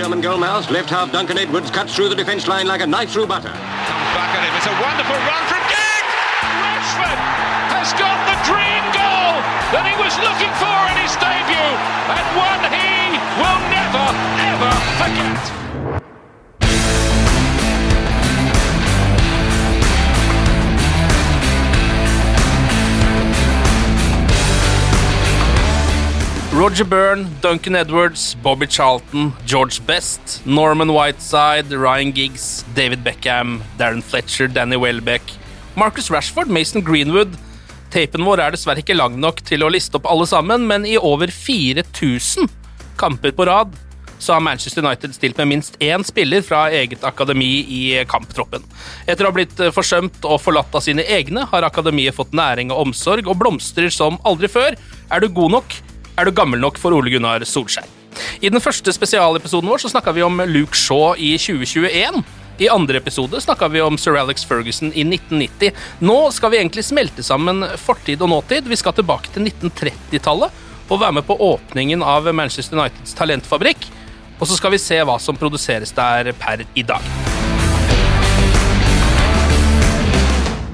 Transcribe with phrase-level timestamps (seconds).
[0.00, 3.26] German goalmouth, left half Duncan Edwards cuts through the defence line like a knife through
[3.26, 3.52] butter.
[3.52, 4.56] comes back at him.
[4.56, 6.16] It's a wonderful run from Giggs!
[6.40, 7.20] Rashford
[7.76, 9.36] has got the dream goal
[9.76, 11.76] that he was looking for in his debut,
[12.16, 14.08] and one he will never,
[14.40, 14.72] ever
[15.04, 15.59] forget.
[26.60, 34.02] Roger Byrne, Duncan Edwards, Bobby Charlton, George Best, Norman Whiteside, Ryan Giggs, David Beckham, Darren
[34.02, 35.22] Fletcher, Danny Welbeck,
[35.74, 37.32] Marcus Rashford, Mason Greenwood.
[37.90, 40.98] Tapen vår er dessverre ikke lang nok til å liste opp alle sammen, men i
[41.00, 42.52] over 4000
[43.00, 43.72] kamper på rad
[44.20, 48.68] så har Manchester United stilt med minst én spiller fra eget akademi i kamptroppen.
[49.08, 52.84] Etter å ha blitt forsømt og forlatt av sine egne, har akademiet fått næring og
[52.84, 54.76] omsorg og blomstrer som aldri før.
[55.08, 55.80] Er du god nok?
[56.20, 57.86] Er du gammel nok for Ole Gunnar Solskjær?
[58.44, 62.20] I den første spesialepisoden vår så snakka vi om Luke Shaw i 2021.
[62.60, 65.72] I andre episode snakka vi om Sir Alex Ferguson i 1990.
[66.04, 68.68] Nå skal vi egentlig smelte sammen fortid og nåtid.
[68.68, 70.60] Vi skal tilbake til 1930-tallet
[70.90, 73.88] og være med på åpningen av Manchester Uniteds talentfabrikk.
[74.42, 77.12] Og så skal vi se hva som produseres der per i dag.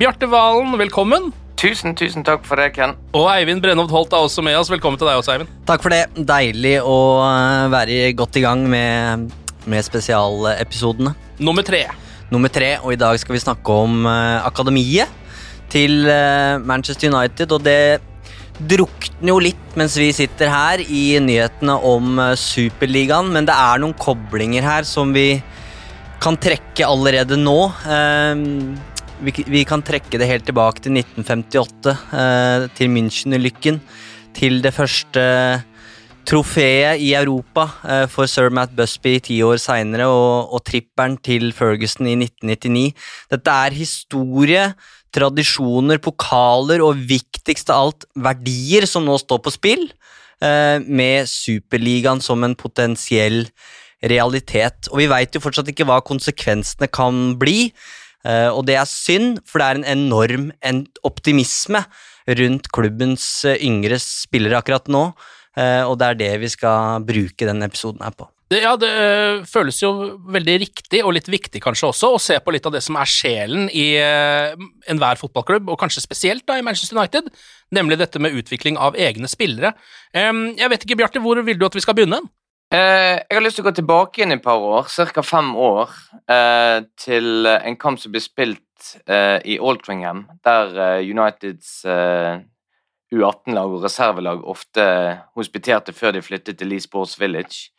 [0.02, 1.30] Bjarte Valen, velkommen.
[1.56, 2.92] Tusen, tusen takk for det, Ken.
[3.16, 4.68] Og Eivind Brennhovd Holt er også med oss.
[4.68, 5.52] Velkommen til deg også, Eivind.
[5.64, 6.02] Takk for det.
[6.28, 9.30] Deilig å eh, være godt i gang med,
[9.64, 11.14] med spesialepisodene.
[11.40, 11.86] Nummer tre.
[12.28, 15.08] Nummer tre, og i dag skal vi snakke om uh, akademiet
[15.72, 18.02] til uh, Manchester United, og det
[18.56, 23.80] drukner jo litt mens vi sitter her i nyhetene om uh, Superligaen, men det er
[23.80, 25.38] noen koblinger her som vi
[26.22, 27.58] kan trekke allerede nå.
[27.86, 28.44] Eh,
[29.24, 33.80] vi, vi kan trekke det helt tilbake til 1958, eh, til München-ulykken.
[34.36, 35.22] Til det første
[36.26, 41.52] trofeet i Europa eh, for sir Matt Busby ti år seinere, og, og tripperen til
[41.56, 43.06] Ferguson i 1999.
[43.32, 44.66] Dette er historie,
[45.16, 49.86] tradisjoner, pokaler og viktigst av alt verdier som nå står på spill,
[50.44, 53.46] eh, med Superligaen som en potensiell
[54.04, 54.90] realitet.
[54.92, 57.70] Og vi veit jo fortsatt ikke hva konsekvensene kan bli.
[58.26, 61.84] Eh, og det er synd, for det er en enorm en optimisme
[62.26, 65.08] rundt klubbens eh, yngre spillere akkurat nå.
[65.56, 68.28] eh, og det er det vi skal bruke denne episoden her på.
[68.46, 69.90] Det, ja, det øh, føles jo
[70.30, 73.10] veldig riktig, og litt viktig kanskje også, å se på litt av det som er
[73.10, 74.54] sjelen i øh,
[74.92, 77.32] enhver fotballklubb, og kanskje spesielt da i Manchester United,
[77.74, 79.74] nemlig dette med utvikling av egne spillere.
[80.14, 82.22] Um, jeg vet ikke, Bjarte, hvor vil du at vi skal begynne?
[82.74, 85.22] Eh, jeg har lyst til å gå tilbake igjen et par år, ca.
[85.22, 85.90] fem år,
[86.26, 92.40] eh, til en kamp som ble spilt eh, i Altringham, der Uniteds eh,
[93.14, 94.82] U18-lag og reservelag ofte
[95.38, 97.70] hospiterte før de flyttet til Lee Sports Village.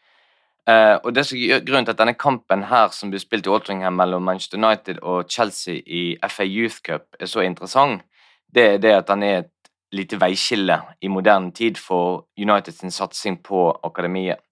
[0.68, 3.96] Og det som gjør Grunnen til at denne kampen her som ble spilt i Altringham
[3.96, 8.04] mellom Manchester United og Chelsea i FA Youth Cup er så interessant,
[8.52, 13.40] det er det at den er et lite veiskille i moderne tid for Uniteds satsing
[13.44, 14.44] på akademiet.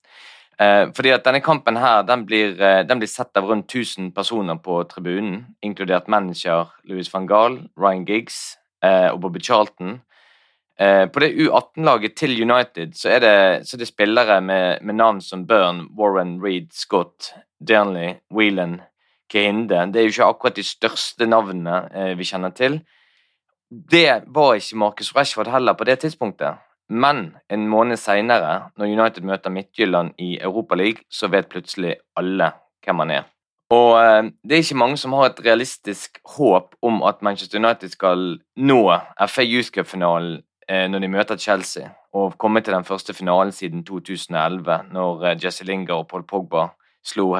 [0.59, 4.13] Eh, fordi at denne kampen her, den blir, eh, den blir sett av rundt 1000
[4.16, 10.02] personer på tribunen, inkludert manager Louis van Gaal, Ryan Giggs eh, og Bobby Charlton.
[10.78, 15.46] På det U18-laget til United så er det, så det spillere med, med navn som
[15.47, 17.31] Byrne, Warren, Reed, Scott,
[17.66, 18.81] Dernley, Whelan,
[19.31, 19.93] Kehinde.
[19.93, 21.79] Det er jo ikke akkurat de største navnene
[22.19, 22.81] vi kjenner til.
[23.72, 26.59] Det var ikke Marcus Rashford heller på det tidspunktet.
[26.90, 32.52] Men en måned seinere, når United møter Midtjylland i Europaligaen, så vet plutselig alle
[32.85, 33.23] hvem han er.
[33.73, 37.90] Og eh, det er ikke mange som har et realistisk håp om at Manchester United
[37.90, 38.82] skal nå
[39.28, 43.84] FA Youth Cup-finalen eh, når de møter Chelsea, og komme til den første finalen siden
[43.85, 46.67] 2011, når eh, Jesse Linger og Paul Pogba
[47.05, 47.35] slo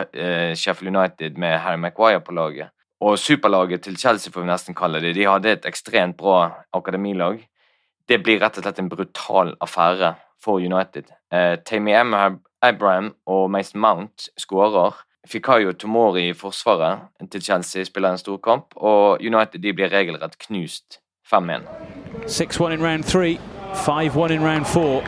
[0.54, 2.70] Sheffield United med Harry Maguire på laget.
[3.02, 7.40] Og superlaget til Chelsea, får vi nesten kalle det, de hadde et ekstremt bra akademilag.
[8.10, 10.14] Det blir rett og slett en brutal affære
[10.44, 11.10] for United.
[11.34, 11.94] Eh, Tammy
[12.62, 14.94] Abraham og Mason Mount skårer.
[15.28, 17.00] Fikayo Tomori i forsvaret
[17.32, 21.00] til Chelsea spiller en stor kamp, og United de blir regelrett knust
[21.34, 21.66] 5-1.
[22.28, 23.40] 6-1 in round 3,
[23.74, 25.02] 5-1 in round 4.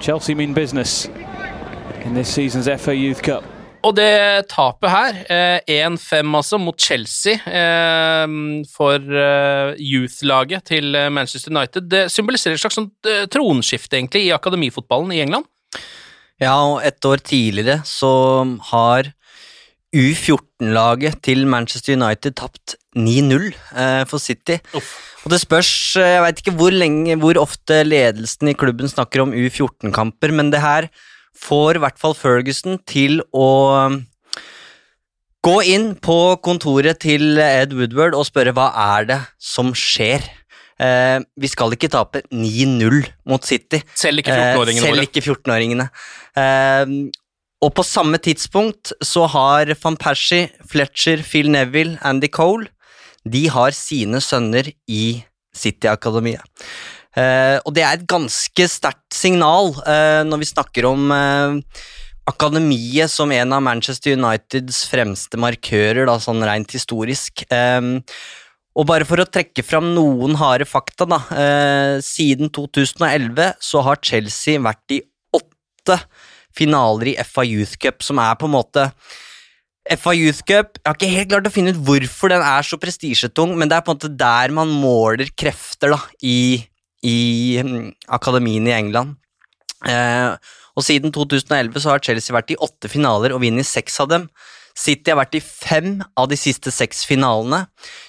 [0.00, 1.10] Chelsea mean business
[2.04, 3.57] in this season's FA Youth Cup.
[3.86, 5.18] Og det tapet her,
[5.70, 8.32] 1-5 altså, mot Chelsea eh,
[8.72, 14.34] for eh, youth-laget til Manchester United, det symboliserer et slags sånt, eh, tronskifte egentlig i
[14.34, 15.46] akademifotballen i England?
[16.42, 18.10] Ja, og et år tidligere så
[18.72, 19.12] har
[19.94, 24.58] U14-laget til Manchester United tapt 9-0 eh, for City.
[24.74, 24.96] Uff.
[25.24, 29.34] Og det spørs Jeg veit ikke hvor, lenge, hvor ofte ledelsen i klubben snakker om
[29.34, 30.90] U14-kamper, men det her
[31.38, 33.48] får i hvert fall Ferguson til å
[33.88, 34.00] um,
[35.46, 40.26] gå inn på kontoret til Ed Woodward og spørre hva er det som skjer.
[40.78, 43.80] Eh, vi skal ikke tape 9-0 mot City.
[43.98, 45.88] Selv ikke 14-åringene eh, Selv ikke 14-åringene.
[46.38, 46.92] Eh,
[47.58, 52.70] og på samme tidspunkt så har van Persie, Fletcher, Phil Neville, Andy Cole
[53.26, 55.24] De har sine sønner i
[55.58, 56.44] City-akademiet.
[57.18, 61.56] Uh, og det er et ganske sterkt signal uh, når vi snakker om uh,
[62.28, 67.46] akademiet som en av Manchester Uniteds fremste markører, da, sånn rent historisk.
[68.78, 71.22] Og bare for å trekke fram noen harde fakta, da.
[72.04, 75.00] siden 2011 så har Chelsea vært i
[75.40, 75.96] åtte
[76.52, 78.84] finaler i FA Youth Cup, som er på en måte
[79.96, 82.76] FA Youth Cup Jeg har ikke helt klart å finne ut hvorfor den er så
[82.76, 86.60] prestisjetung, men det er på en måte der man måler krefter da, i
[87.06, 89.16] i akademien akademiene i England.
[89.86, 90.34] Eh,
[90.78, 94.28] og siden 2011 så har Chelsea vært i åtte finaler og vunnet seks av dem.
[94.78, 97.64] City har vært i fem av de siste seks finalene.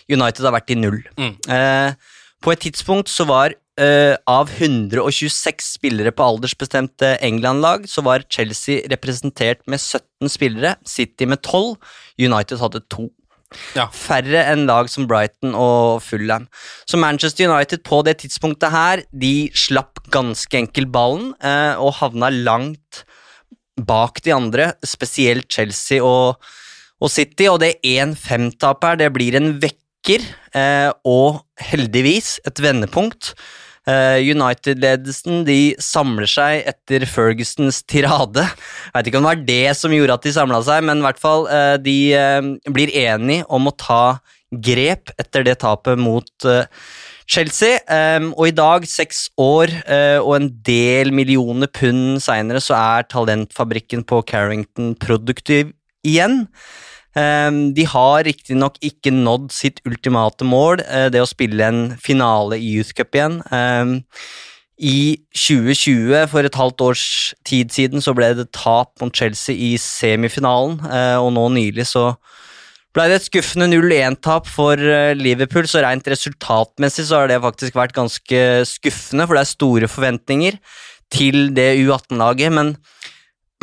[0.09, 1.01] United har vært i null.
[1.17, 1.33] Mm.
[1.49, 8.27] Eh, på et tidspunkt så var eh, av 126 spillere på aldersbestemte England-lag, så var
[8.29, 11.75] Chelsea representert med 17 spillere, City med 12,
[12.21, 13.09] United hadde to.
[13.73, 13.87] Ja.
[13.93, 16.45] Færre enn lag som Brighton og Fulham.
[16.89, 22.29] Så Manchester United på det tidspunktet her, de slapp ganske enkelt ballen eh, og havna
[22.33, 23.03] langt
[23.79, 26.37] bak de andre, spesielt Chelsea og,
[26.99, 27.47] og City.
[27.49, 31.41] Og det 1-5-tapet her, det blir en vekker, eh, og
[31.71, 33.33] heldigvis et vendepunkt.
[33.87, 38.43] Uh, United-ledelsen de samler seg etter Fergusons tirade.
[38.43, 41.05] Jeg vet ikke om det var det som gjorde at de samla seg, men i
[41.07, 44.03] hvert fall uh, de uh, blir enige om å ta
[44.49, 46.47] grep etter det tapet mot
[47.29, 47.77] Chelsea.
[48.33, 49.69] Og i dag, seks år
[50.25, 55.69] og en del millioner pund seinere, så er talentfabrikken på Carrington produktiv
[56.01, 56.47] igjen.
[57.17, 62.59] Ehm, de har riktignok ikke nådd sitt ultimate mål, eh, det å spille en finale
[62.59, 63.41] i Youth Cup igjen.
[63.51, 64.03] Ehm,
[64.81, 69.75] I 2020, for et halvt års tid siden, så ble det tap mot Chelsea i
[69.75, 72.15] semifinalen, eh, og nå nylig så
[72.93, 77.75] ble det et skuffende 0-1-tap for eh, Liverpool, så rent resultatmessig så har det faktisk
[77.75, 80.57] vært ganske skuffende, for det er store forventninger
[81.11, 82.77] til det U18-laget, men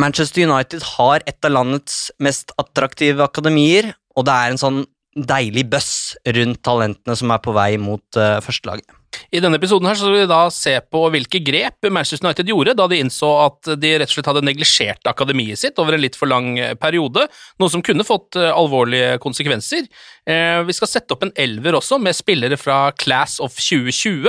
[0.01, 4.85] Manchester United har et av landets mest attraktive akademier, og det er en sånn
[5.17, 5.95] deilig bøss
[6.37, 8.85] rundt talentene som er på vei mot uh, førstelaget.
[9.33, 12.75] I denne episoden her så skal vi da se på hvilke grep Manchester United gjorde
[12.77, 16.19] da de innså at de rett og slett hadde neglisjert akademiet sitt over en litt
[16.21, 17.25] for lang eh, periode,
[17.57, 19.89] noe som kunne fått uh, alvorlige konsekvenser.
[20.27, 24.27] Vi skal sette opp en elver også, med spillere fra Class of 2020.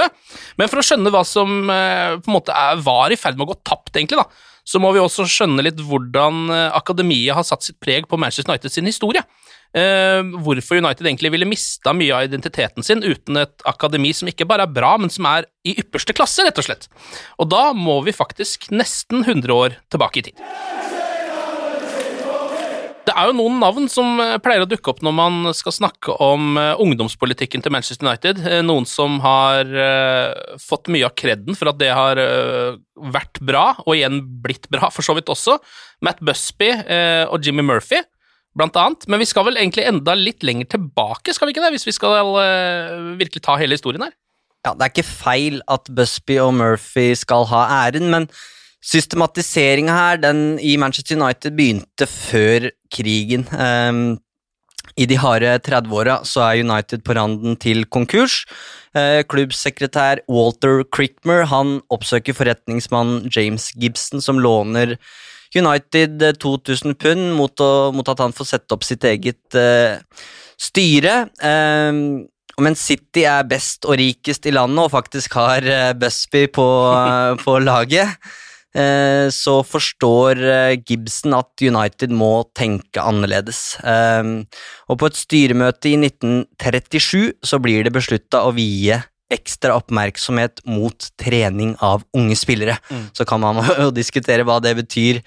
[0.61, 2.53] Men for å skjønne hva som på en måte
[2.85, 4.27] var i ferd med å gå tapt, egentlig, da,
[4.67, 8.51] så må vi også skjønne litt hvordan eh, akademiet har satt sitt preg på Manchester
[8.51, 9.23] United sin historie.
[9.75, 14.47] Uh, hvorfor United egentlig ville mista mye av identiteten sin uten et akademi som ikke
[14.47, 16.87] bare er bra, men som er i ypperste klasse, rett og slett.
[17.37, 20.47] Og da må vi faktisk nesten 100 år tilbake i tid.
[23.07, 26.17] Det er jo noen navn som eh, pleier å dukke opp når man skal snakke
[26.23, 28.41] om eh, ungdomspolitikken til Manchester United.
[28.43, 29.69] Eh, noen som har
[30.59, 32.19] fått mye av kreden for at det har
[33.13, 35.57] vært bra, og igjen blitt bra, for så vidt også.
[36.03, 36.69] Matt Busby
[37.29, 38.01] og Jimmy Murphy,
[38.57, 39.05] blant annet.
[39.11, 41.73] Men vi skal vel egentlig enda litt lenger tilbake, skal vi ikke det?
[41.75, 42.17] Hvis vi skal
[43.19, 44.15] virkelig ta hele historien her.
[44.65, 48.27] Ja, det er ikke feil at Busby og Murphy skal ha æren, men
[48.87, 53.43] Systematiseringa her den i Manchester United begynte før krigen.
[53.51, 54.17] Um,
[54.97, 58.45] I de harde 30-åra så er United på randen til konkurs.
[58.95, 64.95] Uh, klubbsekretær Walter Crickmer han oppsøker forretningsmannen James Gibson, som låner
[65.55, 69.99] United 2000 pund mot, å, mot at han får sette opp sitt eget uh,
[70.59, 71.25] styre.
[71.43, 72.25] Um,
[72.63, 77.35] mens City er best og rikest i landet og faktisk har uh, Busby på, uh,
[77.43, 78.15] på laget,
[79.33, 80.37] så forstår
[80.85, 83.77] Gibson at United må tenke annerledes.
[83.81, 88.99] Og på et styremøte i 1937 så blir det beslutta å vie
[89.33, 92.77] ekstra oppmerksomhet mot trening av unge spillere.
[92.89, 93.05] Mm.
[93.13, 95.21] Så kan man jo diskutere hva det betyr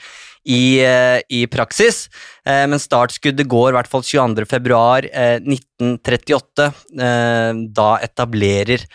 [0.48, 2.06] i, eh, i praksis,
[2.46, 4.46] eh, men startskuddet går i hvert fall 22.
[4.48, 6.70] februar 1938.
[6.96, 8.86] Eh, da etablerer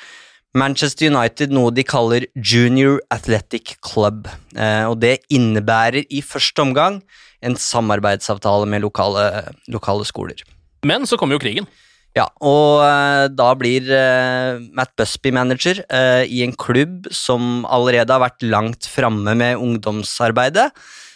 [0.56, 7.02] Manchester United noe de kaller Junior Athletic Club, og det innebærer i første omgang
[7.46, 9.26] en samarbeidsavtale med lokale,
[9.72, 10.40] lokale skoler.
[10.88, 11.68] Men så kommer jo krigen.
[12.16, 15.82] Ja, og uh, da blir uh, Matt Busby manager
[16.24, 20.70] i en klubb som allerede har vært langt framme med ungdomsarbeidet,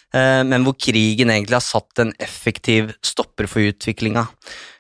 [0.10, 4.24] men hvor krigen egentlig har satt en effektiv stopper for utviklinga.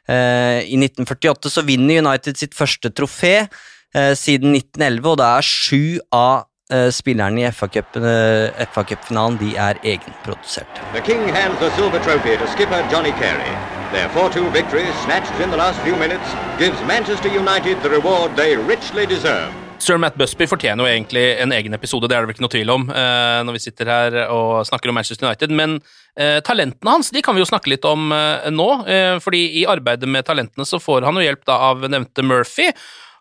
[0.09, 3.43] I 1948 så vinner United sitt første trofé
[3.93, 6.45] siden 1911, og da er sju av
[6.93, 10.81] spillerne i FA-cupfinalen de er egenprodusert.
[10.93, 13.55] The King hands the silver trophy to skipper Johnny Carey.
[13.91, 16.29] Their 4-2 victory, snatched in the last few minutes,
[16.59, 19.49] gives Manchester United the reward they richly deserve.
[19.79, 22.53] Sir Matt Busby fortjener jo egentlig en egen episode, det er det vel ikke noe
[22.53, 25.53] tvil om, eh, når vi sitter her og snakker om Manchester United.
[25.55, 25.77] Men
[26.19, 28.69] eh, talentene hans de kan vi jo snakke litt om eh, nå.
[28.85, 32.69] Eh, fordi i arbeidet med talentene så får han jo hjelp da av nevnte Murphy,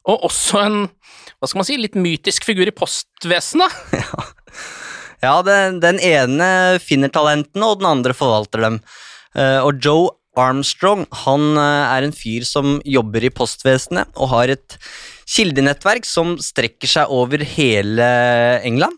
[0.08, 0.78] og også en
[1.38, 3.74] hva skal man si, litt mytisk figur i postvesenet.
[5.18, 6.48] Ja, ja den, den ene
[6.82, 8.80] finner talentene, og den andre forvalter dem.
[9.36, 14.52] Uh, og Joe Armstrong han eh, er en fyr som jobber i postvesenet og har
[14.52, 14.76] et
[15.28, 18.06] kildenettverk som strekker seg over hele
[18.66, 18.94] England.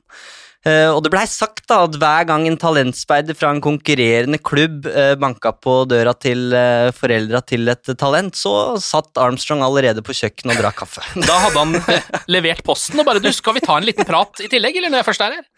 [0.60, 4.84] Uh, og det blei sagt da at hver gang en talentspeider fra en konkurrerende klubb
[4.92, 10.12] uh, banka på døra til uh, foreldra til et talent, så satt Armstrong allerede på
[10.18, 11.06] kjøkkenet og drakk kaffe.
[11.30, 14.50] Da hadde han levert posten og bare du, 'Skal vi ta en liten prat i
[14.52, 15.48] tillegg', eller når jeg først er her?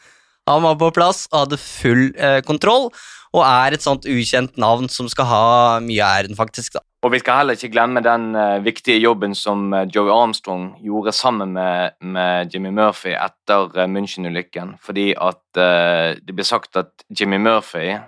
[0.46, 2.08] Han var på plass og hadde full
[2.46, 2.88] kontroll,
[3.34, 5.44] og er et sånt ukjent navn som skal ha
[5.82, 6.78] mye æren, faktisk.
[6.78, 6.86] da.
[7.02, 11.12] Og Vi skal heller ikke glemme den uh, viktige jobben som uh, Joey Armstrong gjorde
[11.12, 14.76] sammen med, med Jimmy Murphy etter uh, München-ulykken.
[14.80, 15.40] Fordi at
[16.26, 17.98] det ble sagt at Jimmy Murphy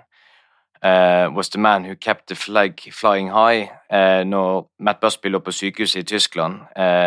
[1.35, 3.69] was the man who kept the flag flying high
[4.25, 6.59] når Matt Busby lå på sykehuset i Tyskland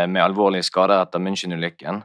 [0.08, 2.02] med alvorlige skader etter München-ulykken.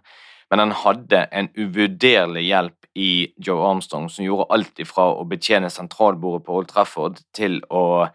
[0.51, 5.69] Men han hadde en uvurderlig hjelp i Joe Armstrong, som gjorde alt ifra å betjene
[5.69, 8.05] sentralbordet på Old Trafford til å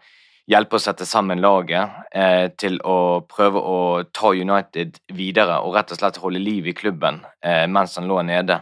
[0.49, 3.79] hjelpe å sette sammen laget, eh, til å prøve å
[4.13, 8.21] ta United videre og rett og slett holde liv i klubben eh, mens han lå
[8.25, 8.61] nede.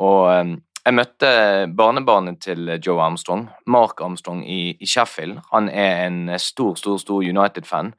[0.00, 1.32] Og eh, jeg møtte
[1.76, 5.42] barnebarnet til Joe Armstrong, Mark Armstrong, i, i Sheffield.
[5.52, 7.92] Han er en stor, stor, stor United-fan.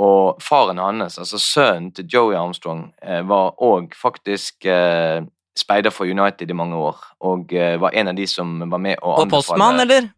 [0.00, 5.20] Og faren hans, altså sønnen til Joey Armstrong, eh, var òg faktisk eh,
[5.58, 8.96] speider for United i mange år, og uh, var en av de som var med
[9.00, 10.08] å anbefale Og postmann, eller?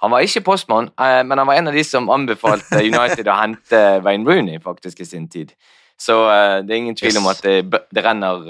[0.00, 3.36] Han var ikke postmann, uh, men han var en av de som anbefalte United å
[3.42, 5.52] hente Wayne Rooney faktisk i sin tid.
[6.00, 8.46] Så uh, det er ingen tvil om at det, det renner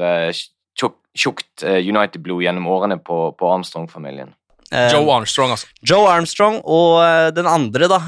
[1.19, 4.31] tjukt United-blod gjennom årene på, på Armstrong-familien.
[4.71, 5.67] Joe Armstrong, altså.
[5.83, 7.99] Joe Armstrong, og den andre da,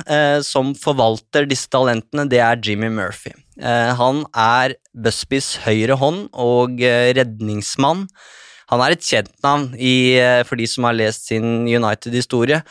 [0.46, 3.32] som forvalter disse talentene, det er Jimmy Murphy.
[3.60, 8.06] Eh, han er Busbys høyre hånd og eh, redningsmann.
[8.72, 12.62] Han er et kjent navn i, eh, for de som har lest sin United-historie.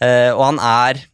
[0.00, 1.06] Og han er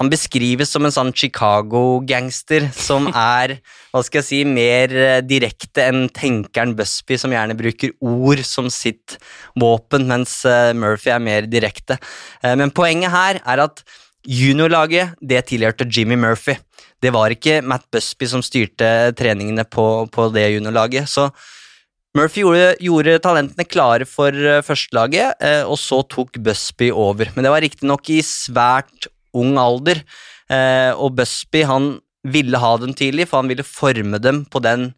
[0.00, 3.58] Han beskrives som en sånn Chicago-gangster som er
[3.92, 9.18] hva skal jeg si, mer direkte enn tenkeren Busby, som gjerne bruker ord som sitt
[9.52, 10.38] våpen, mens
[10.72, 12.00] Murphy er mer direkte.
[12.40, 13.84] Men poenget her er at
[14.28, 16.56] juniorlaget det tilhørte Jimmy Murphy
[17.02, 18.86] det var ikke Matt Busby som styrte
[19.18, 21.10] treningene på, på det juniorlaget.
[21.10, 21.28] Så
[22.14, 27.32] Murphy gjorde, gjorde, talentene klare for uh, førstelaget, uh, og så tok Busby over.
[27.34, 30.02] Men det var riktignok i svært ung alder,
[30.52, 34.92] uh, og Busby han ville ha dem tidlig, for han ville forme dem den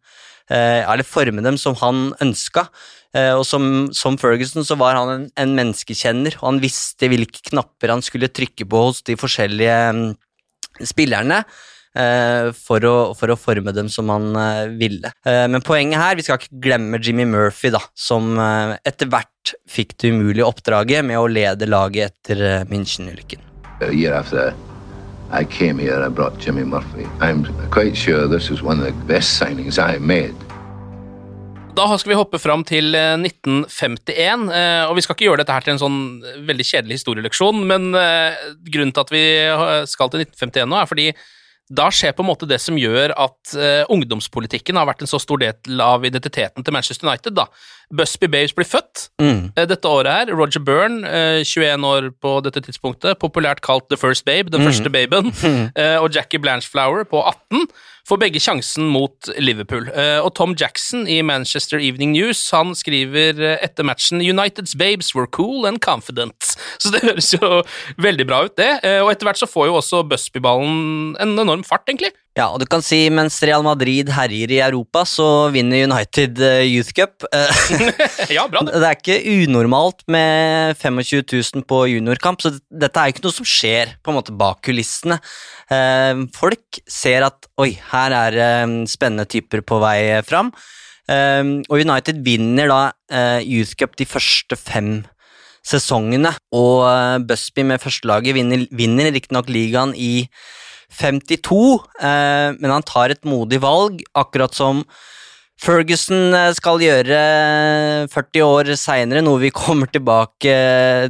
[1.09, 2.66] forme dem som han ønska.
[3.14, 7.92] Og som, som, Ferguson så var han en, en, menneskekjenner, og han visste hvilke knapper
[7.94, 10.02] han skulle trykke på hos de forskjellige um,
[10.83, 11.44] spillerne.
[11.94, 15.12] Eh, for å, for å, forme dem som han eh, ville.
[15.23, 19.94] Eh, men poenget her, vi skal ikke glemme Jimmy Murphy, da, som etter hvert fikk
[20.02, 23.42] det umulige oppdraget med å lede laget etter München-ulykken.
[25.35, 27.06] I came here, I brought Jimmy Murphy.
[27.21, 30.35] I'm quite sure this is one of the best signings I made.
[31.75, 34.45] Da skal vi hoppe fram til 1951,
[34.87, 36.00] og vi skal ikke gjøre dette her til en sånn
[36.47, 37.88] veldig kjedelig historieleksjon, men
[38.71, 39.25] grunnen til at vi
[39.90, 41.09] skal til 1951 nå, er fordi
[41.73, 45.21] da skjer på en måte det som gjør at uh, ungdomspolitikken har vært en så
[45.23, 47.33] stor del av identiteten til Manchester United.
[47.38, 47.47] da.
[47.88, 49.40] Busby Babes blir født mm.
[49.57, 50.35] uh, dette året her.
[50.37, 54.69] Roger Byrne, uh, 21 år på dette tidspunktet, populært kalt The First Babe, den mm.
[54.69, 55.33] første baben,
[56.02, 57.64] og Jackie Blanchflower på 18
[58.09, 59.89] får begge sjansen mot Liverpool.
[59.89, 65.15] Eh, og Tom Jackson i Manchester Evening News han skriver eh, etter matchen Uniteds babes
[65.17, 66.55] were cool and confident.
[66.83, 67.63] Så det høres jo
[68.01, 68.71] veldig bra ut, det.
[68.85, 72.13] Eh, og etter hvert så får jo også Busby-ballen en enorm fart, egentlig.
[72.35, 76.91] Ja, og du kan si mens Real Madrid herjer i Europa, så vinner United Youth
[76.97, 77.23] Cup.
[78.37, 78.75] ja, bra det.
[78.83, 83.37] Det er ikke unormalt med 25 000 på juniorkamp, så dette er jo ikke noe
[83.37, 85.21] som skjer på en måte bak kulissene.
[86.35, 88.38] Folk ser at oi, her er
[88.91, 90.50] spennende typer på vei fram.
[91.07, 92.81] Og United vinner da
[93.47, 95.05] Youth Cup de første fem
[95.64, 96.83] sesongene, og
[97.31, 100.26] Busby med førstelaget vinner, vinner riktignok ligaen i
[100.95, 101.59] 52,
[102.01, 104.85] uh, men han tar et modig valg, akkurat som
[105.65, 107.19] Ferguson skal gjøre
[108.11, 110.55] 40 år seinere, noe vi kommer tilbake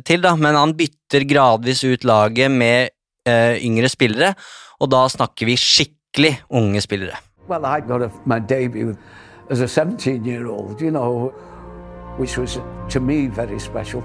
[0.04, 2.92] til, da, men han bytter gradvis ut laget med
[3.24, 4.34] yngre spillere,
[4.84, 7.16] og da snakker vi skikkelig unge spillere.
[7.48, 8.96] Well, I got a, my debut
[9.50, 11.32] as a 17-year-old, you know,
[12.16, 12.58] which was
[12.90, 14.02] to me very special.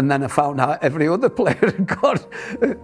[0.00, 2.24] And then I found out every other player had got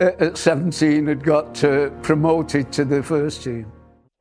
[0.00, 3.72] at 17 had got uh, promoted to the first team.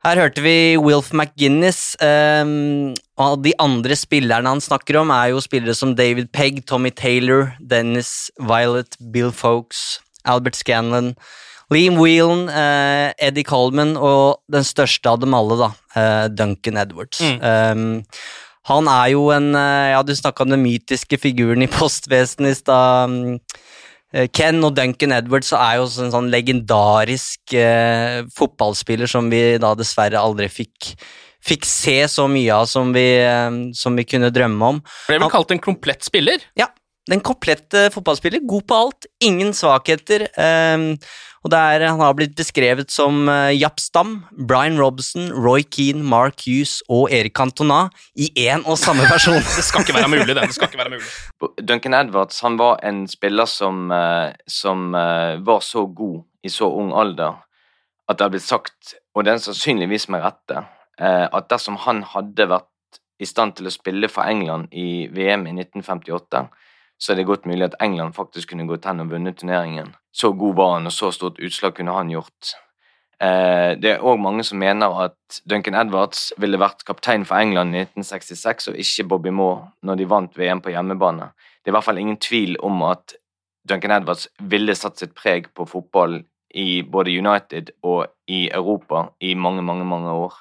[0.06, 5.42] Her hørte vi Wilf McGuinness, um, og de andre spillerne han snakker om, er jo
[5.42, 11.16] spillere som David Pegg, Tommy Taylor, Dennis Violet, Bill Folks, Albert Scanlon,
[11.74, 17.20] Liam Whelan, uh, Eddie Coleman og den største av dem alle, da, uh, Duncan Edwards.
[17.26, 17.42] Mm.
[17.42, 18.06] Um,
[18.70, 22.60] han er jo en eh, Ja, du snakka om den mytiske figuren i postvesenet i
[22.60, 23.12] stad.
[23.12, 23.40] Um,
[24.32, 30.22] Ken og Duncan Edwards er jo en sånn legendarisk eh, fotballspiller som vi da dessverre
[30.22, 30.94] aldri fikk,
[31.44, 34.80] fikk se så mye av som vi, eh, som vi kunne drømme om.
[35.10, 36.48] Ble vel kalt en komplett spiller?
[36.56, 36.70] Ja,
[37.12, 38.46] den komplette fotballspiller.
[38.48, 40.30] God på alt, ingen svakheter.
[40.40, 40.94] Um,
[41.46, 46.42] og er, Han har blitt beskrevet som uh, Japp Stam, Brian Robson, Roy Keane, Mark
[46.48, 49.38] Hughes og Erik Cantona i én og samme person.
[49.38, 50.42] det skal ikke være mulig, det.
[50.42, 51.06] det skal ikke være mulig.
[51.62, 56.70] Duncan Edwards han var en spiller som, uh, som uh, var så god i så
[56.70, 57.42] ung alder
[58.10, 60.60] at det har blitt sagt, og det er sannsynligvis med rette,
[61.02, 65.56] at dersom han hadde vært i stand til å spille for England i VM i
[65.56, 66.44] 1958
[67.02, 69.96] så er det godt mulig at England faktisk kunne gått hen og vunnet turneringen.
[70.16, 72.54] Så god var han, og så stort utslag kunne han gjort.
[73.20, 77.76] Eh, det er òg mange som mener at Duncan Edwards ville vært kaptein for England
[77.76, 81.32] i 1966, og ikke Bobby Moore når de vant VM på hjemmebane.
[81.60, 83.16] Det er i hvert fall ingen tvil om at
[83.68, 86.22] Duncan Edwards ville satt sitt preg på fotball
[86.56, 90.38] i både United og i Europa i mange, mange, mange år.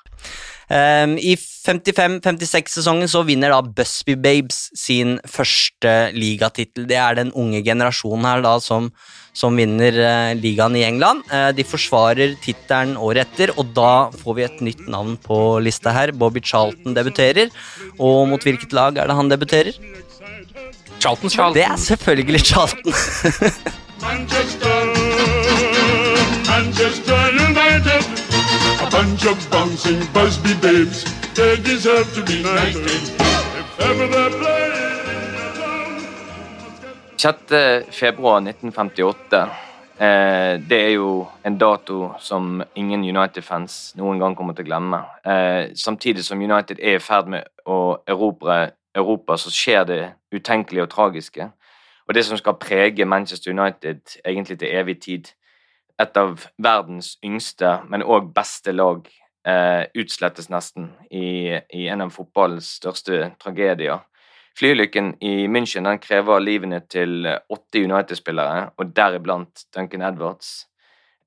[0.68, 6.86] Um, I 55-56-sesongen så vinner da Busby Babes sin første ligatittel.
[6.88, 8.88] Det er den unge generasjonen her da som,
[9.36, 11.24] som vinner uh, ligaen i England.
[11.28, 15.92] Uh, de forsvarer tittelen året etter, og da får vi et nytt navn på lista
[15.96, 16.14] her.
[16.16, 17.52] Bobby Charlton debuterer,
[17.98, 19.76] og mot hvilket lag er det han debuterer?
[21.04, 21.58] Charlton, Charlton.
[21.58, 22.92] Det er selvfølgelig Charlton.
[24.04, 24.80] Manchester,
[26.48, 27.23] Manchester
[28.94, 30.98] bunch of bouncing Busby babes.
[31.34, 33.02] They deserve to be knighted.
[33.60, 34.74] If ever they're playing
[37.16, 37.36] 6.
[37.90, 39.50] februar 1958.
[39.98, 45.00] Eh, det er jo en dato som ingen United-fans noen gang kommer til å glemme.
[45.26, 50.02] Eh, samtidig som United er i ferd med å erobre Europa, så skjer det
[50.34, 51.50] utenkelige og tragiske.
[52.08, 55.30] Og det som skal prege Manchester United egentlig til evig tid,
[56.02, 59.06] et av verdens yngste, men òg beste lag
[59.46, 64.02] eh, utslettes nesten i, i, en av fotballens største tragedier.
[64.58, 70.64] Flyulykken i München den krever livene til åtte United-spillere, og deriblant Duncan Edwards.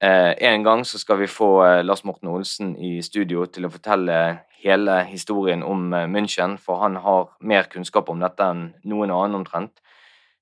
[0.04, 3.72] Eh, en gang så skal vi få eh, Lars Morten Olsen i studio til å
[3.74, 4.18] fortelle
[4.62, 9.40] hele historien om eh, München, for han har mer kunnskap om dette enn noen annen
[9.40, 9.82] omtrent.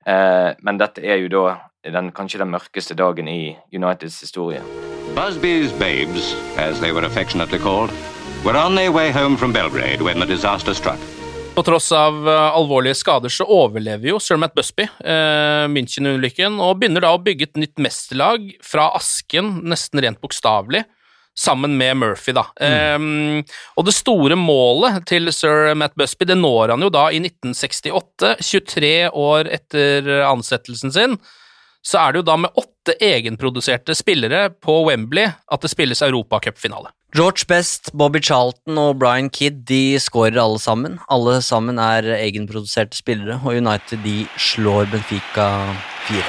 [0.05, 1.45] Eh, men dette er jo da
[1.91, 4.61] den, kanskje den mørkeste dagen i Uniteds historie.
[5.15, 7.91] Busby's babes, as they were affectionately called,
[8.43, 10.99] were on their way home from Belgrade when the disaster struck.
[11.55, 16.81] På tross av uh, alvorlige skader så overlever jo Sir Matt Busby eh, München-ulykken og
[16.81, 20.83] begynner da å bygge et nytt mesterlag fra asken, nesten rent bokstavelig.
[21.39, 22.45] Sammen med Murphy, da.
[22.61, 23.01] Mm.
[23.01, 27.19] Um, og det store målet til sir Matt Busby, det når han jo da i
[27.23, 31.17] 1968, 23 år etter ansettelsen sin.
[31.85, 36.89] Så er det jo da med åtte egenproduserte spillere på Wembley at det spilles europacupfinale.
[37.15, 40.97] George Best, Bobby Charlton og Brian Kidd de skårer alle sammen.
[41.07, 45.47] Alle sammen er egenproduserte spillere, og United de slår Benfica
[46.09, 46.25] 4.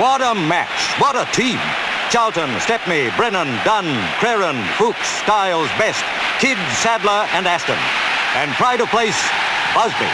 [0.00, 0.90] What a match!
[0.98, 1.89] What a team!
[2.10, 3.86] Charlton, Stepney, Brennan, Dunn,
[4.18, 6.02] Creran, Fuchs, Stiles, Best,
[6.40, 7.78] Kidd, Sadler and Aston.
[8.34, 9.20] And pride of place,
[9.76, 10.10] Busby.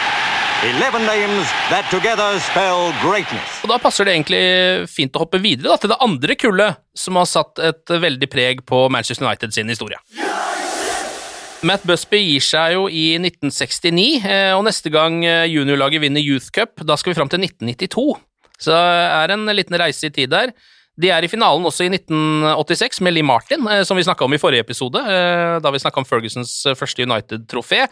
[0.76, 3.62] Eleven names that together spell greatness.
[3.64, 4.42] Og Da passer det egentlig
[4.92, 8.60] fint å hoppe videre da, til det andre kullet som har satt et veldig preg
[8.68, 9.96] på Manchester United sin historie.
[11.64, 16.52] Matt Busby gir seg jo i 1969, eh, og neste gang eh, juniorlaget vinner Youth
[16.52, 18.08] Cup, da skal vi fram til 1992.
[18.60, 20.52] Så det er en liten reise i tid der.
[20.96, 24.36] De er i finalen også i 1986 med Lee Martin, eh, som vi snakka om
[24.36, 25.02] i forrige episode,
[25.62, 27.84] da vi snakka om Fergusons første United-trofé.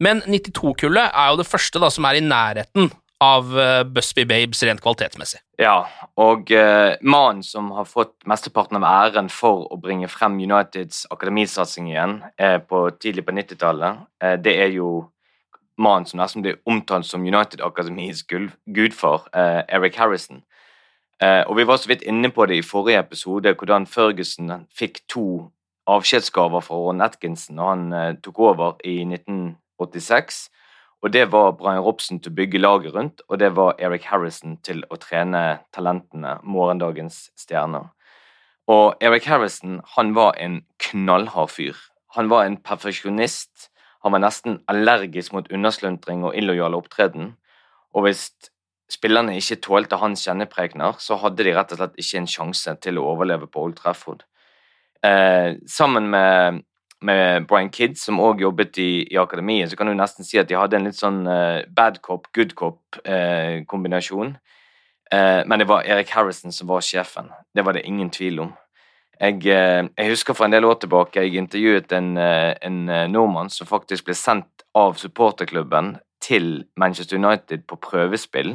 [0.00, 3.52] Men 92-kullet er jo det første da som er i nærheten av
[3.92, 5.42] Busby Babes rent kvalitetsmessig.
[5.60, 5.84] Ja,
[6.16, 11.90] og uh, mannen som har fått mesteparten av æren for å bringe frem Uniteds akademisatsing
[11.90, 15.10] igjen uh, på, tidlig på 90-tallet, uh, det er jo
[15.80, 20.42] mannen som nesten blir omtalt som United Akademis gudfar, Eric Harrison.
[21.20, 25.50] Og Vi var så vidt inne på det i forrige episode, hvordan Ferguson fikk to
[25.90, 30.48] avskjedsgaver fra Ron Atkinson når han tok over i 1986.
[31.02, 34.58] Og det var Brian Robson til å bygge laget rundt, og det var Eric Harrison
[34.64, 37.88] til å trene talentene, morgendagens stjerner.
[38.68, 41.78] Og Eric Harrison han var en knallhard fyr.
[42.16, 43.70] Han var en perfeksjonist.
[44.04, 47.34] Han var nesten allergisk mot undersluntring og illojal opptreden.
[47.96, 48.28] Og hvis
[48.90, 52.98] spillerne ikke tålte hans kjenneprekener, så hadde de rett og slett ikke en sjanse til
[52.98, 54.26] å overleve på Old Trafford.
[55.06, 56.64] Eh, sammen med
[57.00, 60.50] med Brian Kidd, som òg jobbet i, i, akademiet, så kan du nesten si at
[60.50, 64.34] de hadde en litt sånn eh, bad cop, good cop-kombinasjon.
[65.10, 67.32] Eh, uh, men det var Erik Harrison som var sjefen.
[67.56, 68.52] Det var det ingen tvil om.
[69.20, 72.78] Jeg, jeg husker for en del år tilbake jeg intervjuet en, en
[73.12, 75.90] nordmann som faktisk ble sendt av supporterklubben
[76.24, 76.46] til
[76.80, 78.54] Manchester United på prøvespill,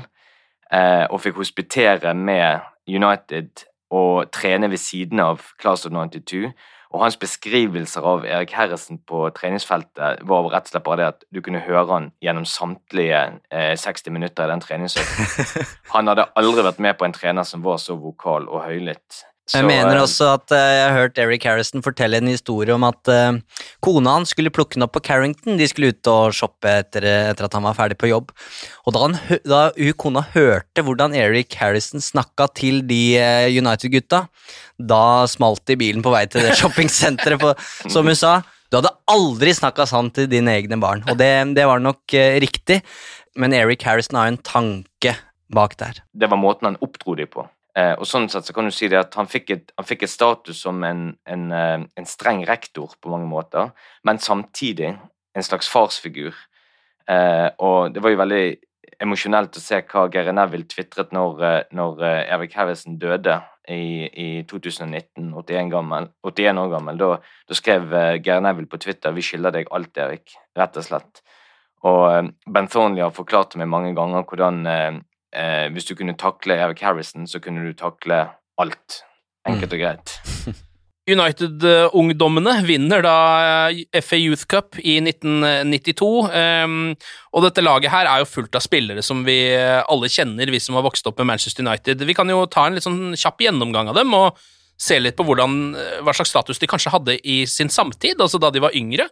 [0.73, 6.49] og fikk hospitere med United og trene ved siden av Class of 92.
[6.95, 11.25] Og hans beskrivelser av Erik Harrison på treningsfeltet var rett og slett bare det at
[11.33, 15.65] du kunne høre han gjennom samtlige eh, 60 minutter i den treningsøkten.
[15.95, 19.25] Han hadde aldri vært med på en trener som var så vokal og høylytt.
[19.45, 22.81] Så, jeg mener også at uh, jeg har hørt Eric Harrison fortelle en historie om
[22.87, 23.35] at uh,
[23.85, 25.59] kona hans skulle plukke ham opp på Carrington.
[25.59, 28.33] De skulle ut og shoppe etter, etter, at han var ferdig på jobb.
[28.89, 34.23] Og da, han, da kona hørte hvordan Eric Harrison snakka til de uh, United-gutta,
[34.81, 37.45] da smalt det i bilen på vei til det shoppingsenteret,
[37.85, 38.39] som hun sa.
[38.73, 42.81] Du hadde aldri snakka sant til dine egne barn, og det, det var nok riktig.
[43.37, 45.13] Men Eric Harrison har en tanke
[45.53, 46.01] bak der.
[46.17, 47.45] Det var måten han oppdro dem på.
[47.75, 50.05] Eh, og sånn sett så kan du si det at han fikk et, han fikk
[50.05, 53.73] et status som en, en, eh, en, streng rektor på mange måter,
[54.07, 56.37] men samtidig en slags farsfigur.
[57.11, 58.45] Eh, og det var jo veldig
[59.03, 61.41] emosjonelt å se hva Geir Neville tvitret når,
[61.75, 67.01] når Erik Harrison døde i, i 2019, 81, gammel, 81, år gammel.
[67.01, 67.91] Da, da skrev
[68.23, 71.19] Geir Neville på Twitter 'Vi skylder deg alt, Erik', rett og slett.
[71.83, 74.63] Og Ben Thornley har forklart meg mange ganger hvordan
[75.35, 78.25] eh, hvis du kunne takle Eric Harrison, så kunne du takle
[78.61, 79.01] alt.
[79.45, 80.15] Enkelt og greit.
[81.05, 83.17] United-ungdommene vinner da
[83.69, 86.09] eh, FA Youth Cup i 1992.
[86.65, 86.79] Um,
[87.35, 90.79] og dette laget her er jo fullt av spillere som vi alle kjenner, vi som
[90.79, 92.01] har vokst opp med Manchester United.
[92.09, 94.41] Vi kan jo ta en litt sånn kjapp gjennomgang av dem og
[94.81, 98.49] se litt på hvordan, hva slags status de kanskje hadde i sin samtid, altså da
[98.51, 99.05] de var yngre.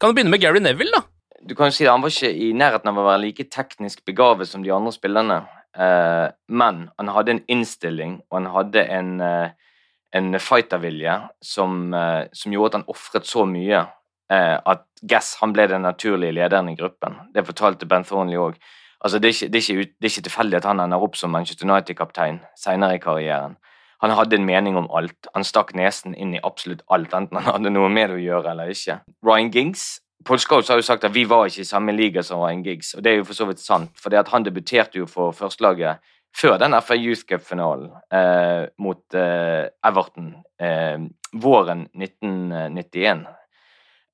[0.00, 1.04] Kan du begynne med Gary Neville, da?
[1.40, 4.04] Du kan jo si at Han var ikke i nærheten av å være like teknisk
[4.08, 5.40] begavet som de andre spillerne.
[5.78, 9.50] Eh, men han hadde en innstilling, og han hadde en, eh,
[10.12, 13.86] en fightervilje som, eh, som, gjorde at han ofret så mye
[14.30, 17.16] at Gass han ble den naturlige lederen i gruppen.
[17.34, 18.54] Det fortalte Ben Thornley òg.
[19.02, 23.56] Altså, det, er ikke, tilfeldig at han ender opp som Manchester United-kaptein senere i karrieren.
[24.00, 25.26] Han hadde en mening om alt.
[25.34, 28.52] Han stakk nesen inn i absolutt alt, enten han hadde noe med det å gjøre
[28.52, 29.00] eller ikke.
[29.26, 32.42] Ryan Giggs Paul Scholes har jo sagt at vi var ikke i samme liga som
[32.42, 33.92] Ryan Giggs, og det er jo for så vidt sant.
[33.96, 36.02] For han debuterte jo for førstelaget
[36.36, 40.98] før den FA Youth Cup-finalen eh, mot eh, Everton eh,
[41.32, 43.24] våren 1991.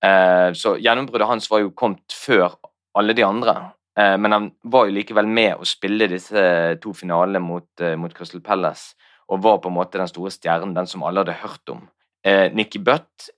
[0.04, 2.54] Eh, så gjennombruddet hans var jo kommet før
[2.96, 3.56] alle de andre.
[3.98, 6.46] Eh, men han var jo likevel med å spille disse
[6.82, 8.94] to finalene mot, eh, mot Crystal Palace,
[9.28, 11.88] og var på en måte den store stjernen, den som alle hadde hørt om.
[12.26, 13.28] Nikki Butt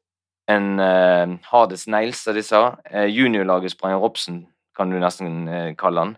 [0.49, 2.63] en uh, hardest nails, som de sa.
[2.89, 4.43] Uh, juniorlaget Brian Robson,
[4.77, 6.17] kan du nesten uh, kalle han.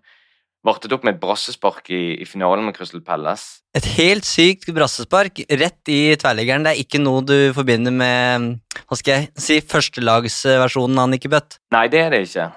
[0.66, 3.62] Vartet opp med et brassespark i, i finalen med Crystal Palace.
[3.77, 6.66] Et helt sykt brassespark rett i tverrliggeren.
[6.66, 8.51] Det er ikke noe du forbinder med
[8.83, 11.57] hva skal jeg si, førstelagsversjonen av Nicky Butt?
[11.73, 12.51] Nei, det er det ikke.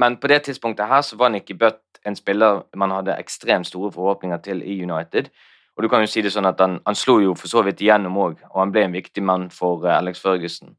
[0.00, 3.92] men på det tidspunktet her så var Nicky Butt en spiller man hadde ekstremt store
[3.92, 5.30] forhåpninger til i United.
[5.76, 7.82] Og du kan jo si det sånn at Han, han slo jo for så vidt
[7.82, 10.76] igjennom òg, og han ble en viktig mann for uh, Alex Ferguson.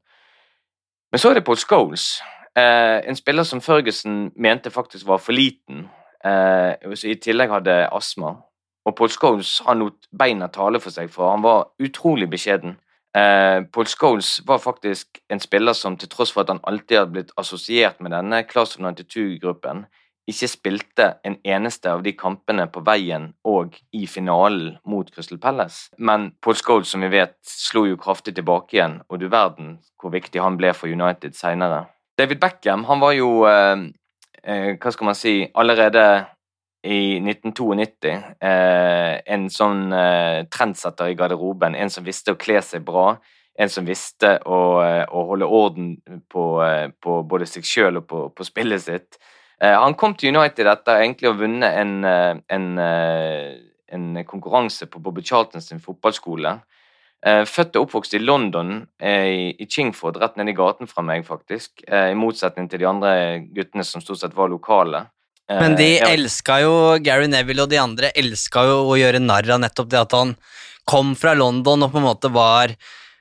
[1.16, 2.22] Men så er det Paul Scholes,
[2.60, 5.86] uh, en spiller som Ferguson mente faktisk var for liten.
[6.84, 8.34] som I tillegg hadde astma.
[8.86, 12.76] Og Paul Scholes har lot beina tale for seg, for han var utrolig beskjeden.
[13.74, 17.32] Paul Scholes var faktisk en spiller som til tross for at han alltid hadde blitt
[17.38, 19.86] assosiert med denne Class of 92-gruppen,
[20.30, 25.92] ikke spilte en eneste av de kampene på veien og i finalen mot Crystal Palace.
[25.98, 30.14] Men Paul Scholes, som vi vet, slo jo kraftig tilbake igjen, og du verden hvor
[30.16, 31.86] viktig han ble for United seinere.
[32.18, 33.90] David Beckham han var jo eh,
[34.44, 36.06] eh, Hva skal man si Allerede
[36.86, 38.12] i 1992
[38.46, 41.76] eh, en sånn eh, trendsetter i garderoben.
[41.76, 43.16] En som visste å kle seg bra.
[43.58, 45.96] En som visste å, eh, å holde orden
[46.30, 46.46] på,
[47.02, 49.20] på både seg sjøl og på, på spillet sitt.
[49.64, 53.56] Eh, han kom til United etter egentlig å ha vunnet en, eh, en, eh,
[53.96, 56.62] en, konkurranse på Bobby Charlton sin fotballskole.
[57.26, 61.82] Født og oppvokst i London, i Chingford, rett nede i gaten fra meg, faktisk.
[61.90, 65.08] I motsetning til de andre guttene som stort sett var lokale.
[65.50, 66.06] Men de ja.
[66.06, 70.04] elska jo Gary Neville og de andre elska jo å gjøre narr av nettopp det
[70.04, 70.36] at han
[70.86, 72.76] kom fra London og på en måte var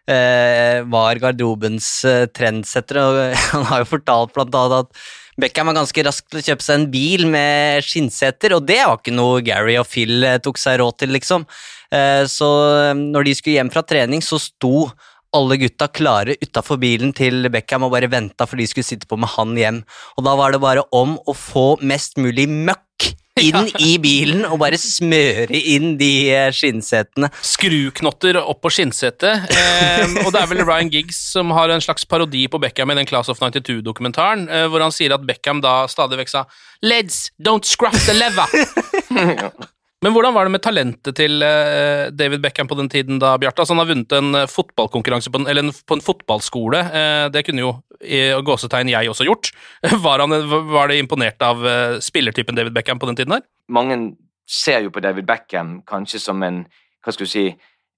[0.05, 2.05] var garderobens
[2.37, 3.01] trendsetter.
[3.09, 5.07] Og han har jo fortalt blant annet at
[5.41, 9.01] Beckham var ganske rask til å kjøpe seg en bil med skinnseter, og det var
[9.01, 11.47] ikke noe Gary og Phil eh, tok seg råd til, liksom.
[11.91, 12.51] Eh, så
[12.85, 14.87] eh, når de skulle hjem fra trening, så sto
[15.35, 19.19] alle gutta klare utafor bilen til Beckham og bare venta for de skulle sitte på
[19.19, 19.83] med han hjem.
[20.15, 23.11] Og da var det bare om å få mest mulig møkk
[23.43, 27.31] inn i bilen og bare smøre inn de eh, skinnsetene.
[27.43, 29.49] Skruknotter opp på skinnsetet.
[29.51, 32.99] Eh, og det er vel Ryan Giggs som har en slags parodi på Beckham i
[33.01, 36.47] den Class of 92-dokumentaren, eh, hvor han sier at Beckham da stadig vekk sa
[36.85, 39.65] 'Leds, don't scruff the lever'.
[40.05, 43.63] Men hvordan var det med talentet til uh, David Beckham på den tiden, da, Bjarte?
[43.63, 46.83] Altså, han har vunnet en uh, fotballkonkurranse på en, eller en, på en fotballskole.
[46.93, 47.71] Uh, det kunne jo
[48.05, 49.49] i gåsetegn jeg også gjort.
[50.05, 50.35] Var, han,
[50.69, 51.63] var det imponert av
[52.05, 53.45] spillertypen David Beckham på den tiden her?
[53.73, 53.97] Mange
[54.45, 56.67] ser jo på David Beckham kanskje som en
[57.01, 57.45] Hva skal du si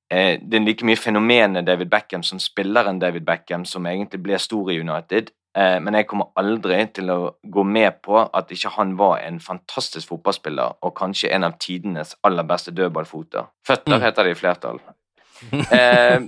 [0.07, 4.71] Det er like mye fenomenet David Beckham som spilleren David Beckham som egentlig ble stor
[4.71, 8.91] i United, Eh, men jeg kommer aldri til å gå med på at ikke han
[8.99, 13.49] var en fantastisk fotballspiller, og kanskje en av tidenes aller beste dødballfoter.
[13.65, 14.05] Føtter mm.
[14.05, 14.83] heter det i flertall.
[15.79, 16.19] eh,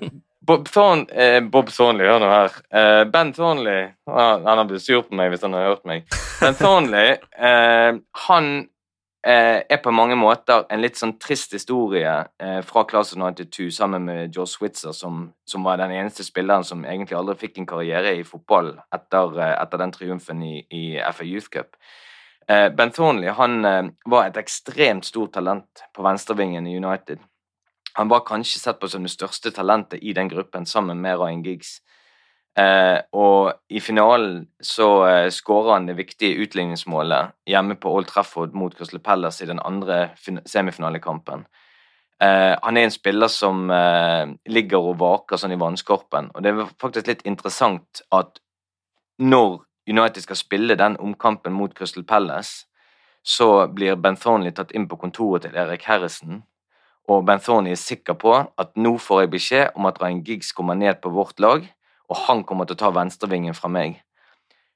[0.48, 2.54] Bob, Thorn, eh, Bob Thornley, hør nå her.
[2.72, 6.06] Eh, ben Thornley Han har blitt sur på meg hvis han har hørt meg.
[6.40, 8.68] Ben Thornley, eh, han eh,
[9.22, 14.04] er på mange måter en litt sånn trist historie eh, fra Class of 92 sammen
[14.06, 18.14] med Joe Switzer, som, som, var den eneste spilleren som egentlig aldri fikk en karriere
[18.14, 21.74] i fotball etter, eh, etter den triumfen i, i FA Youth Cup.
[22.48, 27.18] Eh, ben Thornley han eh, var et ekstremt stort talent på venstrevingen i United.
[27.98, 31.42] Han var kanskje sett på som det største talentet i den gruppen, sammen med Ryan
[31.42, 31.80] Giggs.
[32.58, 38.56] Eh, og i finalen så eh, skårer han det viktige utligningsmålet hjemme på Old Trafford
[38.56, 41.44] mot Crystal Palace i den andre semifinalekampen.
[42.22, 46.50] Eh, han er en spiller som eh, ligger og vaker sånn i vannskorpen, og det
[46.50, 48.40] er faktisk litt interessant at
[49.22, 52.66] når United skal spille den omkampen mot Crystal Palace,
[53.22, 56.42] så blir Ben Thornley tatt inn på kontoret til Erik Harrison,
[57.08, 60.50] og Ben Thornley er sikker på at nå får jeg beskjed om at Ryan Giggs
[60.52, 61.62] kommer ned på vårt lag,
[62.08, 64.00] og han kommer til å ta venstrevingen fra meg.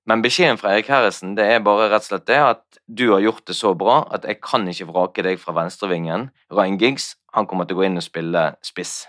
[0.08, 3.22] Men beskjeden fra Erik Harrison det er bare rett og slett det at du har
[3.22, 6.30] gjort det så bra at jeg kan ikke vrake deg fra venstrevingen.
[6.50, 9.04] Ryan Giggs han kommer til å gå inn og spille spiss.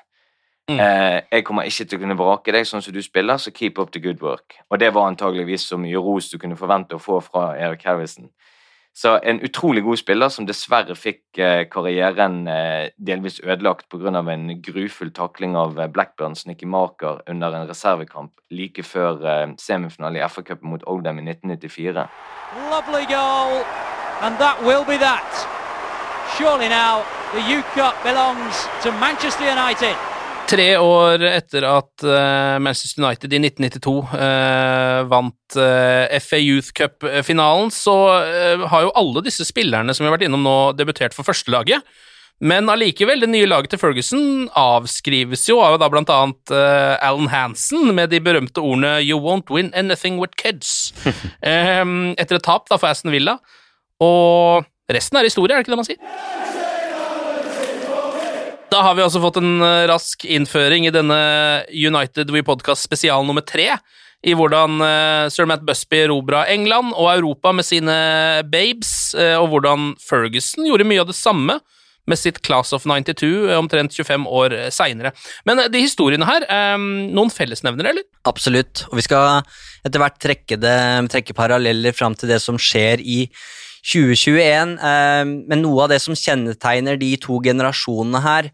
[0.72, 0.78] Mm.
[0.80, 3.82] Eh, jeg kommer ikke til å kunne vrake deg sånn som du spiller, så keep
[3.82, 4.56] up the good work.
[4.70, 8.30] Og det var antageligvis så mye ros du kunne forvente å få fra Erik Harrison.
[8.96, 14.22] Så en utrolig god spiller som dessverre fikk eh, karrieren eh, delvis ødelagt pga.
[14.22, 20.30] en grufull takling av eh, Blackburns Nicky Marker under en reservekamp like før semifinale i
[20.30, 22.08] FA-cupen mot Oldham i 1994.
[22.70, 23.66] Lovely goal,
[24.22, 25.26] and that will be that.
[26.38, 27.02] Surely now
[27.34, 30.13] the youth cup belongs to Manchester United.
[30.50, 36.40] Tre år etter at uh, Manchester United i 1992 uh, eh, vant uh, eh, FA
[36.42, 37.96] Youth Cup-finalen, så
[38.68, 41.86] har jo alle disse spillerne som vi har vært innom nå, debutert for førstelaget.
[42.44, 47.30] Men allikevel, det nye laget til Ferguson avskrives jo av da blant annet uh, Alan
[47.32, 50.92] Hansen med de berømte ordene 'You won't win anything with kids'.
[51.40, 53.38] um, etter et tap da for Aston Villa.
[54.04, 56.63] Og resten er historie, er det ikke det man sier?
[58.74, 61.18] Da har vi også fått en uh, rask innføring i denne
[61.70, 63.68] United We Podcast spesial nummer tre.
[64.24, 67.94] I hvordan uh, sir Matt Busby erobra England og Europa med sine
[68.50, 71.60] babes, og hvordan Ferguson gjorde mye av det samme
[72.06, 75.14] med sitt Class of 92 eh, omtrent 25 år eh, seinere.
[75.48, 76.46] Men eh, de historiene her,
[76.78, 78.08] noen fellesnevnere, eller?
[78.30, 79.44] Absolutt, og vi skal
[79.84, 80.78] etter hvert trekke, det,
[81.14, 83.26] trekke paralleller fram til det som skjer i
[83.84, 84.78] 2021,
[85.50, 88.50] men noe av det som kjennetegner de to generasjonene her,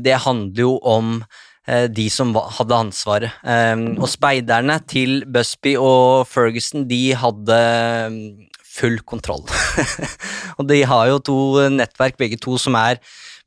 [0.00, 1.18] det handler jo om
[1.92, 3.42] de som hadde ansvaret.
[4.00, 7.58] Og speiderne til Busby og Ferguson, de hadde
[8.70, 9.44] full kontroll.
[10.58, 11.40] og de har jo to
[11.74, 13.00] nettverk, begge to, som er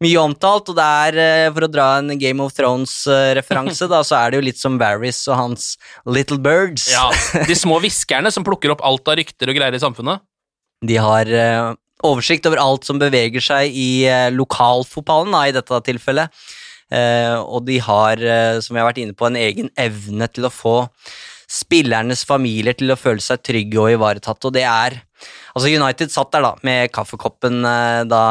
[0.04, 4.20] mye omtalt, og det er, eh, for å dra en Game of Thrones-referanse, da, så
[4.20, 5.70] er det jo litt som Varys og hans
[6.10, 6.90] Little Birds.
[6.92, 7.08] ja,
[7.50, 10.24] De små hviskerne som plukker opp alt av rykter og greier i samfunnet.
[10.84, 16.44] De har uh, oversikt over alt som beveger seg i uh, lokalfotballen, i dette tilfellet.
[16.94, 18.20] Uh, og de har,
[18.62, 20.76] som vi har vært inne på, en egen evne til å få
[21.54, 25.02] spillernes familier til å føle seg trygge og ivaretatt, og det er
[25.54, 28.22] Altså United satt der da med kaffekoppen eh, da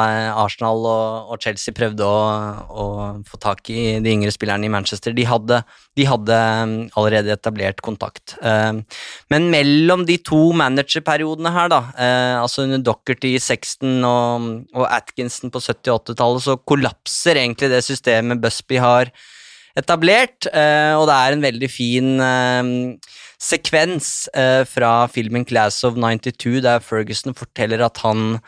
[0.43, 2.23] Arsenal og, og Chelsea prøvde å,
[2.67, 2.87] å,
[3.29, 5.15] få tak i de yngre spillerne i Manchester.
[5.15, 5.61] De hadde,
[5.99, 8.35] de hadde mm, allerede etablert kontakt.
[8.43, 8.81] Eh,
[9.31, 15.55] men mellom de to managerperiodene her, da, eh, altså under Dockerty, Sexton og, og Atkinson
[15.55, 19.15] på 70- og 80-tallet, så kollapser egentlig det systemet Busby har
[19.79, 22.23] etablert, og det er en veldig fin
[23.43, 28.39] sekvens eh, fra filmen Class of 92 der Ferguson forteller at han,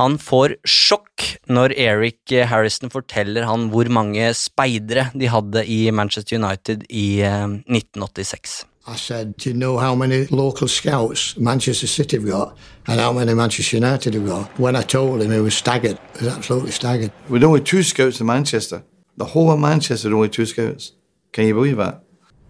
[0.00, 6.38] han får sjokk når Eric Harrison forteller han hvor mange speidere de hadde i Manchester
[6.38, 8.64] United i eh, 1986.
[8.88, 13.12] I said, Do you know how many local scouts Manchester City have got and how
[13.12, 14.60] many Manchester United have got?
[14.60, 15.98] When I told him, he was staggered.
[16.20, 17.10] He was absolutely staggered.
[17.28, 18.84] With only two scouts in Manchester,
[19.16, 20.92] the whole of Manchester, only two scouts.
[21.32, 22.06] Can you believe that?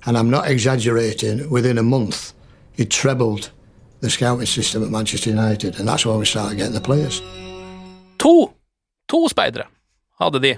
[0.06, 2.32] and I'm not exaggerating, within a month,
[2.72, 3.50] he trebled
[4.00, 7.22] the scouting system at Manchester United, and that's when we started getting the players.
[8.18, 8.50] To,
[9.10, 9.66] to speidere
[10.18, 10.56] hadde de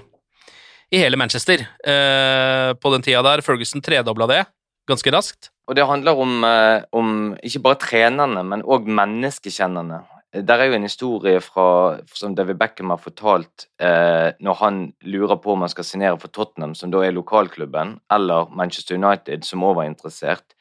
[0.91, 3.41] i hele Manchester eh, på den tida der.
[3.41, 4.45] Ferguson tredobla det
[4.87, 5.51] ganske raskt.
[5.67, 10.01] Og det handler om, eh, om ikke bare trenerne, men òg menneskekjennerne.
[10.33, 15.39] Der er jo en historie fra, som David Beckham har fortalt eh, når han lurer
[15.41, 19.65] på om han skal signere for Tottenham, som da er lokalklubben, eller Manchester United, som
[19.65, 20.53] òg var interessert.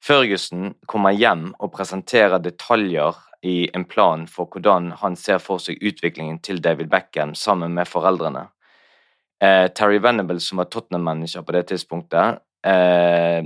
[0.00, 5.84] Ferguson kommer hjem og presenterer detaljer i en plan for hvordan han ser for seg
[5.84, 8.48] utviklingen til David Beckham sammen med foreldrene.
[9.44, 13.44] Eh, Terry Venable, som var Tottenham-manager på det tidspunktet, eh,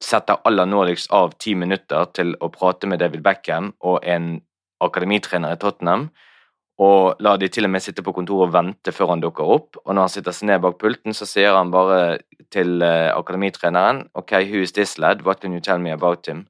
[0.00, 4.38] setter aller nådigst av ti minutter til å prate med David Beckham og en
[4.80, 6.08] akademitrener i Tottenham,
[6.80, 9.76] og lar de til og med sitte på kontoret og vente før han dukker opp.
[9.84, 12.22] Og når han sitter seg ned bak pulten, så sier han bare
[12.54, 15.20] til uh, akademitreneren OK, who is this lad?
[15.26, 16.46] What can you tell me about him?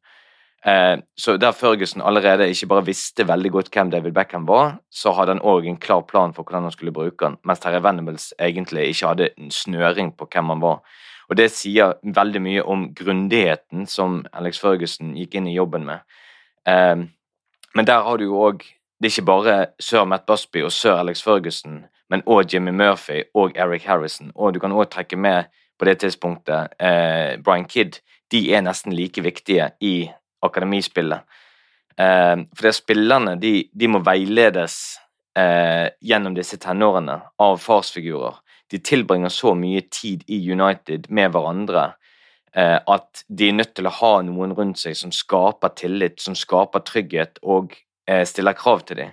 [0.62, 5.12] Uh, så der Ferguson allerede ikke bare visste veldig godt hvem David Beckham var, så
[5.16, 8.34] hadde han òg en klar plan for hvordan han skulle bruke han, mens Terry Venables
[8.38, 10.82] egentlig ikke hadde en snøring på hvem han var.
[11.30, 16.04] Og det sier veldig mye om grundigheten som Alex Ferguson gikk inn i jobben med.
[16.68, 17.08] Uh,
[17.74, 18.64] men der har du jo òg
[19.00, 23.22] Det er ikke bare sir Matt Busby og sir Alex Ferguson, men òg Jimmy Murphy
[23.34, 24.32] og Eric Harrison.
[24.34, 28.02] Og du kan òg trekke med på det tidspunktet eh, Brian Kidd.
[28.30, 30.10] De er nesten like viktige i
[30.42, 31.24] akademispillet.
[31.96, 34.76] Eh, for det spillerne de, de må veiledes
[35.32, 38.36] eh, gjennom disse tenårene av farsfigurer.
[38.70, 41.94] De tilbringer så mye tid i United med hverandre
[42.54, 46.82] at de er nødt til å ha noen rundt seg som skaper tillit, som skaper
[46.82, 47.76] trygghet og
[48.10, 49.12] Eh, stiller krav til dem.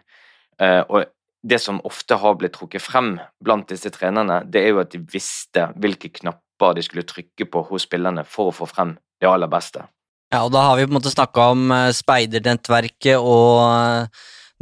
[0.61, 1.05] Eh, og
[1.47, 5.01] det som ofte har blitt trukket frem blant disse trenerne, det er jo at de
[5.11, 9.51] visste hvilke knapper de skulle trykke på hos spillerne for å få frem det aller
[9.51, 9.85] beste.
[10.33, 14.09] Ja, og da har vi på en måte snakka om eh, speidernettverket og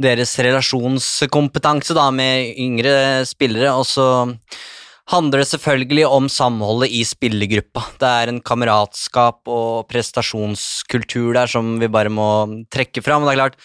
[0.02, 4.08] deres relasjonskompetanse da med yngre spillere, og så
[5.10, 7.84] handler det selvfølgelig om samholdet i spillergruppa.
[8.00, 12.28] Det er en kameratskap og prestasjonskultur der som vi bare må
[12.72, 13.22] trekke fram.
[13.22, 13.60] og det er klart,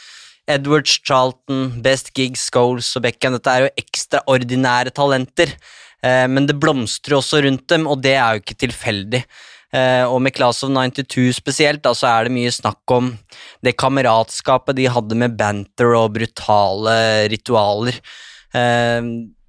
[0.47, 3.37] Edwards, Charlton, Best Gigs, Scholes og Beckham.
[3.37, 5.55] Dette er jo ekstraordinære talenter,
[6.03, 9.23] eh, men det blomstrer også rundt dem, og det er jo ikke tilfeldig.
[9.71, 13.13] Eh, og med Class of 92 spesielt, da, så er det mye snakk om
[13.63, 18.01] det kameratskapet de hadde med banter og brutale ritualer.
[18.53, 18.99] Eh,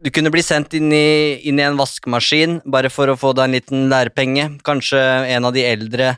[0.02, 3.46] du kunne bli sendt inn i, inn i en vaskemaskin bare for å få deg
[3.46, 4.48] en liten lærepenge.
[4.66, 5.00] Kanskje
[5.30, 6.16] en av de eldre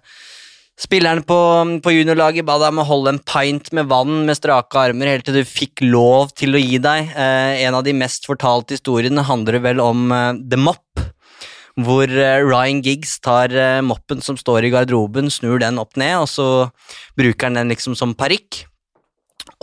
[0.81, 1.39] spillerne på,
[1.85, 5.29] på juniorlaget ba deg om å holde en pint med vann med strake armer helt
[5.29, 7.13] til du fikk lov til å gi deg.
[7.13, 11.05] Eh, en av de mest fortalte historiene handler vel om eh, The Mop,
[11.85, 16.17] hvor eh, Ryan Giggs tar eh, moppen som står i garderoben, snur den opp ned,
[16.25, 16.49] og så
[17.19, 18.65] bruker han den liksom som parykk.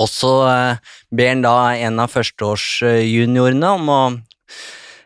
[0.01, 1.55] Og så eh, ber han da
[1.87, 4.01] en av førsteårsjuniorene om å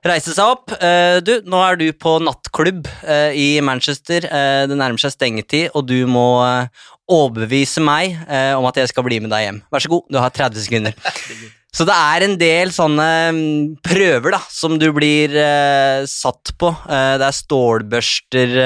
[0.06, 0.74] reise seg opp.
[0.78, 4.28] Eh, du, nå er du på nattklubb eh, i Manchester.
[4.70, 6.28] Det nærmer seg stengetid, og du må
[7.06, 8.16] overbevise meg
[8.58, 9.60] om at jeg skal bli med deg hjem.
[9.70, 10.96] Vær så god, du har 30 sekunder.
[11.76, 15.36] Så det er en del sånne mm, prøver da, som du blir
[16.10, 16.72] satt på.
[16.88, 18.58] det er stålbørster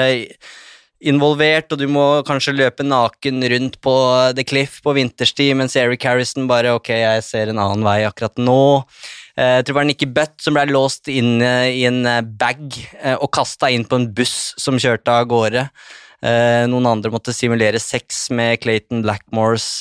[1.00, 3.94] involvert, og du må kanskje løpe naken rundt på
[4.36, 8.36] The Cliff på vinterstid, mens Eric Harrison bare ok, jeg ser en annen vei akkurat
[8.40, 8.60] nå.
[9.40, 12.20] Eh, jeg tror det var Nikki Butt som ble låst inn eh, i en eh,
[12.20, 12.76] bag
[13.16, 15.66] og kasta inn på en buss som kjørte av gårde.
[16.20, 19.80] Noen andre måtte simulere sex med Clayton Blackmores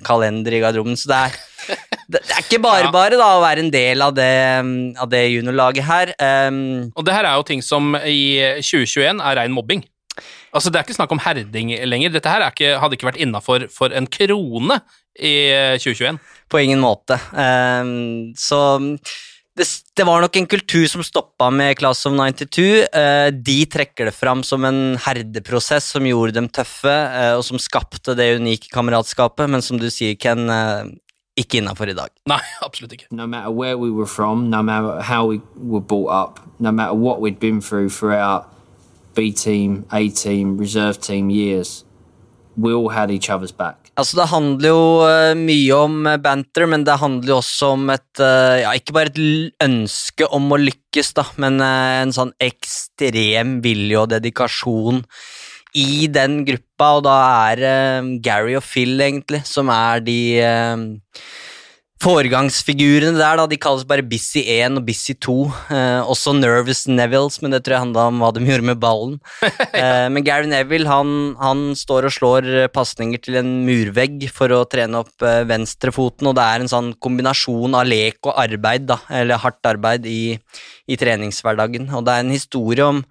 [0.00, 0.96] kalender i garderoben.
[0.96, 1.34] Så det er,
[2.14, 4.30] det er ikke bare bare da å være en del av det,
[4.96, 6.14] av det juniorlaget her.
[6.88, 9.84] og det her er jo ting som i 2021 er rein mobbing.
[10.52, 12.12] Altså, Det er ikke snakk om herding lenger.
[12.14, 14.80] Dette her ikke, hadde ikke vært innafor for en krone
[15.18, 15.34] i
[15.80, 16.20] 2021.
[16.48, 17.18] På ingen måte.
[17.32, 18.78] Um, så
[19.58, 22.62] det, det, var nok en kultur som stoppa med Class of 92.
[22.62, 27.44] Uh, eh, de trekker det fram som en herdeprosess som gjorde dem tøffe, uh, og
[27.46, 30.86] som skapte det unike kameratskapet, men som du sier, Ken, uh,
[31.38, 32.12] ikke innafor i dag.
[32.30, 33.10] Nei, absolutt ikke.
[33.10, 36.94] No matter where we were from, no matter how we were brought up, no matter
[36.94, 38.46] what we'd been through throughout
[39.18, 41.84] B-team, A-team, reserve team years.
[42.56, 43.90] We all had each other's back.
[43.98, 47.90] Altså, det handler jo uh, mye om eh, banter, men det handler jo også om
[47.90, 49.18] et uh, Ja, ikke bare et
[49.64, 55.02] ønske om å lykkes, da, men en sånn ekstrem vilje og dedikasjon
[55.78, 57.16] i den gruppa, og da
[57.50, 60.18] er Gary og Phil, egentlig, som er de
[61.98, 65.34] Foregangsfigurene der da, de kalles bare Busy 1 og Busy 2.
[65.74, 69.16] Eh, også Nervous Nevilles, men det tror jeg handla om hva de gjorde med ballen.
[69.74, 74.62] eh, men Gary Neville han, han, står og slår pasninger til en murvegg for å
[74.70, 79.00] trene opp eh, venstrefoten, og det er en sånn kombinasjon av lek og arbeid, da,
[79.18, 80.38] eller hardt arbeid, i,
[80.86, 81.90] i treningshverdagen.
[81.98, 83.02] Og det er en historie om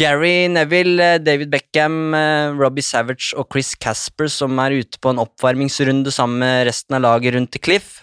[0.00, 5.12] Gary Neville, eh, David Beckham, eh, Robbie Savage og Chris Casper som er ute på
[5.12, 8.00] en oppvarmingsrunde sammen med resten av laget rundt til Cliff.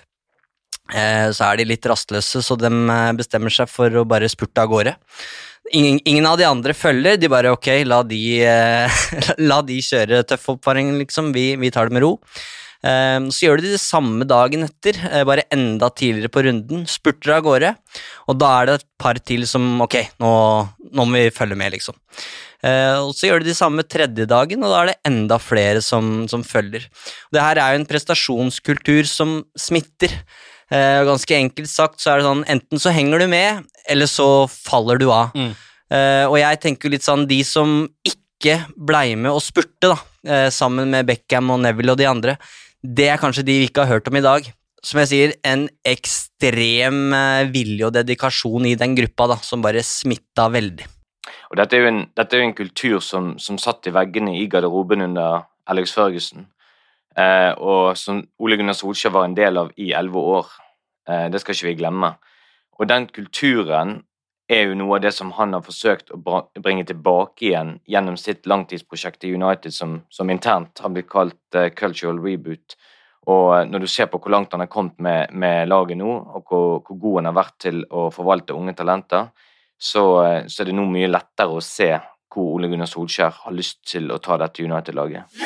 [0.93, 2.69] Eh, så er de litt rastløse, så de
[3.17, 4.95] bestemmer seg for å bare spurte av gårde.
[5.73, 8.21] Ingen, ingen, av de andre følger, de bare ok, la de,
[9.51, 12.15] la de kjøre tøff oppvarming, liksom, vi, vi tar det med ro.
[12.79, 16.85] Så gjør de det samme dagen etter, bare enda tidligere på runden.
[16.87, 17.73] Spurter av gårde,
[18.31, 20.31] og da er det et par til som ok, nå,
[20.95, 21.97] nå må vi følge med, liksom.
[22.59, 25.83] Uh, og Så gjør de det samme tredje dagen, og da er det enda flere
[25.85, 26.89] som, som følger.
[27.31, 30.13] Det her er jo en prestasjonskultur som smitter.
[30.69, 34.45] Uh, ganske enkelt sagt så er det sånn enten så henger du med, eller så
[34.51, 35.31] faller du av.
[35.37, 35.53] Mm.
[35.89, 40.91] Uh, og jeg tenker litt sånn de som ikke blei med og spurte, da, sammen
[40.91, 42.35] med Beckham og Neville og de andre,
[42.83, 44.45] det er kanskje de vi ikke har hørt om i dag.
[44.85, 49.83] Som jeg sier, en ekstrem eh, vilje og dedikasjon i den gruppa da, som bare
[49.83, 50.87] smitta veldig.
[51.49, 54.47] Og Dette er jo en, er jo en kultur som, som, satt i veggene i
[54.51, 56.47] garderoben under Alex Førgesen,
[57.17, 60.51] eh, og som Ole Gunnar Solskjær var en del av i elleve år.
[61.09, 62.13] Eh, det skal ikke vi glemme.
[62.79, 63.99] Og den kulturen
[64.49, 66.19] er jo noe av det som han har forsøkt å
[66.63, 71.69] bringe tilbake igjen gjennom sitt langtidsprosjekt i United, som, som internt har blitt kalt eh,
[71.75, 72.77] Cultural Reboot.
[73.27, 76.07] Og uh, når du ser på hvor langt han har kommet med, med laget nå,
[76.07, 79.29] og hvor, hvor, god han har vært til å forvalte unge talenter,
[79.79, 81.91] så, uh, så er det nå mye lettere å se
[82.29, 85.39] hvor Ole Gunnar Solskjær har lyst til å ta dette United-laget.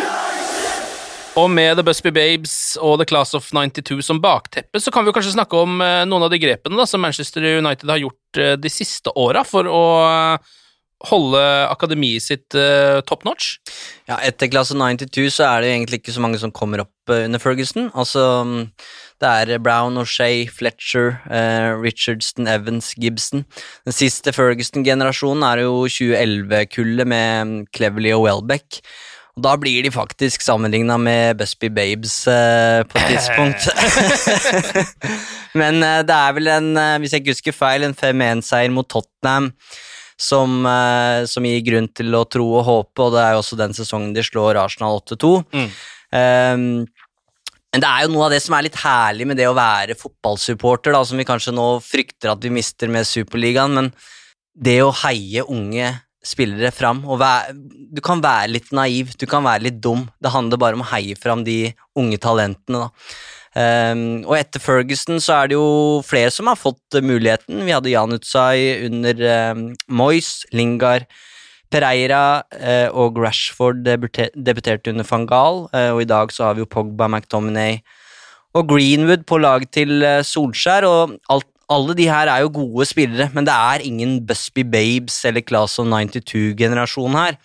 [1.40, 5.14] Og med The Busby Babes og The Class of 92 som bakteppe, så kan vi
[5.16, 8.54] kanskje snakke om eh, noen av de grepene da, som Manchester United har gjort eh,
[8.62, 10.52] de siste åra for å eh,
[11.10, 13.58] holde akademiet sitt uh, top notch?
[14.08, 17.26] Ja, etter klasse 92 så er det egentlig ikke så mange som kommer opp uh,
[17.26, 17.90] under Ferguson.
[17.92, 18.24] Altså,
[19.24, 23.46] det er Brown, O'Shay, Fletcher, uh, Richardson, Evans, Gibson.
[23.88, 28.84] Den siste Ferguson-generasjonen er jo 2011-kullet med Cleverly og Welbeck.
[29.34, 33.66] Og da blir de faktisk sammenligna med Busby Babes eh, på et tidspunkt.
[35.60, 36.70] Men eh, det er vel en,
[37.02, 39.50] hvis jeg ikke husker feil, en 5-1-seier mot Tottenham
[40.24, 43.60] som, eh, som, gir grunn til å tro og håpe, og det er jo også
[43.60, 45.34] den sesongen de slår Arsenal 8-2.
[45.52, 45.72] Mm.
[46.14, 46.68] Um,
[47.74, 49.98] Men det er jo noe av det som er litt herlig med det å være
[49.98, 53.90] fotballsupporter, da, som vi kanskje nå frykter at vi mister med Superligaen, men
[54.54, 55.90] det å heie unge
[56.24, 57.56] spillere fram og være,
[57.94, 60.06] Du kan være litt naiv, du kan være litt dum.
[60.22, 62.90] Det handler bare om å heie fram de unge talentene, da.
[63.54, 67.62] Um, og etter Ferguson så er det jo flere som har fått muligheten.
[67.62, 69.22] Vi hadde Jan Utsai under
[69.54, 71.06] um, Moyes, Lingard,
[71.74, 76.66] Pereira uh, og Rashford debuterte under van Gaal, uh, og i dag så har vi
[76.66, 77.80] jo Pogba, McDominay
[78.58, 82.90] og Greenwood på lag til uh, Solskjær, og alt, alle de her er jo gode
[82.90, 87.38] spillere, men det er ingen Busby Babes eller Class of 92-generasjon her.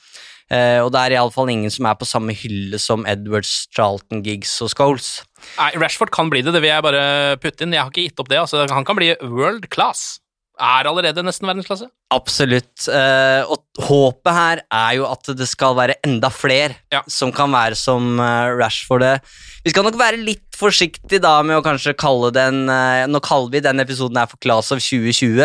[0.82, 4.70] Og det er iallfall ingen som er på samme hylle som Edwards, Charlton, Giggs og
[4.72, 5.10] Scholes.
[5.56, 7.02] Nei, Rashford kan bli det, det vil jeg bare
[7.42, 7.74] putte inn.
[7.74, 8.40] Jeg har ikke gitt opp det.
[8.40, 10.18] Altså, han kan bli world class.
[10.58, 11.86] Er allerede nesten verdensklasse.
[12.14, 12.88] Absolutt.
[12.90, 17.04] Uh, og håpet her er jo at det skal være enda flere ja.
[17.06, 19.06] som kan være som uh, Rashford.
[19.62, 23.62] Vi skal nok være litt forsiktige da med å kanskje kalle den Nå kaller vi
[23.62, 25.44] denne episoden her for Class of 2020,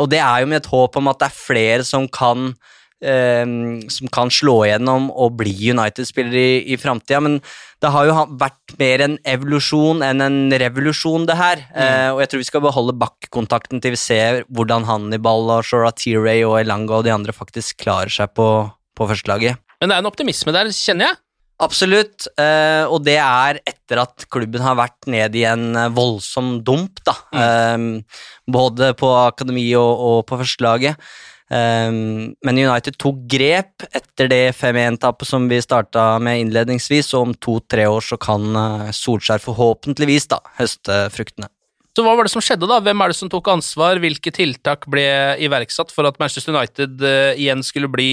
[0.00, 2.72] og det er jo med et håp om at det er flere som kan eh,
[3.04, 7.20] som kan slå igjennom og bli United-spiller i, i framtida.
[7.20, 7.38] Men
[7.84, 11.64] det har jo vært mer en evolusjon enn en revolusjon, det her.
[11.74, 11.80] Mm.
[11.84, 15.92] Eh, og jeg tror vi skal beholde bakkontakten til vi ser hvordan Hannibal og Shora
[15.92, 18.48] T-Ray og Elanga og de andre faktisk klarer seg på,
[18.96, 19.60] på førstelaget.
[19.80, 21.20] Men det er en optimisme der, kjenner jeg.
[21.62, 26.56] Absolutt, eh, og det er etter at klubben har vært ned i en eh, voldsom
[26.66, 27.14] dump, da.
[27.30, 27.44] Mm.
[27.44, 31.12] Eh, både på akademi og, og på førstelaget.
[31.52, 37.34] Um, men United tok grep etter det 5-1-tapet som vi starta med innledningsvis, og om
[37.36, 41.50] to-tre år så kan uh, Solskjær forhåpentligvis da høste fruktene.
[41.94, 42.80] Så hva var det som skjedde, da?
[42.82, 44.00] Hvem er det som tok ansvar?
[44.02, 45.04] Hvilke tiltak ble
[45.44, 48.08] iverksatt for at Manchester United uh, igjen skulle bli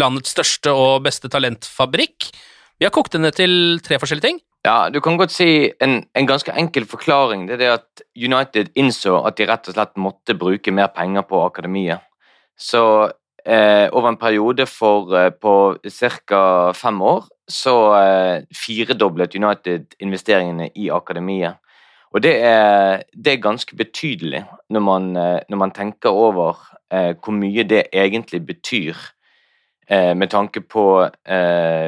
[0.00, 2.30] landets største og beste talentfabrikk?
[2.80, 3.52] Vi har kokt det ned til
[3.84, 4.40] tre forskjellige ting.
[4.64, 7.46] Ja, du kan godt si en, en, ganske enkel forklaring.
[7.48, 11.24] Det er det at United innså at de rett og slett måtte bruke mer penger
[11.28, 12.04] på akademiet.
[12.60, 12.84] Så
[13.46, 16.72] eh, over en periode for eh, på ca.
[16.76, 21.56] fem år så eh, firedoblet United investeringene i akademiet.
[22.10, 26.58] Og det er, det er ganske betydelig når man, eh, når man tenker over
[26.92, 28.96] eh, hvor mye det egentlig betyr.
[29.90, 31.08] Eh, med tanke på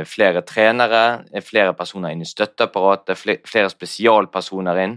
[0.04, 4.96] flere trenere, flere personer inn i støtteapparatet, flere spesialpersoner inn.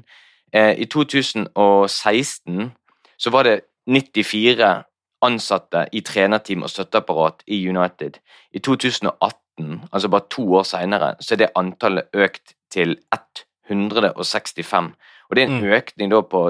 [0.53, 2.71] I 2016
[3.17, 4.71] så var det 94
[5.25, 8.19] ansatte i trenerteam og støtteapparat i United.
[8.53, 12.97] I 2018, altså bare to år seinere, så er det antallet økt til
[13.69, 14.93] 165.
[15.29, 15.73] Og det er en mm.
[15.79, 16.45] økning da på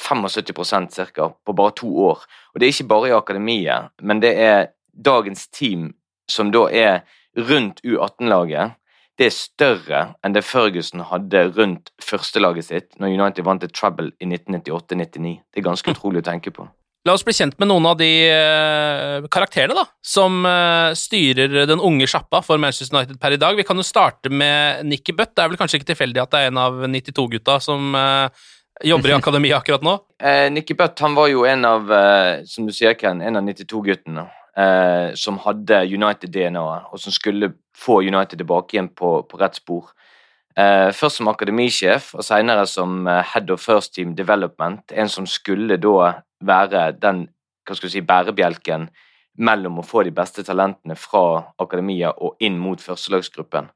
[0.00, 2.24] 75% cirka, på bare to år.
[2.54, 4.66] Og det er ikke bare i akademiet, men det er
[5.04, 5.94] dagens team
[6.28, 7.00] som da er
[7.36, 8.76] rundt U18-laget.
[9.18, 14.10] Det er større enn det Ferguson hadde rundt førstelaget sitt når United vant et trouble
[14.20, 15.38] i 1998-99.
[15.52, 16.68] Det er ganske utrolig å tenke på.
[17.06, 21.78] La oss bli kjent med noen av de uh, karakterene da, som uh, styrer den
[21.78, 23.54] unge sjappa for Manchester United per i dag.
[23.54, 25.30] Vi kan jo starte med Nikki Butt.
[25.36, 28.26] Det er vel kanskje ikke tilfeldig at det er en av 92-gutta som uh,
[28.82, 29.94] jobber i akademiet akkurat nå?
[30.50, 31.94] Nikki Butt han var jo en av
[32.48, 34.26] som du sier Ken, en av 92-guttene
[35.20, 39.90] som hadde United-DNA-et, og som skulle få United tilbake igjen på, på rett spor.
[40.56, 44.92] Først som akademisjef, og senere som head of first team development.
[44.92, 47.26] En som skulle da være den
[47.66, 48.88] hva skal si, bærebjelken
[49.36, 51.26] mellom å få de beste talentene fra
[51.62, 53.68] akademia og inn mot førstelagsgruppen.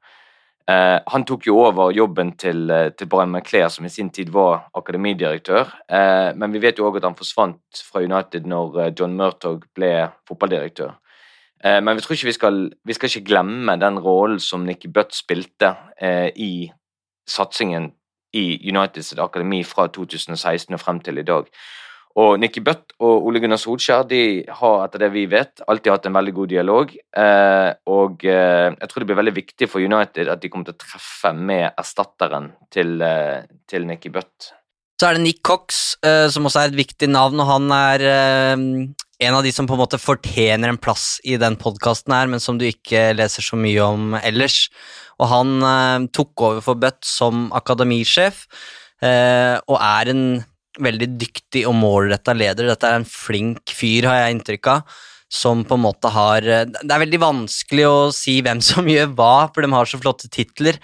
[0.69, 4.29] Eh, han tok jo over jobben til, eh, til Brian McClair, som i sin tid
[4.29, 5.67] var akademidirektør.
[5.89, 9.65] Eh, men vi vet jo òg at han forsvant fra United når eh, John Murtog
[9.75, 10.93] ble fotballdirektør.
[11.63, 14.89] Eh, men vi tror ikke vi skal, vi skal ikke glemme den rollen som Nicky
[14.93, 16.71] Butt spilte eh, i
[17.29, 17.91] satsingen
[18.37, 21.49] i Uniteds akademi fra 2016 og frem til i dag.
[22.21, 26.07] Og Nikki Butt og Ole Gunnar Solskjær de har etter det vi vet, alltid hatt
[26.09, 26.91] en veldig god dialog.
[26.91, 30.83] Eh, og jeg tror det blir veldig viktig for United at de kommer til å
[30.83, 32.97] treffe med erstatteren til,
[33.71, 34.51] til Nikki Butt.
[35.01, 38.03] Så er det Nick Cox, eh, som også er et viktig navn, og han er
[38.05, 38.65] eh,
[39.25, 42.43] en av de som på en måte fortjener en plass i den podkasten her, men
[42.43, 44.67] som du ikke leser så mye om ellers.
[45.17, 48.45] Og han eh, tok over for Butt som akademisjef,
[49.01, 50.25] og er en
[50.85, 52.67] veldig dyktig og målretta leder.
[52.69, 54.99] Dette er en flink fyr, har jeg inntrykk av,
[55.31, 59.47] som på en måte har Det er veldig vanskelig å si hvem som gjør hva,
[59.53, 60.79] for de har så flotte titler,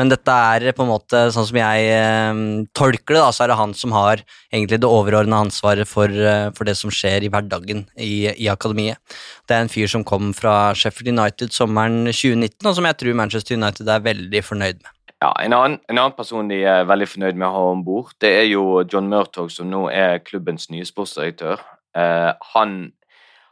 [0.00, 2.38] men dette er på en måte, sånn som jeg eh,
[2.76, 6.48] tolker det, da, så er det han som har egentlig det overordna ansvaret for, eh,
[6.56, 8.96] for, det som skjer i hverdagen i, i, akademiet.
[9.44, 13.20] Det er en fyr som kom fra Sheffield United sommeren 2019, og som jeg tror
[13.20, 14.94] Manchester United er veldig fornøyd med.
[15.20, 18.14] Ja, en annen, en annen, person de er veldig fornøyd med å ha om bord,
[18.24, 21.60] det er jo John Murtog, som nå er klubbens nye sportsdirektør.
[21.98, 22.78] Eh, han,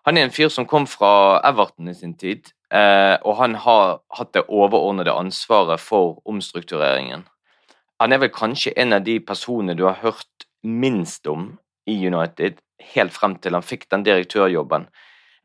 [0.07, 4.01] han, er en fyr som kom fra Everton i sin tid, uh, og han har
[4.19, 7.27] hatt det overordnede ansvaret for omstruktureringen.
[8.01, 11.57] Han er vel kanskje en av de personene du har hørt minst om
[11.89, 12.61] i United,
[12.95, 14.89] helt frem til han fikk den direktørjobben,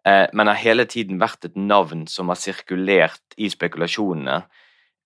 [0.07, 4.43] uh, men har hele tiden vært et navn som har sirkulert i spekulasjonene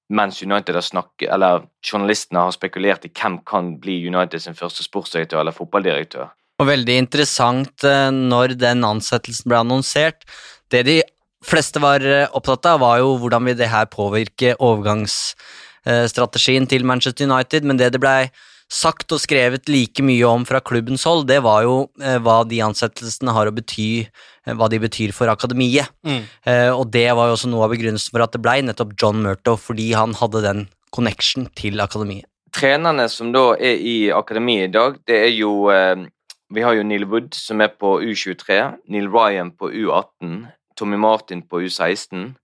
[0.09, 4.85] mens United har snakket, eller journalistene har spekulert i hvem kan bli United sin første
[4.85, 6.29] sportsdirektør eller fotballdirektør.
[6.57, 10.25] Og Veldig interessant eh, når den ansettelsen ble annonsert.
[10.73, 11.03] Det de
[11.45, 17.25] fleste var eh, opptatt av, var jo hvordan vil det her påvirke overgangsstrategien til Manchester
[17.29, 18.29] United, men det det blei
[18.67, 22.59] sagt og skrevet like mye om fra klubbens hold, det var jo eh, hva de
[22.65, 24.07] ansettelsene har å bety,
[24.45, 25.87] eh, hva de betyr for akademiet.
[26.03, 26.23] Mm.
[26.43, 29.23] Eh, og det var jo også noe av begrunnelsen for at det blei nettopp John
[29.23, 32.27] Murto, fordi han hadde den connection til akademiet.
[32.57, 36.07] Trenerne som da er i akademiet i dag, det er jo eh,
[36.53, 38.59] Vi har jo Neil Wood som er på U23,
[38.93, 40.45] Neil Ryan på U18,
[40.79, 42.35] Tommy Martin på U16.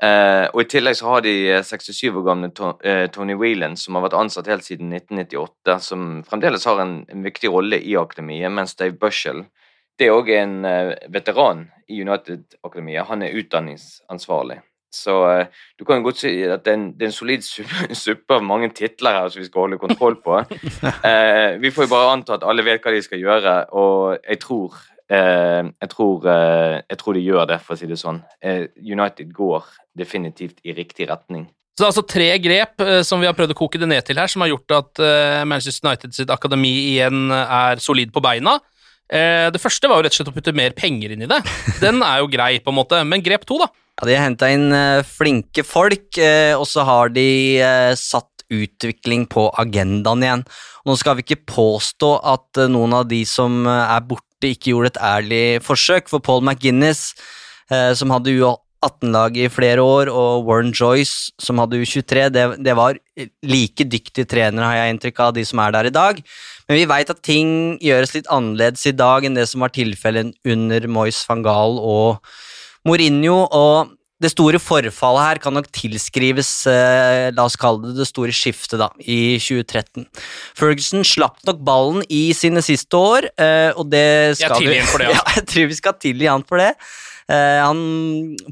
[0.00, 3.98] Uh, og I tillegg så har de 67 eh, år gamle uh, Tony Whelan, som
[3.98, 8.76] har vært ansatt helt siden 1998, som fremdeles har en, viktig rolle i akademiet, mens
[8.80, 9.44] Dave Bushell
[10.00, 10.54] det er òg en
[11.12, 13.04] veteran i United-akademiet.
[13.10, 14.62] Han er utdanningsansvarlig.
[14.90, 15.16] Så
[15.78, 17.44] du kan godt si at det er en, det er en solid
[18.04, 20.40] suppe av mange titler her som vi skal holde kontroll på.
[21.62, 24.80] vi får jo bare anta at alle vet hva de skal gjøre, og jeg tror
[25.10, 28.20] Eh, jeg, tror, eh, jeg, tror, de gjør det, for å si det sånn.
[28.38, 29.66] Eh, United går
[29.98, 31.48] definitivt i riktig retning.
[31.74, 34.20] Så det er altså tre grep som vi har prøvd å koke det ned til
[34.20, 35.00] her, som har gjort at
[35.48, 38.58] Manchester United sitt akademi igjen er solid på beina.
[39.08, 41.38] Det første var jo rett og slett å putte mer penger inn i det.
[41.80, 43.00] Den er jo grei, på en måte.
[43.08, 43.70] Men grep to, da?
[44.00, 44.72] Ja, De har henta inn
[45.04, 46.16] flinke folk,
[46.56, 47.28] og så har de
[48.00, 50.44] satt utvikling på agendaen igjen.
[50.88, 55.02] Nå skal vi ikke påstå at noen av de som er borte ikke gjorde et
[55.04, 57.12] ærlig forsøk, for Paul McGuinness,
[57.70, 62.76] eh, som hadde U18-laget i flere år, og Warren Joyce, som hadde U23, det, det,
[62.76, 62.98] var
[63.44, 66.22] like dyktige trenere, har jeg inntrykk av, de som er der i dag.
[66.68, 70.32] Men vi veit at ting gjøres litt annerledes i dag enn det som var tilfellet
[70.48, 72.32] under Moyes van Gaal og
[72.88, 78.08] Mourinho, og det store forfallet her kan nok tilskrives eh, la oss kalle det det
[78.08, 80.04] store skiftet da, i 2013.
[80.58, 85.08] Ferguson slapp nok ballen i sine siste år, eh, og det skal vi for det,
[85.14, 85.16] ja.
[85.20, 85.38] ja.
[85.38, 86.74] Jeg tror vi skal tilgi han for det.
[87.30, 87.80] Eh, han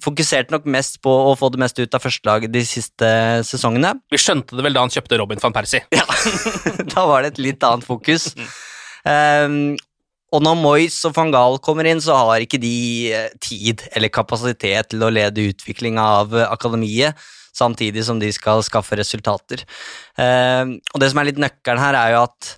[0.05, 3.13] fokuserte nok mest på å få det meste ut av førstelaget de siste
[3.49, 3.93] sesongene.
[4.13, 5.85] Vi skjønte det vel da han kjøpte Robin van Persie.
[5.93, 6.07] Ja,
[6.95, 8.31] da var det et litt annet fokus.
[9.05, 9.77] Um,
[10.29, 12.75] og når Moyes og van Gaal kommer inn, så har ikke de
[13.17, 17.17] eh, tid eller kapasitet til å lede utviklinga av eh, akademiet,
[17.57, 19.65] samtidig som de skal skaffe resultater.
[20.21, 22.53] Eh, og det som er litt nøkkelen her, er jo at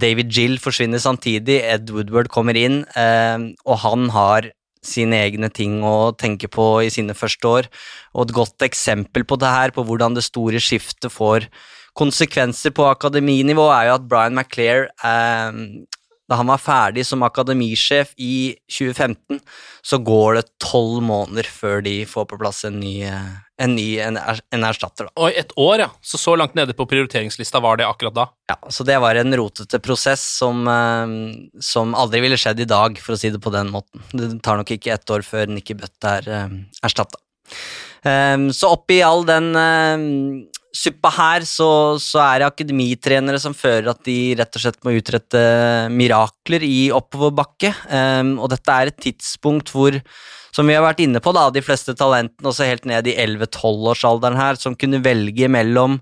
[0.00, 4.46] David Gill forsvinner samtidig, Ed Woodward kommer inn, og han har
[4.86, 7.68] sine egne ting å tenke på i sine første år.
[8.14, 11.50] Og et godt eksempel på det her, på hvordan det store skiftet får
[11.96, 15.60] konsekvenser på akademinivå, er jo at Brian McClair eh,
[16.26, 19.38] da han var ferdig som akademisjef i 2015,
[19.86, 24.18] så går det tolv måneder før de får på plass en ny, en, ny, en,
[24.18, 25.06] en erstatter.
[25.06, 25.14] Da.
[25.22, 25.88] Og et år, ja.
[26.02, 28.26] Så så langt nede på prioriteringslista var det akkurat da?
[28.50, 31.14] Ja, så det var en rotete prosess som, eh,
[31.62, 34.02] som aldri ville skjedd i dag, for å si det på den måten.
[34.10, 37.22] Det tar nok ikke ett år før Nikki Butt er uh, erstatta.
[38.06, 39.48] Så oppi all den
[40.76, 41.68] suppa her så,
[42.02, 45.42] så, er det akademitrenere som fører at de rett og slett må utrette
[45.92, 47.72] mirakler i oppoverbakke.
[47.90, 49.96] Um, og dette er et tidspunkt hvor,
[50.56, 54.38] som vi har vært inne på, da, de fleste talentene også helt ned i 11-12-årsalderen
[54.40, 55.98] her, som kunne velge mellom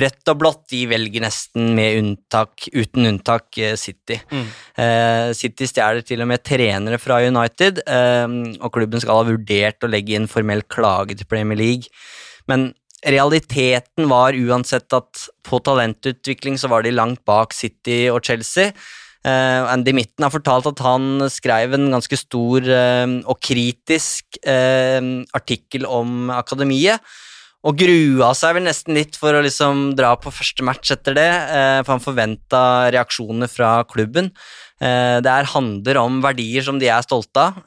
[0.00, 4.18] rødt og blått, de velger nesten med unntak, uten unntak eh, City.
[4.32, 4.46] Mm.
[4.78, 9.86] Uh, City stjeler til og med trenere fra United, um, og klubben skal ha vurdert
[9.86, 11.94] å legge inn formell klage til Premier League.
[12.50, 12.70] Men
[13.04, 18.72] realiteten var uansett at på talentutvikling så var de langt bak City og Chelsea.
[19.26, 25.02] Uh, Andy Mitten har fortalt at han skrev en ganske stor uh, og kritisk uh,
[25.34, 27.02] artikkel om akademiet.
[27.66, 31.30] Og grua seg vel nesten litt for å liksom dra på første match etter det,
[31.82, 32.60] for han forventa
[32.94, 34.28] reaksjoner fra klubben.
[34.78, 37.58] det her handler om verdier som de er stolte av.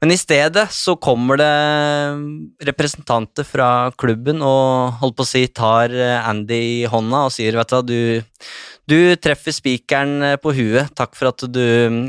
[0.00, 5.92] Men i stedet så kommer det representanter fra klubben og holdt på å si tar
[6.24, 8.46] Andy i hånda og sier vet du, du,
[8.88, 11.64] du treffer spikeren på huet, takk for at du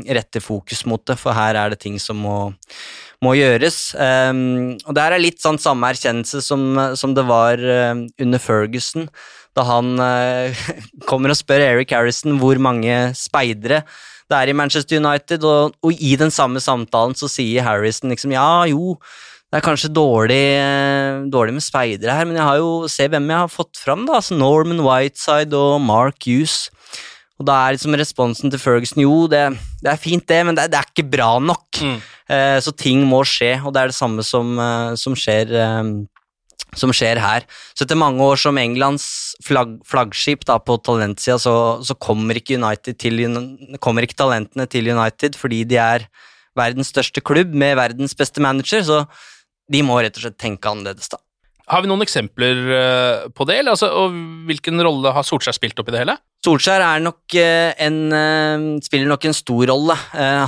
[0.08, 2.38] retter fokus mot det, for her er det ting som må,
[3.22, 3.92] må gjøres.
[3.94, 6.64] Um, og det her er litt sånn samme erkjennelse som,
[6.98, 9.06] som det var uh, under Ferguson,
[9.56, 10.64] da han uh,
[11.10, 13.82] kommer og spør Eric Harrison hvor mange speidere
[14.32, 18.34] det er i Manchester United, og, og, i den samme samtalen så sier Harrison liksom
[18.34, 18.96] ja, jo,
[19.52, 20.44] det er kanskje dårlig,
[21.32, 24.16] dårlig med speidere her, men jeg har jo Se hvem jeg har fått fram, da.
[24.16, 26.70] altså Norman Whiteside og Mark Hughes.
[27.42, 29.42] Og da er liksom responsen til Ferguson jo, det,
[29.82, 31.82] det er fint, det, men det, det er ikke bra nok.
[31.82, 31.98] Mm.
[32.32, 35.82] Eh, så ting må skje, og det er det samme som, eh, som, skjer, eh,
[36.78, 37.46] som skjer her.
[37.76, 39.06] Så etter mange år som Englands
[39.44, 41.54] flagg, flaggskip da, på Talentia, så,
[41.84, 42.58] så kommer, ikke
[42.92, 43.24] til,
[43.82, 46.08] kommer ikke talentene til United fordi de er
[46.58, 49.04] verdens største klubb med verdens beste manager, så
[49.72, 51.21] de må rett og slett tenke annerledes, da.
[51.70, 54.16] Har vi noen eksempler eh, på det, altså, og
[54.48, 56.16] hvilken rolle har Solskjær spilt opp i det hele?
[56.42, 59.96] Solskjær nok eh, en, eh, spiller nok en stor rolle.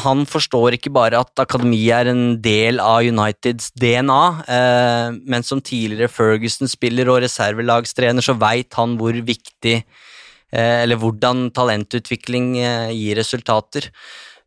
[0.05, 4.23] Han forstår ikke bare at akademiet er en del av Uniteds DNA,
[5.23, 9.79] men som tidligere Ferguson-spiller og reservelagstrener så veit han hvor viktig
[10.55, 12.53] eller hvordan talentutvikling
[12.95, 13.89] gir resultater.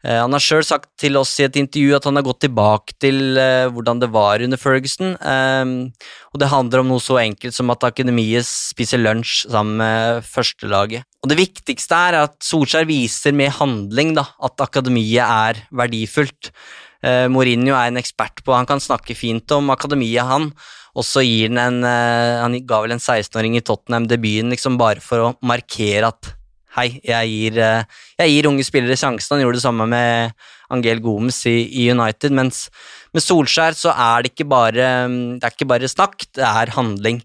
[0.05, 2.93] Eh, han har sjøl sagt til oss i et intervju at han har gått tilbake
[3.01, 5.15] til uh, hvordan det var under Ferguson.
[5.17, 5.89] Um,
[6.33, 11.07] og det handler om noe så enkelt som at akademiet spiser lunsj sammen med førstelaget.
[11.25, 16.53] Og det viktigste er at Solskjær viser med handling da, at akademiet er verdifullt.
[17.01, 20.51] Uh, Mourinho er en ekspert på Han kan snakke fint om akademiet, han.
[20.97, 25.03] Og så gir han en Han ga vel en 16-åring i Tottenham debuten liksom bare
[25.03, 26.36] for å markere at
[26.77, 27.83] hei, jeg gir, eh,
[28.21, 29.35] jeg gir, unge spillere sjansen.
[29.35, 30.35] Han gjorde det samme med
[30.69, 32.67] Angel Gomes i, i, United, mens
[33.15, 36.75] med Solskjær så er det ikke bare, mm, det er ikke bare snakk, det er
[36.75, 37.23] handling.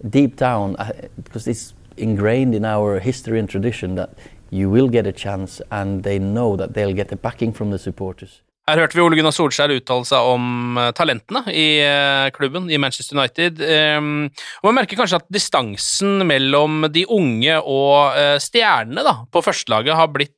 [0.00, 4.10] Deep down, uh, because it's ingrained in our history and tradition that
[4.52, 7.78] you will get a chance and they know that they'll get the backing from the
[7.78, 8.40] supporters.
[8.68, 12.76] Her hørte vi Ole Gunnar Solskjær uttale seg om eh, talentene i eh, klubben, i
[12.80, 13.62] Manchester United.
[13.64, 14.26] Ehm,
[14.60, 19.96] og Man merker kanskje at distansen mellom de unge og eh, stjernene da, på førstelaget
[19.96, 20.34] har blitt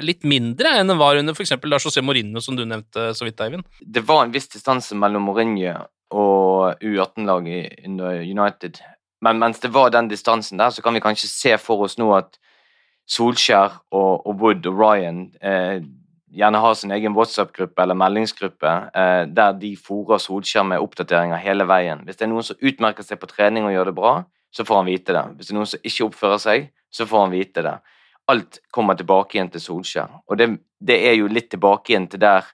[0.00, 1.50] litt mindre enn den var under f.eks.
[1.84, 3.66] José Mourinho, som du nevnte så vidt, Eivind.
[3.84, 5.74] Det var en viss distanse mellom Mourinho
[6.16, 8.80] og U18-laget under United.
[9.20, 12.08] Men mens det var den distansen der, så kan vi kanskje se for oss nå
[12.16, 12.40] at
[13.10, 15.82] Solskjær og, Wood og Ryan eh,
[16.30, 21.66] gjerne har sin egen WhatsApp-gruppe eller meldingsgruppe eh, der de fòrer Solskjær med oppdateringer hele
[21.68, 22.04] veien.
[22.06, 24.14] Hvis det er noen som utmerker seg på trening og gjør det bra,
[24.50, 25.24] så får han vite det.
[25.36, 27.76] Hvis det er noen som ikke oppfører seg, så får han vite det.
[28.30, 30.16] Alt kommer tilbake igjen til Solskjær.
[30.26, 32.46] Og det, det er jo litt tilbake igjen til der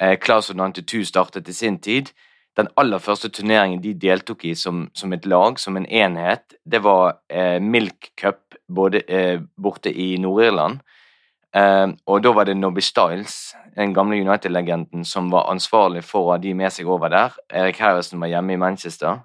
[0.00, 2.10] eh, og of 92 startet i sin tid.
[2.54, 6.82] Den aller første turneringen de deltok i som, som et lag, som en enhet, det
[6.84, 10.78] var eh, Milk Cup både, eh, borte i Nord-Irland.
[11.54, 16.32] Uh, og da var det Nobby Styles, den gamle United-legenden, som var ansvarlig for å
[16.34, 17.36] ha de med seg over der.
[17.52, 19.22] Erik Harrison var hjemme i Manchester.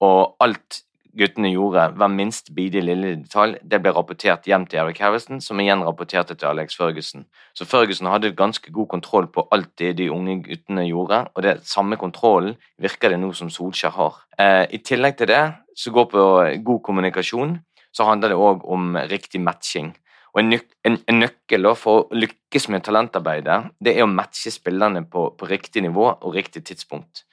[0.00, 0.80] Og alt
[1.18, 5.60] guttene gjorde, hver minst bidige lille detalj, det ble rapportert hjem til Erik Harrison, som
[5.60, 7.24] igjen rapporterte til Alex Ferguson.
[7.56, 11.58] Så Ferguson hadde ganske god kontroll på alt det de unge guttene gjorde, og det
[11.68, 14.20] samme kontrollen virker det nå som Solskjær har.
[14.38, 15.42] Eh, I tillegg til det,
[15.76, 16.28] som går på
[16.70, 17.58] god kommunikasjon,
[17.92, 19.90] så handler det òg om riktig matching.
[20.34, 24.52] Og en, nøk en, en nøkkel for å lykkes med talentarbeidet, det er å matche
[24.54, 27.24] spillerne på, på riktig nivå og riktig tidspunkt.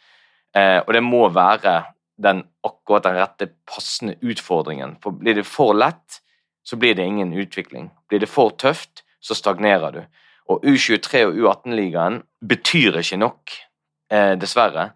[0.58, 1.80] Eh, og det må være
[2.18, 4.98] den akkurat den rette, passende utfordringen.
[5.04, 6.22] For blir det for lett,
[6.66, 7.92] så blir det ingen utvikling.
[8.10, 10.02] Blir det for tøft, så stagnerer du.
[10.52, 13.54] Og U23 og U18-ligaen betyr ikke nok,
[14.12, 14.92] eh, dessverre.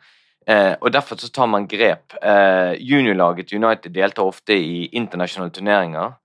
[0.47, 2.15] Eh, og Derfor så tar man grep.
[2.23, 6.17] Eh, juniorlaget til United deltar ofte i internasjonale turneringer.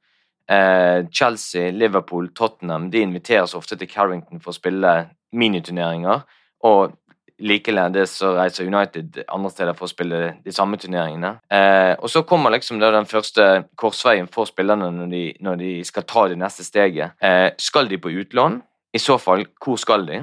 [0.49, 4.93] Eh, Chelsea, Liverpool, Tottenham de inviteres ofte til Carrington for å spille
[5.33, 6.23] miniturneringer.
[6.65, 6.95] Og
[7.39, 11.35] likeledes så reiser United andre steder for å spille de samme turneringene.
[11.53, 16.07] Eh, og så kommer liksom den første korsveien for spillerne når de, når de skal
[16.09, 17.19] ta det neste steget.
[17.21, 18.63] Eh, skal de på utlån?
[18.95, 20.23] I så fall, hvor skal de?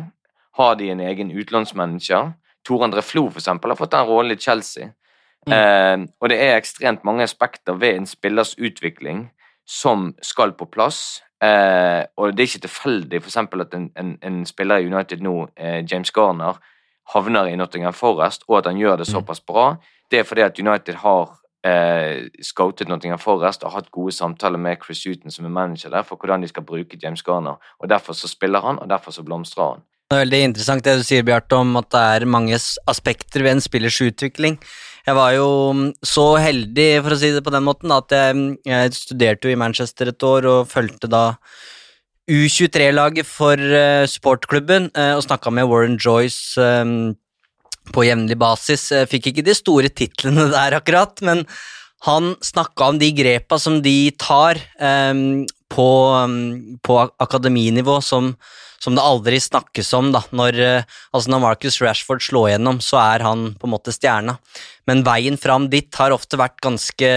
[0.57, 2.33] Har de en egen utlånsmanager?
[2.65, 4.93] Tor André Flo for eksempel, har fått en rollen i Chelsea.
[5.45, 5.53] Mm.
[5.53, 9.27] Eh, og det er ekstremt mange aspekter ved en spillers utvikling
[9.65, 11.21] som skal på plass.
[11.43, 13.37] Eh, og det er ikke tilfeldig f.eks.
[13.37, 16.59] at en, en, en, spiller i United nå, eh, James Garner,
[17.13, 19.11] havner i Nottingham Forest, og at han gjør det mm.
[19.11, 19.73] såpass bra.
[20.11, 21.33] Det er fordi at United har
[21.67, 26.07] eh, scoutet Nottingham Forest og hatt gode samtaler med Chris Huton, som er manager der,
[26.07, 27.59] for hvordan de skal bruke James Garner.
[27.79, 29.83] Og Derfor så spiller han, og derfor så blomstrer han.
[30.11, 33.55] Det er veldig interessant det du sier, Bjarte, om at det er mange aspekter ved
[33.55, 34.59] en spillers utvikling.
[35.03, 38.43] Jeg var jo mm, så heldig, for å si det på den måten, at jeg,
[38.67, 41.25] jeg studerte jo i Manchester et år og fulgte da
[42.31, 47.11] U23-laget for uh, sportklubben uh, og snakka med Warren Joyce um,
[47.91, 48.87] på jevnlig basis.
[48.95, 51.43] Jeg fikk ikke de store titlene der, akkurat, men
[52.07, 55.43] han snakka om de grepa som de tar um,
[55.73, 58.33] på, um, på, akademinivå som,
[58.77, 60.11] som, det aldri snakkes om.
[60.15, 60.21] Da.
[60.35, 60.61] Når,
[61.11, 64.37] altså når Marcus Rashford slår gjennom, så er han på en måte stjerna.
[64.89, 67.09] Men veien fram dit har ofte vært ganske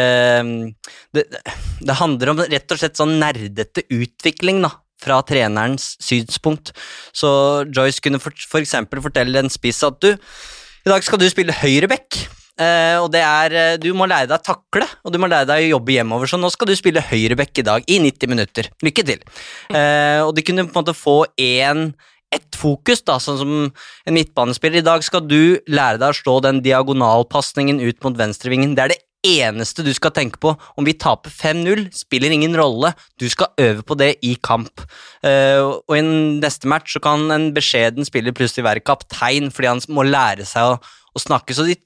[1.13, 6.73] det, det handler om rett og slett sånn nerdete utvikling, da fra trenerens synspunkt.
[7.15, 7.29] Så
[7.69, 11.57] Joyce kunne for, for eksempel fortelle en spiss at du, i dag skal du spille
[11.57, 12.21] høyreback.
[12.57, 15.45] Uh, og det er, uh, Du må lære deg å takle og du må lære
[15.51, 16.31] deg å jobbe hjemover.
[16.31, 18.71] Så nå skal du spille høyreback i dag, i 90 minutter.
[18.85, 19.25] Lykke til.
[19.69, 21.91] Uh, og de kunne på en måte få en,
[22.35, 24.81] ett fokus, da, sånn som en midtbanespiller.
[24.81, 28.75] I dag skal du lære deg å slå den diagonalpasningen ut mot venstrevingen.
[28.75, 30.55] Det er det eneste du skal tenke på.
[30.79, 32.93] Om vi taper 5-0, spiller ingen rolle.
[33.21, 34.85] Du skal øve på det i kamp.
[35.25, 39.83] Uh, og i neste match så kan en beskjeden spiller plutselig være kaptein fordi han
[39.93, 40.79] må lære seg å,
[41.17, 41.57] å snakke.
[41.57, 41.77] Så de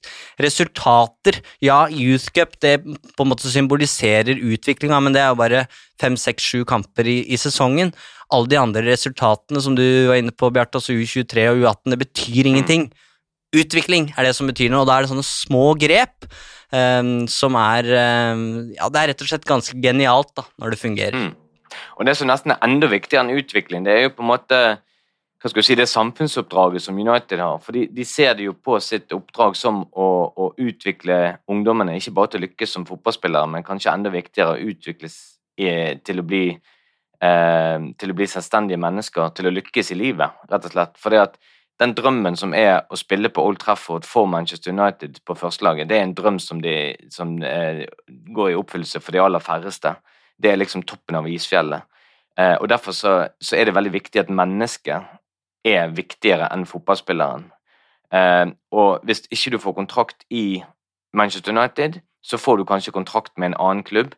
[0.42, 5.66] resultater Ja, Youth Cup det på en måte symboliserer utviklinga, men det er jo bare
[6.00, 7.94] fem, seks, sju kamper i, i, sesongen.
[8.30, 12.02] Alle de andre resultatene som du var inne på, Bjarte, altså U23 og U18, det
[12.04, 12.90] betyr ingenting.
[13.56, 16.28] Utvikling er det som betyr noe, og da er det sånne små grep
[17.30, 17.86] som er
[18.34, 18.44] um,
[18.76, 21.16] Ja, det er rett og slett ganske genialt da, når det fungerer.
[21.16, 21.32] Mm.
[21.98, 24.60] Og Det som nesten er enda viktigere enn utvikling, det er jo på en måte
[25.40, 27.60] hva skal si, det samfunnsoppdraget som United har.
[27.64, 32.34] For de, ser det jo på sitt oppdrag som å, å, utvikle ungdommene, ikke bare
[32.34, 35.16] til å lykkes som fotballspillere, men kanskje enda viktigere å utvikles
[35.56, 35.70] i,
[36.04, 40.68] til å bli eh, til å bli selvstendige mennesker, til å lykkes i livet, rett
[40.68, 41.00] og slett.
[41.00, 41.40] Fordi at
[41.80, 45.96] den drømmen som er å spille på Old Trafford for Manchester United på førstelaget, det
[45.96, 47.86] er en drøm som, de, som eh,
[48.34, 49.94] går i oppfyllelse for de aller færreste.
[50.36, 51.88] Det er liksom toppen av isfjellet.
[52.38, 55.08] Eh, og Derfor så, så, er det veldig viktig at mennesket
[55.64, 57.48] er viktigere enn fotballspilleren.
[58.12, 60.62] Eh, og hvis ikke du får kontrakt i
[61.16, 64.12] Manchester United, så får du kanskje kontrakt med en annen klubb.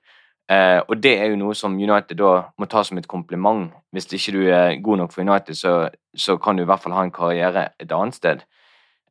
[0.51, 3.71] Eh, og det er jo noe som United da må ta som et kompliment.
[3.95, 6.97] Hvis ikke du er god nok for United, så, så kan du i hvert fall
[6.97, 8.43] ha en karriere et annet sted.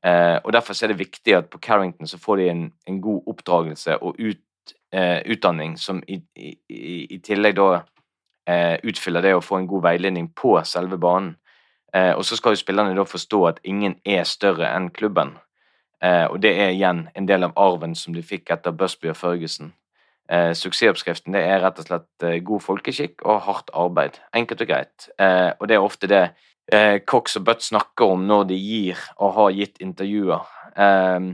[0.05, 3.23] Eh, og Derfor er det viktig at på Carrington så får de en, en god
[3.27, 7.85] oppdragelse og ut, eh, utdanning som i, i, i, tillegg da
[8.83, 11.35] utfyller det å få en god veiledning på selve banen.
[11.93, 15.35] Og så skal jo spillerne da forstå at ingen er større enn klubben.
[16.01, 19.71] Og det er igjen en del av arven som de fikk etter Busby og Førgesen.
[20.31, 24.21] Eh, suksessoppskriften det er rett og slett eh, god folkeskikk og hardt arbeid.
[24.37, 25.09] Enkelt og greit.
[25.19, 26.23] Eh, og det er ofte det
[26.71, 30.47] eh, Cox og Butt snakker om når de gir og har gitt intervjuer.
[30.71, 31.31] Eh,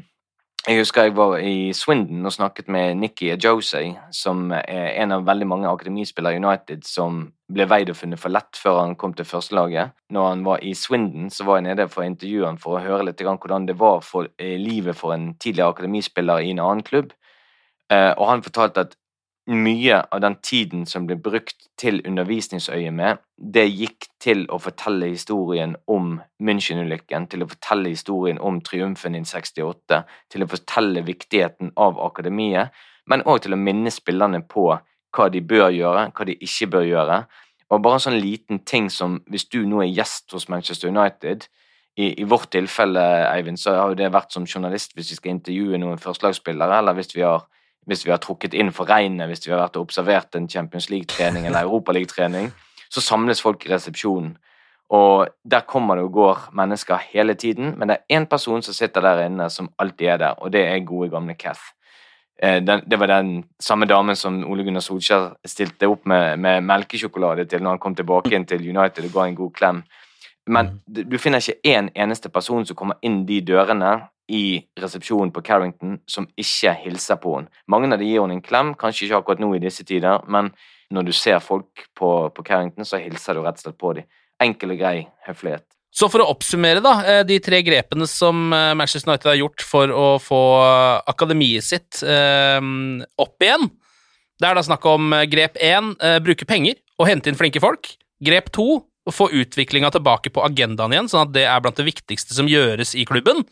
[0.68, 5.24] jeg husker jeg var i Swindon og snakket med Nikki Ajose, som er en av
[5.30, 9.14] veldig mange akademispillere i United som ble veid og funnet for lett før han kom
[9.16, 9.94] til førstelaget.
[10.12, 13.24] Når han var i Swindon, så var jeg nede for å for å høre litt
[13.24, 17.14] hvordan det var for eh, livet for en tidligere akademispiller i en annen klubb.
[17.94, 18.98] Eh, og han fortalte at
[19.48, 25.78] mye av den tiden som ble brukt til undervisningsøyemed, det gikk til å fortelle historien
[25.88, 30.02] om München-ulykken, til å fortelle historien om triumfen i 68,
[30.34, 32.76] til å fortelle viktigheten av akademiet,
[33.08, 34.68] men òg til å minne spillerne på
[35.16, 37.22] hva de bør gjøre, hva de ikke bør gjøre.
[37.72, 41.48] Og bare en sånn liten ting som hvis du nå er gjest hos Manchester United
[41.96, 45.38] i, i vårt tilfelle, Eivind, så har jo det vært som journalist hvis vi skal
[45.38, 47.48] intervjue noen førstelagsspillere, eller hvis vi har
[47.88, 50.90] hvis vi har trukket inn for regnet, hvis vi har vært og observert en Champions
[50.92, 52.52] League-trening eller Europaliga-trening,
[52.90, 54.36] så samles folk i resepsjonen.
[54.96, 58.76] Og der kommer det og går mennesker hele tiden, men det er én person som
[58.76, 61.74] sitter der inne, som alltid er der, og det er gode, gamle Cath.
[62.44, 67.48] Eh, det var den samme damen som Ole Gunnar Solskjær stilte opp med, med melkesjokolade
[67.50, 69.82] til når han kom tilbake inn til United og ga en god klem.
[70.48, 71.10] Men mm.
[71.12, 73.94] du finner ikke én eneste person som kommer inn de dørene
[74.28, 77.52] i resepsjonen på Carrington som ikke hilser på henne.
[77.72, 80.52] Mange av de gir henne en klem, kanskje ikke akkurat nå i disse tider, men
[80.94, 84.08] når du ser folk på, på Carrington, så hilser du rett og slett på dem.
[84.44, 85.66] Enkel og grei høflighet.
[85.98, 89.64] Så for å oppsummere da, eh, de tre grepene som eh, Manchester United har gjort
[89.66, 93.66] for å få eh, akademiet sitt opp igjen
[94.38, 97.90] Det er da snakk om grep én, bruke penger og hente inn flinke folk.
[98.22, 98.84] Grep to,
[99.14, 102.96] få utviklinga tilbake på agendaen igjen, sånn at det er blant det viktigste som gjøres
[102.98, 103.46] i klubben.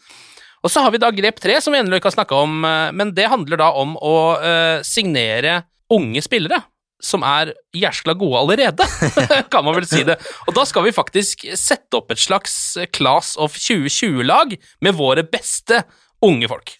[0.66, 2.92] Og så har vi da grep tre, som vi ennå ikke har snakka om, eh,
[2.98, 5.62] men det handler da om å uh, signere
[5.94, 6.64] unge spillere.
[7.06, 8.88] Som er jæskla gode allerede,
[9.54, 10.16] kan man vel si det.
[10.48, 12.56] Og da skal vi faktisk sette opp et slags
[12.96, 15.84] Class of 2020-lag med våre beste
[16.26, 16.74] unge folk.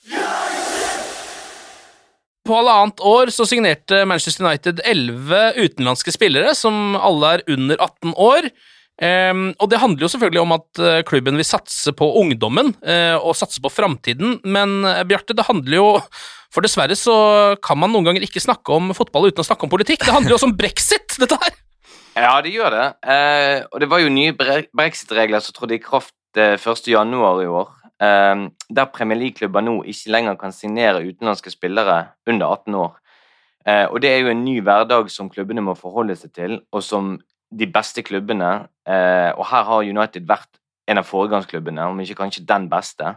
[2.46, 8.16] På halvannet år så signerte Manchester United elleve utenlandske spillere, som alle er under 18
[8.22, 8.50] år.
[8.96, 13.18] Um, og det handler jo selvfølgelig om at uh, klubben vil satse på ungdommen uh,
[13.20, 15.88] og satse på framtiden, men uh, Bjarte, det handler jo
[16.56, 17.14] For dessverre så
[17.60, 20.06] kan man noen ganger ikke snakke om fotball uten å snakke om politikk.
[20.06, 21.58] Det handler jo også om brexit, dette her.
[22.16, 22.86] Ja, det gjør det.
[23.74, 26.88] og det var jo nye brexit-regler som trådte i kraft 1.1.
[26.88, 27.74] i år.
[28.00, 32.98] Der Premier League-klubber nå ikke lenger kan signere utenlandske spillere under 18 år.
[33.92, 37.16] og det er jo en ny hverdag som klubbene må forholde seg til, og som
[37.60, 42.46] de beste klubbene, eh, og her har United vært en av foregangsklubbene, om ikke kanskje
[42.48, 43.16] den beste,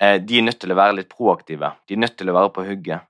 [0.00, 1.72] eh, de er nødt til å være litt proaktive.
[1.86, 3.00] De er nødt til å være på hugget.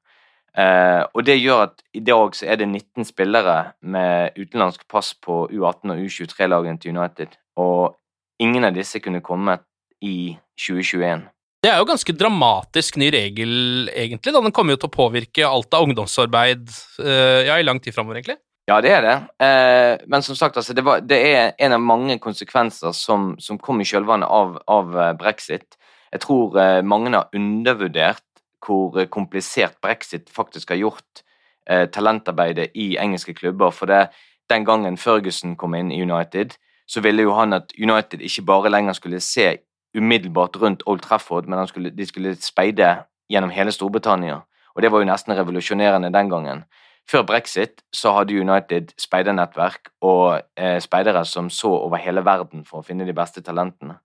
[0.56, 5.12] Eh, og det gjør at i dag så er det 19 spillere med utenlandsk pass
[5.14, 7.96] på U18 og U23-lagene til United, og
[8.40, 9.60] ingen av disse kunne kommet
[10.06, 10.16] i
[10.60, 11.26] 2021.
[11.64, 13.52] Det er jo ganske dramatisk ny regel,
[13.90, 14.32] egentlig.
[14.32, 16.68] da Den kommer jo til å påvirke alt av ungdomsarbeid
[17.02, 18.38] ja, i lang tid framover, egentlig.
[18.66, 19.16] Ja, det er det.
[19.46, 23.60] Eh, men som sagt, altså, det, var, det, er en av mange konsekvenser som, som
[23.62, 25.78] kom i kjølvannet av, av, eh, brexit.
[26.10, 28.24] Jeg tror eh, mange har undervurdert
[28.66, 31.22] hvor komplisert brexit faktisk har gjort
[31.70, 33.70] eh, talentarbeidet i engelske klubber.
[33.70, 34.08] For det,
[34.50, 36.58] den gangen Ferguson kom inn i United,
[36.90, 39.52] så ville jo han at United ikke bare lenger skulle se
[39.96, 42.96] umiddelbart rundt Old Trafford, men skulle, de skulle speide
[43.30, 44.40] gjennom hele Storbritannia.
[44.74, 46.64] Og det var jo nesten revolusjonerende den gangen.
[47.10, 52.82] Før brexit så hadde United speidernettverk og eh, speidere som så over hele verden for
[52.82, 54.00] å finne de beste talentene.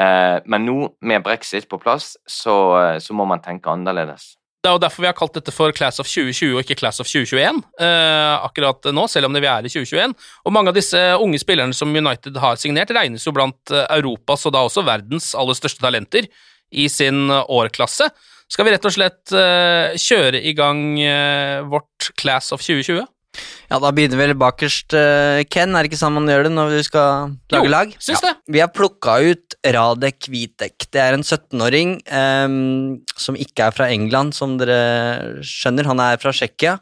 [0.00, 4.38] Eh, men nå, med brexit på plass, så, eh, så, må man tenke annerledes.
[4.60, 7.00] Det er jo derfor vi har kalt dette for Class of 2020 og ikke Class
[7.00, 10.12] of 2021 eh, akkurat nå, selv om det vi er i 2021.
[10.44, 14.44] Og mange av disse unge spillerne som United har signert, regnes jo blant eh, Europas
[14.44, 16.28] og da også verdens aller største talenter
[16.70, 18.10] i sin årklasse
[18.50, 23.06] skal vi rett og slett eh, kjøre i gang eh, vårt Class of 2020?
[23.70, 25.76] Ja, da begynner vi vel bakerst, uh, Ken.
[25.78, 27.92] Er det ikke sånn man gjør det når vi skal lage jo, lag?
[28.02, 28.32] Syns ja.
[28.32, 28.52] det.
[28.56, 30.88] Vi har plukka ut Radek Vitek.
[30.90, 35.86] Det er en 17-åring um, som ikke er fra England, som dere skjønner.
[35.92, 36.80] Han er fra Tsjekkia.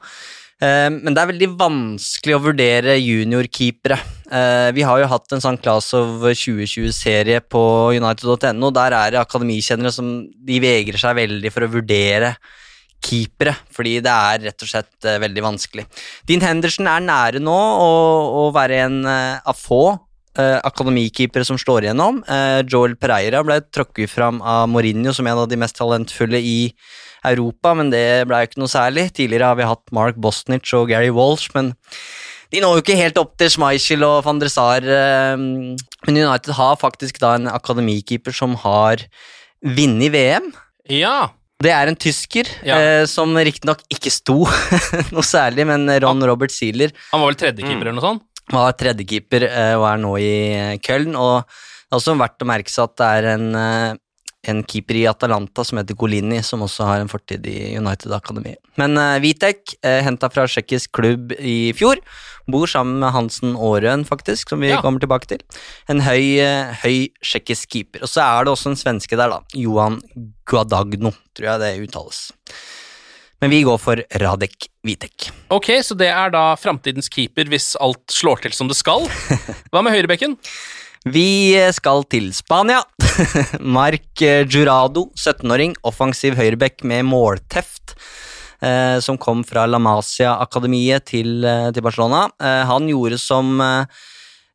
[0.59, 3.99] Um, men det er veldig vanskelig å vurdere juniorkeepere.
[4.33, 7.63] Uh, vi har jo hatt en sånn Class of 2020-serie på
[7.99, 8.73] United.no.
[8.75, 12.33] Der er det akademikjennere som de vegrer seg veldig for å vurdere
[13.05, 15.87] keepere, fordi det er rett og slett eh, veldig vanskelig.
[16.29, 19.99] Dean Henderson er nære nå å, være en av få
[20.39, 22.21] akademikeepere som slår igjennom.
[22.71, 26.61] Joel Pereira ble tråkket fram av Mourinho som en av de mest talentfulle i
[27.27, 29.09] Europa, men det ble jo ikke noe særlig.
[29.17, 31.73] Tidligere har vi hatt Mark Bosnich og Gary Walsh, men
[32.53, 34.85] de når jo ikke helt opp til Schmeichel og van der Sar.
[34.85, 39.05] Eh, men United har faktisk da en akademikeeper som har
[39.61, 40.53] vunnet VM.
[40.89, 41.35] Ja.
[41.59, 42.77] Det er en tysker, ja.
[42.79, 44.45] eh, som riktignok ikke sto
[45.15, 47.87] noe særlig, men Ron Robert Sealer Han var vel tredjekeeper mm.
[47.89, 48.27] eller noe sånt?
[48.53, 50.37] Han var tredjekeeper eh, og er nå i
[50.87, 51.17] Köln.
[51.19, 51.43] og
[51.89, 53.99] det er også verdt å merke seg at det er en eh,
[54.49, 58.55] en keeper i Atalanta som heter Golini, som også har en fortid i United Akademi.
[58.81, 62.01] Men uh, Vitek, uh, eh, henta fra tsjekkisk klubb i fjor,
[62.49, 64.81] bor sammen med Hansen Aarøen, faktisk, som vi ja.
[64.85, 65.45] kommer tilbake til.
[65.93, 66.89] En høy, uh,
[67.21, 68.07] tsjekkisk keeper.
[68.07, 69.43] Og så er det også en svenske der, da.
[69.59, 70.01] Johan
[70.49, 72.27] Guadagno, tror jeg det uttales.
[73.39, 75.29] Men vi går for Radek Vitek.
[75.55, 79.07] Ok, så det er da framtidens keeper hvis alt slår til som det skal.
[79.71, 80.35] Hva med høyrebekken?
[81.07, 82.83] Vi skal til Spania.
[83.79, 87.95] Mark Jurado, 17-åring, offensiv høyrebekk med målteft.
[88.59, 92.29] Eh, som kom fra La Masia-akademiet til, eh, til, Barcelona.
[92.43, 93.61] Eh, han gjorde som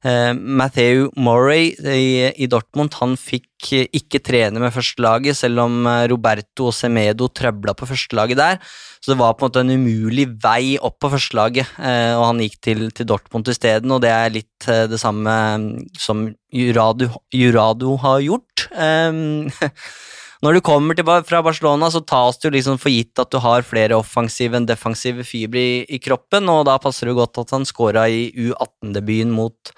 [0.03, 2.93] eh Matheu Morey i, Dortmund.
[3.01, 3.49] Han fikk
[3.95, 8.59] ikke trene med førstelaget, selv om Roberto og Semedo trøbla på førstelaget der.
[9.03, 12.39] Så det var på en måte en umulig vei opp på førstelaget, eh, og han
[12.39, 15.65] gikk til, til Dortmund isteden, og det er litt eh, det samme mm,
[15.99, 18.67] som Jurado, Jurado har gjort.
[20.43, 23.39] Når du kommer til, fra Barcelona, så tas det jo liksom for gitt at du
[23.39, 27.53] har flere offensive enn defensive fibre i, i, kroppen, og da passer det godt at
[27.55, 29.71] han scora i U18-debuten mot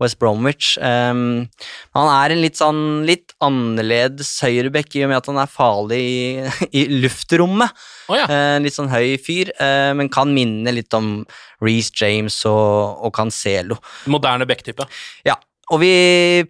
[0.00, 0.74] West Bromwich.
[0.80, 1.48] Um,
[1.96, 6.00] han er en litt sånn litt annerledes høyreback i og med at han er farlig
[6.00, 6.20] i,
[6.80, 7.76] i luftrommet.
[8.08, 8.24] Oh, ja.
[8.28, 11.26] uh, litt sånn høy fyr, uh, men kan minne litt om
[11.64, 13.76] Reece James og, og Cancelo.
[14.12, 14.88] Moderne back-type.
[15.28, 15.36] Ja.
[15.74, 15.94] Og vi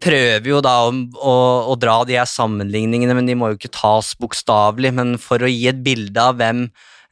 [0.03, 1.37] prøver jo da å, å,
[1.73, 4.93] å, dra de her sammenligningene, men de må jo ikke tas bokstavelig.
[4.99, 6.67] Men for å gi et bilde av hvem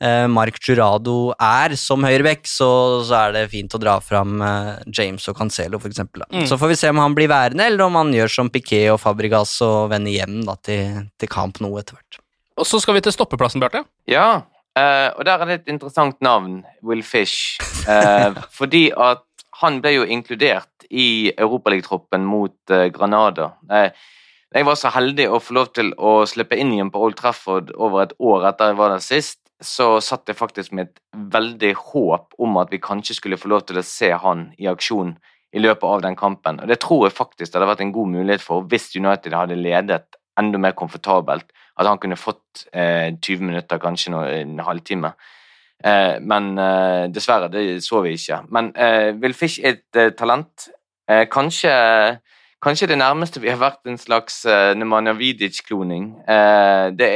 [0.05, 2.69] Eh, Mark Jurado er som høyreback, så,
[3.07, 6.03] så, er det fint å dra fram eh, James og Cancelo, f.eks.
[6.19, 6.45] Mm.
[6.51, 9.01] Så får vi se om han blir værende, eller om han gjør som Piquet og
[9.03, 12.21] Fabregas og vender hjem da, til, til kamp nå etter hvert.
[12.61, 13.87] Og så skal vi til stoppeplassen, Bjarte.
[14.11, 14.43] Ja,
[14.75, 17.61] Eh, og der er det et interessant navn, Will Fish.
[17.87, 19.23] Eh, fordi at
[19.65, 23.53] han ble jo inkludert i Europaligatroppen mot eh, Granada.
[23.71, 23.91] Eh,
[24.55, 27.73] jeg var så heldig å få lov til å slippe inn igjen på Old Trafford
[27.75, 29.41] over et år etter jeg var der sist.
[29.65, 31.01] Så satt jeg faktisk med et
[31.35, 35.15] veldig håp om at vi kanskje skulle få lov til å se han i aksjon
[35.55, 36.61] i løpet av den kampen.
[36.61, 39.59] Og Det tror jeg faktisk det hadde vært en god mulighet for hvis United hadde
[39.59, 41.51] ledet enda mer komfortabelt.
[41.79, 45.15] At han kunne fått eh, 20 minutter, kanskje en halvtime.
[45.85, 48.41] Eh, men eh, dessverre, det så vi ikke.
[48.55, 50.71] Men eh, Will Fish er et talent.
[51.05, 51.71] Kanskje,
[52.65, 54.39] kanskje det nærmeste vi har vært en slags
[54.73, 56.07] Nemanja Vidic-kloning.
[56.97, 57.11] Det,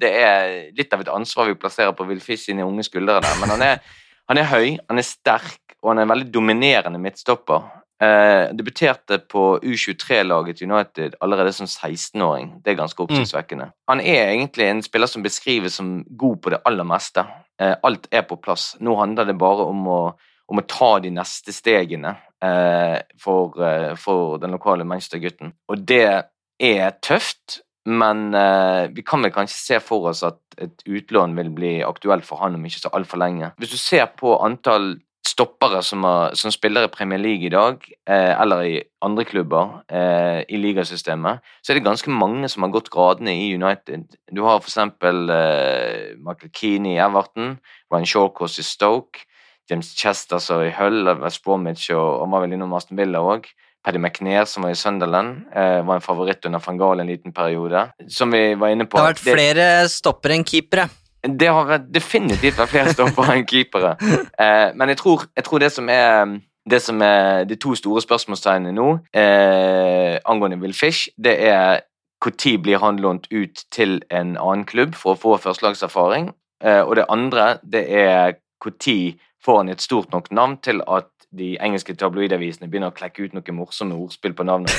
[0.00, 3.20] det, er litt av et ansvar vi plasserer på Will Fish sine unge skuldre.
[3.42, 3.84] Men han er,
[4.32, 7.68] han er høy, han er sterk, og han er en veldig dominerende midtstopper.
[8.00, 12.54] Eh, debuterte på U23-laget United allerede som 16-åring.
[12.64, 13.66] Det er ganske oppsiktsvekkende.
[13.68, 13.74] Mm.
[13.92, 17.26] Han er egentlig en spiller som beskrives som god på det aller meste.
[17.60, 18.72] Eh, alt er på plass.
[18.80, 20.00] Nå handler det bare om å,
[20.48, 25.52] om å ta de neste stegene eh, for, eh, for, den lokale Manchester-gutten.
[25.68, 26.06] Og det
[26.56, 31.52] er tøft, men eh, vi kan vel kanskje se for oss at et utlån vil
[31.52, 33.52] bli aktuelt for han om ikke så altfor lenge.
[33.60, 34.94] Hvis du ser på antall
[35.40, 38.74] stoppere som, har, som, spiller i Premier League i dag, eh, eller i
[39.04, 43.54] andre klubber eh, i ligasystemet, så er det ganske mange som har gått gradene i
[43.56, 44.04] United.
[44.32, 44.76] Du har f.eks.
[44.76, 47.56] Eh, Michael Keane i Everton,
[47.92, 49.24] Ryan Shawcross i Stoke,
[49.70, 53.48] James Chester i Hull, West Bromwich og han var vel innom Aston Villa òg.
[53.80, 57.32] Paddy McNair, som var i Sunderland, eh, var en favoritt under van Gahl en liten
[57.32, 57.86] periode.
[58.08, 60.90] Som vi var inne på Det har vært flere stoppere enn keepere.
[61.22, 63.96] Det har definitivt vært flere stoppere enn keepere.
[64.40, 66.38] Eh, men jeg tror, jeg tror, det som er
[66.70, 71.80] det som er de to store spørsmålstegnene nå eh, angående Will Fish, det er
[72.20, 76.30] når blir han lånt ut til en annen klubb for å få førstelagserfaring?
[76.64, 81.08] Eh, og det andre det er når får han et stort nok navn til at
[81.30, 84.74] de engelske tabloidavisene begynner å klekke ut noen morsomme ordspill på navnet.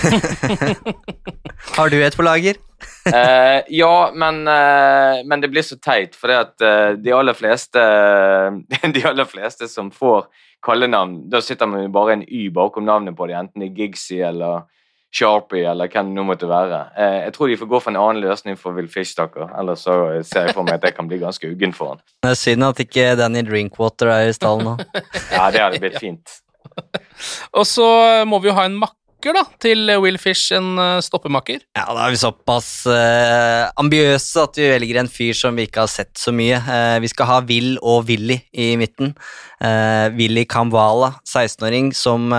[1.78, 2.60] Har du et på lager?
[3.08, 7.82] uh, ja, men, uh, men, det blir så teit, for uh, de, aller fleste,
[8.98, 10.28] de aller fleste som får
[10.66, 13.80] kallenavn, da sitter man jo bare en Y bakom navnet på dem, enten det er
[13.80, 14.68] Gigsy eller
[15.12, 16.86] Sharpie eller hvem det nå måtte være.
[16.96, 19.52] jeg tror de får gå for en annen løsning for Will Fish, stakkar.
[19.60, 22.06] Ellers så ser jeg for meg at jeg kan bli ganske uggen for han.
[22.24, 24.78] Det er synd at ikke Danny Drinkwater er i stallen nå.
[25.36, 26.40] ja, det hadde blitt fint.
[27.52, 27.86] Og så
[28.28, 31.62] må vi jo ha en makker da, til Will Fish, en uh, stoppemakker.
[31.78, 35.84] Ja, da er vi såpass eh, ambiøse at vi velger en fyr som vi ikke
[35.84, 36.58] har sett så mye.
[36.58, 39.14] Eh, vi skal ha Will og Willy i midten.
[39.62, 42.34] Eh, Willy Kamwala, 16-åring, som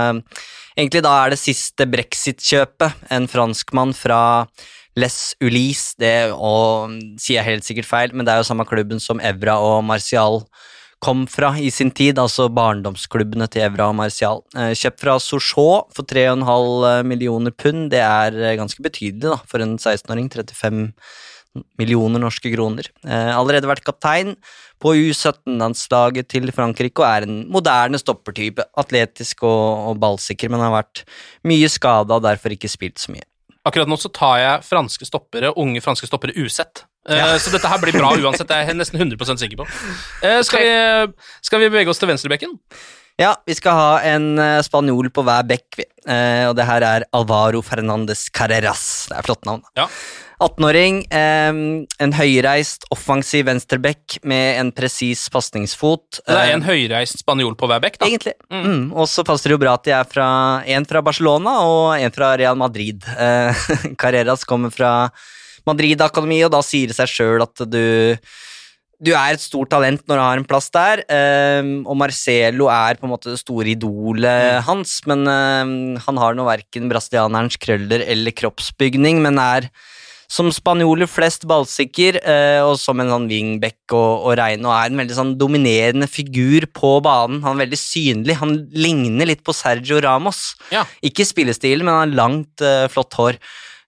[0.77, 3.07] egentlig da er det siste brexit-kjøpet.
[3.13, 4.23] En franskmann fra
[4.99, 9.01] Les Ulis, det og, sier jeg helt sikkert feil, men det er jo samme klubben
[9.01, 10.43] som Evra og Martial
[11.03, 14.45] kom fra i sin tid, altså barndomsklubbene til Evra og Martial.
[14.55, 16.45] Eh, kjøpt fra Sochaux for 3,5
[16.87, 20.31] eh, millioner pund, det er eh, ganske betydelig da, for en 16-åring.
[20.31, 20.93] 35
[21.81, 22.89] millioner norske kroner.
[23.05, 24.37] Allerede vært kaptein
[24.83, 28.65] på U17-landslaget til Frankrike og er en moderne stoppertype.
[28.81, 31.05] Atletisk og, og ballsikker, men har vært
[31.49, 33.27] mye skada og derfor ikke spilt så mye.
[33.63, 36.83] Akkurat nå så tar jeg franske stoppere, unge franske stoppere usett.
[37.09, 37.29] Eh, ja.
[37.39, 39.69] Så dette her blir bra uansett, det er jeg nesten 100% sikker på.
[40.27, 42.57] Eh, skal vi, skal vi bevege oss til venstrebekken?
[43.21, 45.79] Ja, vi skal ha en eh, spanjol på hver bekk,
[46.49, 49.07] og det her er Alvaro Fernandes Carreras.
[49.13, 49.63] Det er flott navn.
[49.79, 49.87] Ja.
[50.43, 56.23] 18-åring, en høyreist, offensiv venstreback med en presis pasningsfot.
[56.27, 58.09] Det er en høyreist spanjol på hver bekk, da?
[58.11, 58.35] Egentlig.
[58.53, 58.65] Mm.
[58.67, 58.85] Mm.
[58.93, 60.29] Og så passer det jo bra at de er fra
[60.77, 63.07] en fra Barcelona og en fra Real Madrid.
[64.03, 64.95] Carreras kommer fra
[65.69, 67.85] Madrid-akademiet, og da sier det seg sjøl at du
[69.03, 71.01] du er et stort talent når du har en plass der,
[71.83, 74.67] og Marcelo er på en måte det store idolet mm.
[74.69, 75.27] hans, men
[76.05, 79.67] han har nå verken brasilianerens krøller eller kroppsbygning, men er
[80.33, 84.89] som spanjoler flest ballsikker, uh, og som en sånn wingback og, og rein, og er
[84.89, 87.43] en veldig sånn dominerende figur på banen.
[87.45, 88.39] Han er veldig synlig.
[88.41, 90.55] Han ligner litt på Sergio Ramos.
[90.73, 90.87] Ja.
[91.05, 93.39] Ikke spillestilen, men han har langt, uh, flott hår.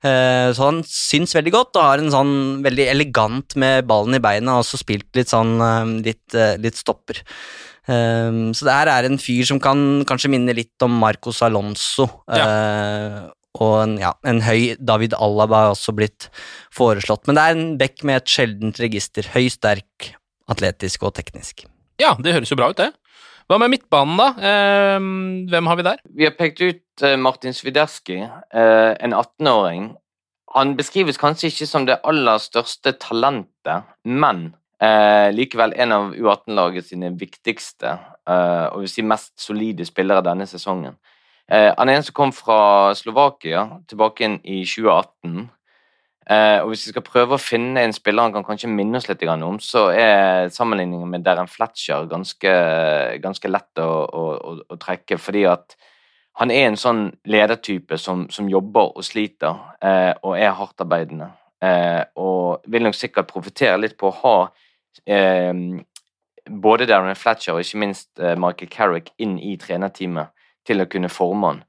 [0.05, 2.35] Eh, så han syns veldig godt og har en sånn
[2.65, 6.81] veldig elegant med ballen i beina, og også spilt litt sånn eh, litt, eh, litt
[6.81, 7.23] stopper.
[7.85, 9.77] Så det her er en fyr som kan
[10.09, 12.07] kanskje minne litt om Marcos Alonso.
[12.33, 12.47] Ja.
[13.63, 16.29] Og en, ja, en høy David Alaba har også blitt
[16.75, 17.29] foreslått.
[17.29, 19.29] Men det er en bekk med et sjeldent register.
[19.35, 20.15] Høy, sterk,
[20.51, 21.67] atletisk og teknisk.
[22.03, 22.91] Ja, det høres jo bra ut, det.
[23.47, 24.31] Hva med midtbanen, da?
[24.41, 25.07] Eh,
[25.53, 26.01] hvem har vi der?
[26.17, 29.93] Vi har pekt ut eh, Martin Swiderski, eh, en 18-åring.
[30.57, 34.49] Han beskrives kanskje ikke som det aller største talentet, men
[34.85, 40.49] Eh, likevel en av U18-laget sine viktigste eh, og vil si mest solide spillere denne
[40.51, 40.97] sesongen.
[41.53, 45.49] Eh, han er en som kom fra Slovakia tilbake inn i 2018.
[46.25, 49.11] Eh, og Hvis vi skal prøve å finne en spiller han kan kanskje minne oss
[49.11, 52.55] litt om, så er sammenligningen med Darren Fletcher ganske,
[53.21, 54.25] ganske lett å, å,
[54.65, 55.19] å, trekke.
[55.21, 55.77] Fordi at
[56.41, 61.31] han er en sånn ledertype som, som jobber og sliter, eh, og er hardtarbeidende.
[62.21, 64.35] Og vil nok sikkert profitere litt på å ha
[66.53, 70.29] både Darren Fletcher og ikke minst Michael Carrick inn i trenerteamet
[70.67, 71.63] til å kunne forme han.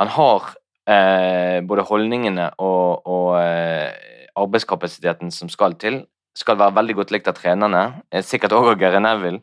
[0.00, 0.52] Han har
[0.88, 3.90] eh, både holdningene og, og eh,
[4.38, 6.02] arbeidskapasiteten som skal til.
[6.38, 9.42] Skal være veldig godt likt av trenerne, eh, sikkert òg av Gary Neville.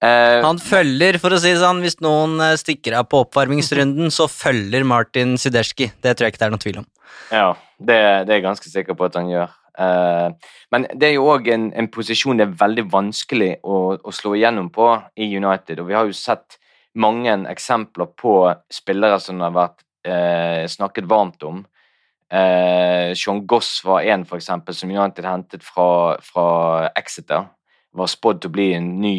[0.00, 4.08] Eh, han følger, for å si det sånn, hvis noen eh, stikker av på oppvarmingsrunden,
[4.14, 5.90] så følger Martin Siderski.
[6.00, 6.86] Det tror jeg ikke det er noen tvil om.
[7.30, 9.52] Ja, det, det er jeg ganske sikker på at han gjør.
[9.80, 10.34] Uh,
[10.74, 14.34] men det er jo òg en, en, posisjon det er veldig vanskelig å, å, slå
[14.36, 15.80] igjennom på i United.
[15.80, 16.58] Og vi har jo sett
[16.94, 18.34] mange eksempler på
[18.72, 21.62] spillere som har vært eh, snakket varmt om.
[22.30, 27.48] Eh, Sean Goss var en, for eksempel, som United hentet fra, fra Exeter.
[27.94, 29.14] Var spådd til å bli en ny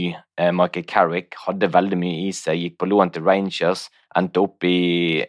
[0.56, 1.36] Michael Carrick.
[1.44, 2.56] Hadde veldig mye i seg.
[2.56, 3.90] Gikk på lån til Rangers.
[4.16, 5.20] Endte opp i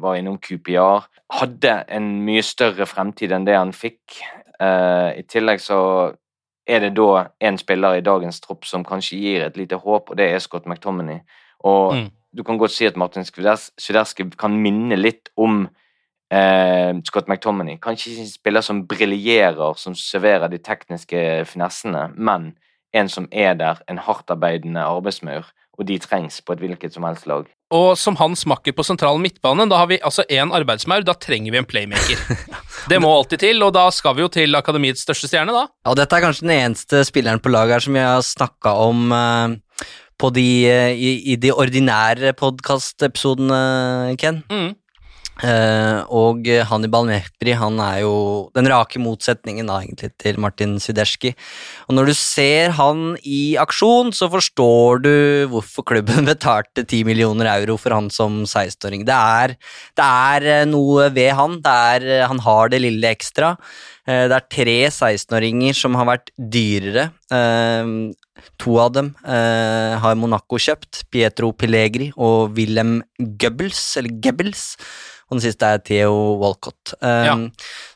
[0.00, 1.04] Var innom QPR.
[1.36, 4.22] Hadde en mye større fremtid enn det han fikk.
[4.62, 5.78] Uh, I tillegg så
[6.68, 10.18] er det da en spiller i dagens tropp som kanskje gir et lite håp, og
[10.18, 11.22] det er Scott McTominay.
[11.68, 12.08] Og mm.
[12.38, 15.64] du kan godt si at Martin Sviderski kan minne litt om
[16.32, 17.78] eh, Scott McTominay.
[17.82, 22.52] Kanskje ikke en spiller som briljerer, som serverer de tekniske finessene, men
[22.92, 25.48] en som er der, en hardtarbeidende arbeidsmaur,
[25.78, 27.46] og de trengs på et hvilket som helst lag.
[27.72, 31.54] Og som hans makker på sentral midtbane, da har vi altså én arbeidsmaur, da trenger
[31.54, 32.20] vi en playmaker.
[32.90, 35.68] Det må alltid til, og da skal vi jo til akademiets største stjerne, da.
[35.86, 39.14] Ja, dette er kanskje den eneste spilleren på laget her som jeg har snakka om
[39.14, 39.54] uh,
[40.22, 44.44] på de, uh, i, i, de ordinære podkastepisodene, Ken.
[44.52, 44.70] Mm.
[45.42, 48.12] Uh, og Hannibal Mehpri han er jo
[48.54, 51.32] den rake motsetningen da egentlig til Martin Siderski.
[51.88, 55.14] Og når du ser han i aksjon, så forstår du
[55.50, 59.06] hvorfor klubben betalte 10 millioner euro for han som 16-åring.
[59.08, 59.18] Det,
[59.98, 61.58] det, er eh, noe ved han.
[61.64, 63.56] Er, eh, han har det lille ekstra.
[64.02, 67.04] Det er tre 16-åringer som har vært dyrere.
[68.62, 71.04] To av dem har Monaco kjøpt.
[71.12, 74.70] Pietro Pilegri og Wilhelm Goebbels, eller Goebbels
[75.32, 76.12] og den siste er Theo
[76.42, 76.92] Walcott.
[77.00, 77.36] Um, ja.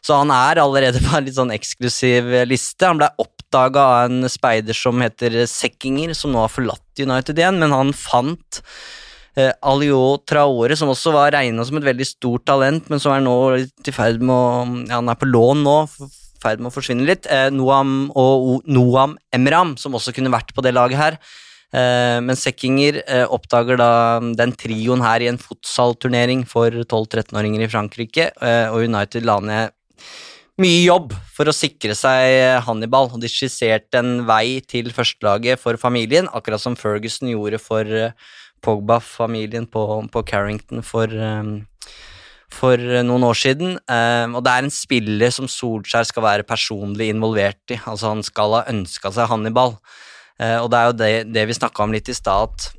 [0.00, 2.88] Så han er allerede på en litt sånn eksklusiv liste.
[2.88, 7.60] Han ble oppdaga av en speider som heter Sekkinger, som nå har forlatt United igjen,
[7.60, 8.62] men han fant
[9.36, 13.26] uh, Alio Traore, som også var regna som et veldig stort talent, men som er
[13.26, 14.46] nå i ferd med å
[14.86, 17.26] ja, Han er på lån nå, i ferd med å forsvinne litt.
[17.30, 21.20] Eh, Noam og Noam Emram, som også kunne vært på det laget her.
[21.74, 23.90] Eh, men Sekkinger eh, oppdager da
[24.38, 29.74] den trioen her i en futsalturnering for 12-13-åringer i Frankrike, eh, og United la ned
[30.62, 35.76] mye jobb for å sikre seg Hannibal, og de skisserte en vei til førstelaget for
[35.80, 37.84] familien, akkurat som Ferguson gjorde for
[38.64, 41.12] Pogba-familien på, på, Carrington for,
[42.52, 43.76] for noen år siden.
[44.32, 48.54] Og det er en spiller som Solskjær skal være personlig involvert i, altså han skal
[48.58, 49.74] ha ønska seg Hannibal.
[50.36, 52.72] Eh, og det er jo det, det vi snakka om litt i stad, at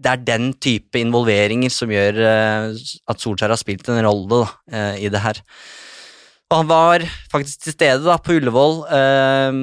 [0.00, 4.50] det er den type involveringer som gjør eh, at Solskjær har spilt en rolle da,
[4.70, 5.42] eh, i det her.
[6.50, 9.58] Og han var faktisk til stede da, på Ullevål eh,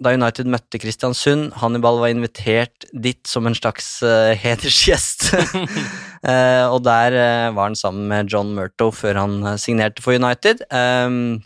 [0.00, 1.50] da United møtte Kristiansund.
[1.60, 5.34] Hannibal var invitert dit som en slags eh, hedersgjest.
[6.32, 7.18] eh, og der
[7.52, 10.64] var han sammen med John Murto før han signerte for United.
[10.72, 11.44] Eh,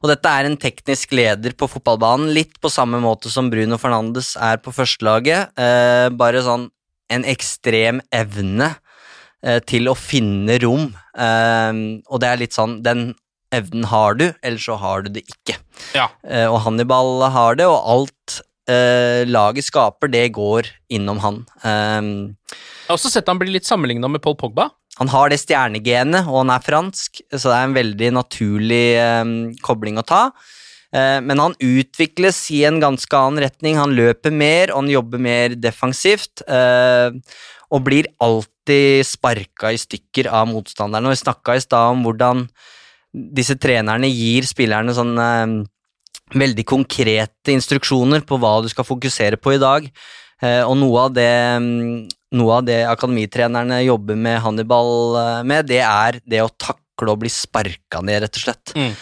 [0.00, 4.32] og dette er en teknisk leder på fotballbanen, litt på samme måte som Bruno Fernandes
[4.40, 5.52] er på førstelaget.
[5.60, 6.70] Eh, bare sånn
[7.10, 8.70] en ekstrem evne
[9.44, 10.88] eh, til å finne rom.
[11.12, 13.10] Eh, og det er litt sånn Den
[13.54, 15.56] evnen har du, eller så har du det ikke.
[15.96, 16.08] Ja.
[16.26, 18.40] Eh, og Hannibal har det, og alt
[18.70, 21.42] eh, laget skaper, det går innom han.
[21.64, 22.12] Um,
[22.50, 24.70] Jeg har også sett han bli litt sammenligna med Paul Pogba.
[25.00, 28.86] Han har det stjernegenet, og han er fransk, så det er en veldig naturlig
[29.22, 30.24] um, kobling å ta.
[30.90, 33.78] Uh, men han utvikles i en ganske annen retning.
[33.80, 36.44] Han løper mer, og han jobber mer defensivt.
[36.50, 37.14] Uh,
[37.70, 41.06] og blir alltid sparka i stykker av motstanderne.
[41.06, 42.48] Og vi snakka i stad om hvordan
[43.12, 45.60] disse trenerne gir spillerne sånne uh,
[46.30, 49.88] veldig konkrete instruksjoner på hva du skal fokusere på i dag.
[50.40, 52.06] og noe av det um,
[52.38, 57.18] noe av det akademitrenerne jobber med Hannibal eh, med, det er det å takle å
[57.18, 58.72] bli sparka ned, rett og slett.
[58.76, 58.92] Mm.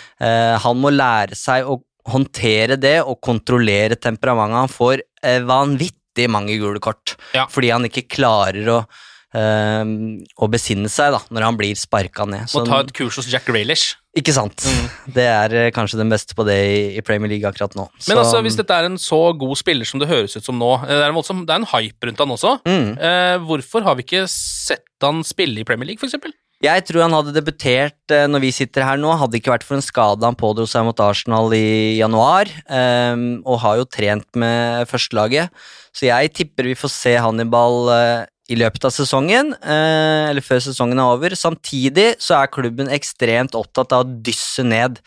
[0.65, 4.63] Han må lære seg å håndtere det og kontrollere temperamentet.
[4.63, 7.17] Han får eh, vanvittig mange gule kort
[7.53, 9.05] fordi han ikke klarer å eh,
[9.37, 12.49] å besinne seg da, når han blir sparka ned.
[12.55, 13.93] Må ta et kurs hos Jack Grealish.
[14.19, 14.65] Ikke sant.
[15.17, 16.57] Det er eh, kanskje den beste på det
[16.97, 17.87] i, Premier League akkurat nå.
[17.93, 20.59] Men Så- altså, hvis dette er en så god spiller som det høres ut som
[20.59, 22.57] nå eh, Det er en, voldsom, det er en hype rundt han også.
[22.67, 22.91] Mm.
[22.99, 26.35] Eh, hvorfor har vi ikke sett han spille i Premier League, f.eks.?
[26.59, 29.79] Jeg tror han hadde debutert eh, når vi sitter her nå, hadde ikke vært for
[29.79, 34.89] en skade han pådro seg mot Arsenal i januar, ehm, og har jo trent med
[34.91, 35.55] førstelaget.
[35.95, 40.99] Så jeg tipper vi får se Hannibal i løpet av sesongen, eh, eller før sesongen
[40.99, 41.37] er over.
[41.37, 45.01] Samtidig så er klubben ekstremt opptatt av å dysse ned.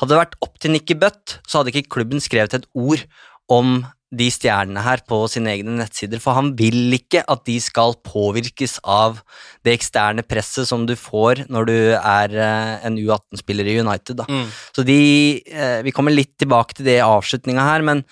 [0.00, 3.04] Hadde det vært opp til Nikki Butt, så hadde ikke klubben skrevet et ord
[3.50, 7.94] om de stjernene her på sine egne nettsider, for han vil ikke at de skal
[8.02, 9.20] påvirkes av
[9.66, 14.18] det eksterne presset som du får når du er eh, en U18-spiller i United.
[14.18, 14.26] Da.
[14.26, 14.48] Mm.
[14.74, 14.98] Så de
[15.46, 18.02] eh, Vi kommer litt tilbake til det i avslutninga her, men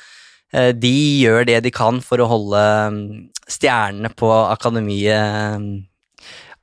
[0.53, 2.63] de gjør det de kan for å holde
[2.95, 3.03] mm,
[3.53, 5.69] stjernene på akademiet mm,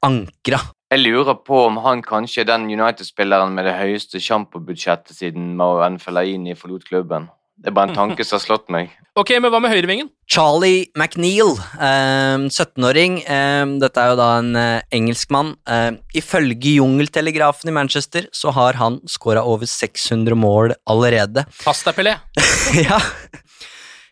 [0.05, 0.61] ankra.
[0.93, 5.99] Jeg lurer på om han kanskje er den United-spilleren med det høyeste sjampobudsjettet siden Marouane
[5.99, 7.25] Fellaini forlot klubben.
[7.55, 8.93] Det er bare en tanke som har slått meg.
[9.15, 10.09] Ok, men hva med høyrevingen?
[10.27, 13.21] Charlie McNeil, eh, 17-åring.
[13.23, 15.53] Eh, dette er jo da en eh, engelskmann.
[15.71, 21.45] Eh, ifølge Jungeltelegrafen i Manchester så har han skåra over 600 mål allerede.
[21.61, 22.17] Pass deg, Pelé.
[22.89, 22.99] ja.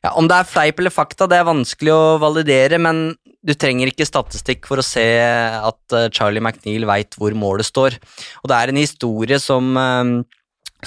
[0.03, 0.13] Ja.
[0.19, 3.13] Om det er fleip eller fakta, det er vanskelig å validere, men
[3.43, 7.99] du trenger ikke statistikk for å se at eh, Charlie McNeil veit hvor målet står.
[8.43, 10.13] Og det er en historie som eh,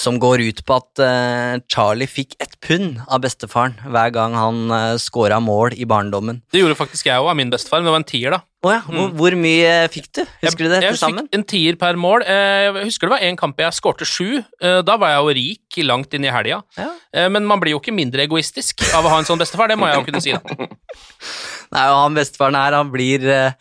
[0.01, 4.59] som går ut på at uh, Charlie fikk ett pund av bestefaren hver gang han
[4.71, 6.43] uh, scora mål i barndommen.
[6.53, 8.43] Det gjorde faktisk jeg òg av min bestefar, men det var en tier, da.
[8.67, 10.23] Oh, ja, hvor, hvor mye fikk du?
[10.43, 10.87] Husker du det Mm.
[10.89, 12.25] Jeg fikk en tier per mål.
[12.27, 14.41] Eh, Jeg husker det var en kamp jeg skårte sju.
[14.59, 16.63] Eh, Da var jeg jo rik langt inn i helga.
[16.81, 19.79] Eh, Men man blir jo ikke mindre egoistisk av å ha en sånn bestefar, det
[19.79, 20.33] må jeg jo kunne si.
[20.35, 20.41] da.
[21.77, 23.53] Nei, og han bestefaren her, han blir eh,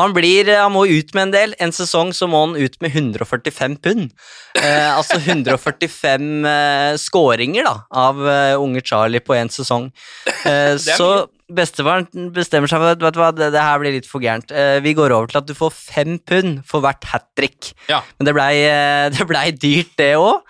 [0.00, 1.54] han blir, eh, han må ut med en del.
[1.62, 4.10] En sesong så må han ut med 145 pund.
[4.58, 9.90] Eh, altså 145 eh, skåringer da, av eh, unge Charlie på én sesong.
[10.44, 11.24] Eh, så
[11.56, 14.50] bestefaren bestemmer seg for at vet du hva, det, det her blir litt for gærent.
[14.52, 17.70] Eh, vi går over til at du får fem pund for hvert hat trick.
[17.88, 18.02] Ja.
[18.18, 18.52] Men det blei
[19.30, 20.44] ble dyrt, det òg.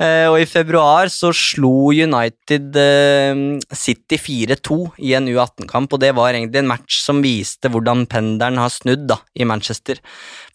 [0.00, 3.40] Og i februar så slo United eh,
[3.76, 8.60] City 4-2 i en U18-kamp, og det var egentlig en match som viste hvordan pendelen
[8.60, 10.00] har snudd da, i Manchester.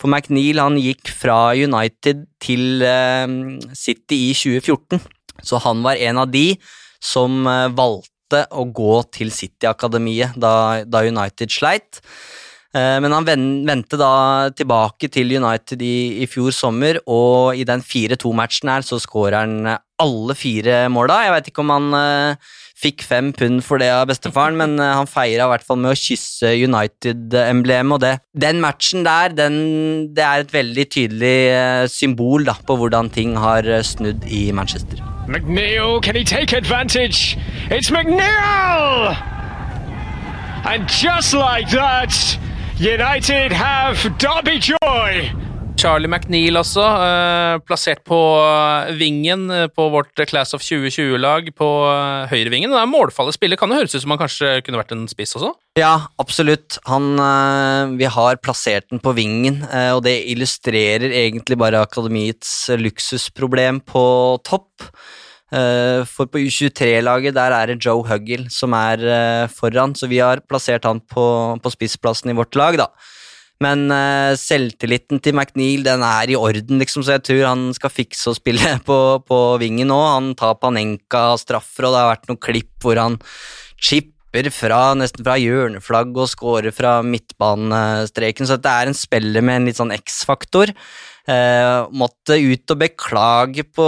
[0.01, 3.27] For McNeil han gikk fra United til eh,
[3.77, 5.03] City i 2014,
[5.45, 6.47] så han var en av de
[7.03, 12.01] som eh, valgte å gå til City-akademiet da, da United sleit.
[12.75, 17.63] Eh, Men han ven- vendte da tilbake til United i, i fjor sommer, og i
[17.63, 21.21] den 4-2-matchen her så skårer han eh, alle fire måla.
[21.23, 22.35] Jeg veit ikke om han eh,
[22.75, 25.95] fikk fem pund for det av bestefaren, men han feira i hvert fall med å
[25.95, 28.11] kysse United-emblemet, og det.
[28.35, 29.55] Den matchen der, den,
[30.13, 31.37] det er et veldig tydelig
[31.93, 34.99] symbol da, på hvordan ting har snudd i Manchester.
[35.31, 37.37] McNeil, can he take advantage?
[37.71, 39.15] It's McNeil!
[40.67, 42.11] And just like that,
[42.79, 45.31] United have Derby Joy!
[45.79, 51.69] Charlie McNeil også, eh, plassert på eh, vingen eh, på vårt Class of 2020-lag på
[51.87, 52.73] eh, høyrevingen.
[52.75, 53.59] Det er målfallet spiller.
[53.59, 55.53] Kan det høres ut som han kanskje kunne vært en spiss også?
[55.79, 56.81] Ja, absolutt.
[56.91, 62.57] Han, øh, vi har plassert den på vingen, øh, og det illustrerer egentlig bare akademiets
[62.75, 64.03] luksusproblem på
[64.43, 64.89] topp.
[65.55, 70.19] Eh, For på U23-laget der er det Joe Huggill som er øh, foran, så vi
[70.23, 71.25] har plassert han på,
[71.61, 72.89] på spissplassen i vårt lag, da.
[73.63, 77.93] Men øh, selvtilliten til McNeil den er i orden, liksom, så jeg tror han skal
[77.93, 80.01] fikse å spille på, på vingen nå.
[80.11, 83.17] Han tar Panenka straffer, og det har vært noen klipp hvor han
[83.79, 89.61] chipper fra, nesten fra hjørneflagg og scorer fra midtbanestreken, så det er en spiller med
[89.61, 90.75] en litt sånn X-faktor.
[91.25, 93.87] Eh, måtte ut og beklage på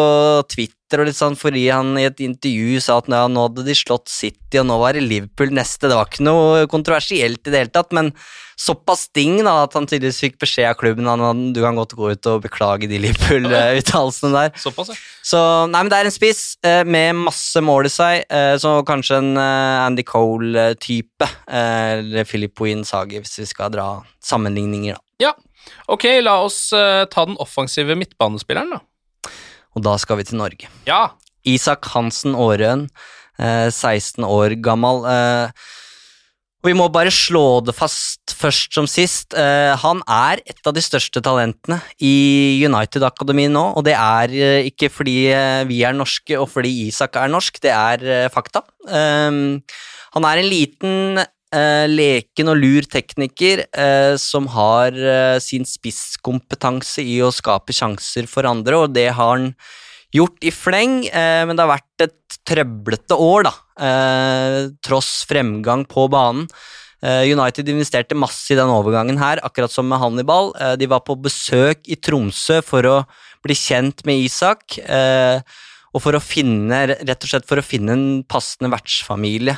[0.50, 3.76] Twitter og litt sånn fordi han i et intervju sa at ja, nå hadde de
[3.76, 5.90] slått City, og nå var det Liverpool neste.
[5.90, 8.14] Det var ikke noe kontroversielt i det hele tatt, men
[8.58, 12.14] såpass sting da, at han tydeligvis fikk beskjed av klubben at du kan godt gå
[12.16, 14.56] ut og beklage de Liverpool-uttalelsene der.
[14.66, 14.98] Såpass, ja.
[15.28, 18.78] Så nei, men det er en spiss eh, med masse mål i seg, eh, så
[18.88, 23.90] kanskje en eh, Andy Cole-type, eh, eller Philip Sagi, hvis vi skal dra
[24.24, 25.04] sammenligninger, da.
[25.28, 25.34] Ja.
[25.92, 28.82] Ok, la oss eh, ta den offensive midtbanespilleren, da.
[29.78, 30.70] Og da skal vi til Norge.
[30.90, 31.14] Ja.
[31.48, 32.88] Isak Hansen Aarøen,
[33.38, 35.06] eh, 16 år gammel.
[35.06, 35.52] Eh,
[36.66, 39.32] vi må bare slå det fast først som sist.
[39.34, 44.34] Uh, han er et av de største talentene i United-akademiet nå, og det er
[44.68, 45.16] ikke fordi
[45.70, 48.66] vi er norske og fordi Isak er norsk, det er fakta.
[48.90, 53.62] han er en liten, leken og lur tekniker
[54.20, 54.98] som har
[55.40, 59.54] sin spisskompetanse i å skape sjanser for andre, og det har han
[60.16, 63.54] gjort i fleng, eh, men det har vært et trøblete år, da.
[63.78, 66.48] Eh, tross fremgang på banen.
[67.04, 70.54] Eh, United investerte masse i den overgangen her, akkurat som med Hannibal.
[70.78, 72.98] De var på besøk i Tromsø for å
[73.44, 74.80] bli kjent med Isak,
[75.94, 79.56] og for å finne, rett og slett for å finne en passende vertsfamilie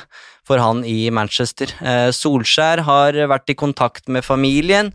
[0.49, 1.71] for han i Manchester.
[2.15, 4.89] Solskjær har vært i kontakt med familien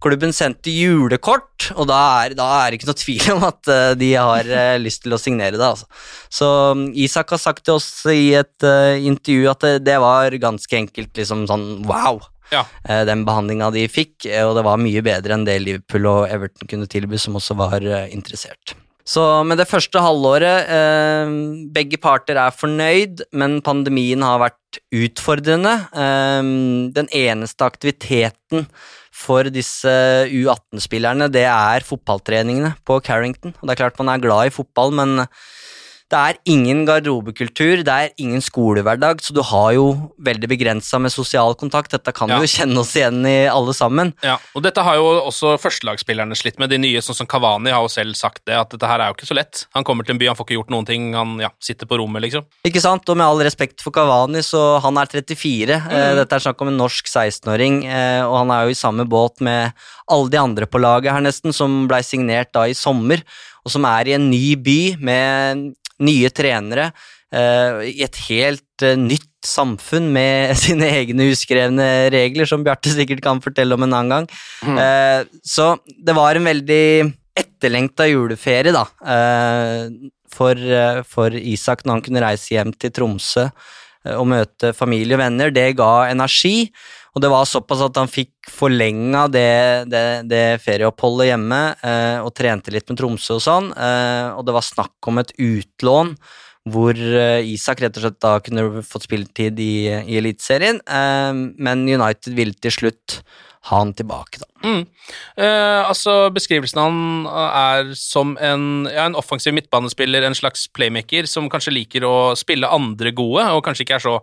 [0.00, 3.92] Klubben sendte julekort, og da er, da er det ikke noe tvil om at uh,
[4.00, 5.66] de har uh, lyst til å signere det.
[5.66, 5.88] Altså.
[6.32, 8.64] Så um, Isak har sagt til oss i et
[9.04, 12.22] intervju at det, det, var ganske enkelt liksom sånn wow.
[12.50, 12.64] Ja.
[13.06, 16.88] den behandlinga de fikk, og det var mye bedre enn det Liverpool og Everton kunne
[16.90, 18.74] tilby, som også var interessert.
[19.10, 21.32] Så med det første halvåret eh,
[21.74, 25.72] Begge parter er fornøyd, men pandemien har vært utfordrende.
[25.90, 26.50] Eh,
[26.94, 28.68] den eneste aktiviteten
[29.20, 29.90] for disse
[30.30, 33.56] U18-spillerne, det er fotballtreningene på Carrington.
[33.58, 35.26] Og det er klart man er glad i fotball, men
[36.10, 39.84] det er ingen garderobekultur, det er ingen skolehverdag, så du har jo
[40.18, 41.92] veldig begrensa med sosial kontakt.
[41.94, 42.40] Dette kan ja.
[42.40, 44.10] vi jo kjenne oss igjen i alle sammen.
[44.26, 46.72] Ja, og dette har jo også førstelagsspillerne slitt med.
[46.72, 49.18] De nye, sånn som Kavani har jo selv sagt det, at dette her er jo
[49.18, 49.64] ikke så lett.
[49.76, 52.00] Han kommer til en by, han får ikke gjort noen ting, han ja, sitter på
[52.02, 52.48] rommet, liksom.
[52.66, 55.78] Ikke sant, og med all respekt for Kavani, så han er 34.
[55.78, 56.18] Eh, mm.
[56.18, 59.38] Dette er snakk om en norsk 16-åring, eh, og han er jo i samme båt
[59.46, 59.78] med
[60.10, 63.22] alle de andre på laget her, nesten, som blei signert da i sommer
[63.60, 65.66] og som er i en ny by med
[66.04, 72.64] nye trenere uh, i et helt uh, nytt samfunn med sine egne uskrevne regler, som
[72.66, 74.30] Bjarte sikkert kan fortelle om en annen gang.
[74.66, 74.80] Mm.
[74.80, 76.84] Uh, så det var en veldig
[77.40, 78.82] etterlengta juleferie, da,
[80.34, 80.58] for,
[81.08, 83.46] for, Isak når han kunne reise hjem til Tromsø
[84.18, 85.52] og møte familie og venner.
[85.54, 86.66] Det ga energi.
[87.14, 92.30] Og det var såpass at han fikk forlenga det, det, det ferieoppholdet hjemme eh, og
[92.38, 93.72] trente litt med Tromsø og sånn.
[93.74, 96.14] Eh, og det var snakk om et utlån
[96.70, 101.86] hvor eh, Isak rett og slett da kunne fått spilletid i, i Eliteserien, eh, men
[101.88, 103.20] United ville til slutt
[103.68, 104.46] ha han tilbake, da.
[104.64, 104.84] Mm.
[105.36, 111.50] Eh, altså, Beskrivelsen han er som en, ja, en offensiv midtbanespiller, en slags playmaker, som
[111.52, 114.16] kanskje liker å spille andre gode, og kanskje ikke er så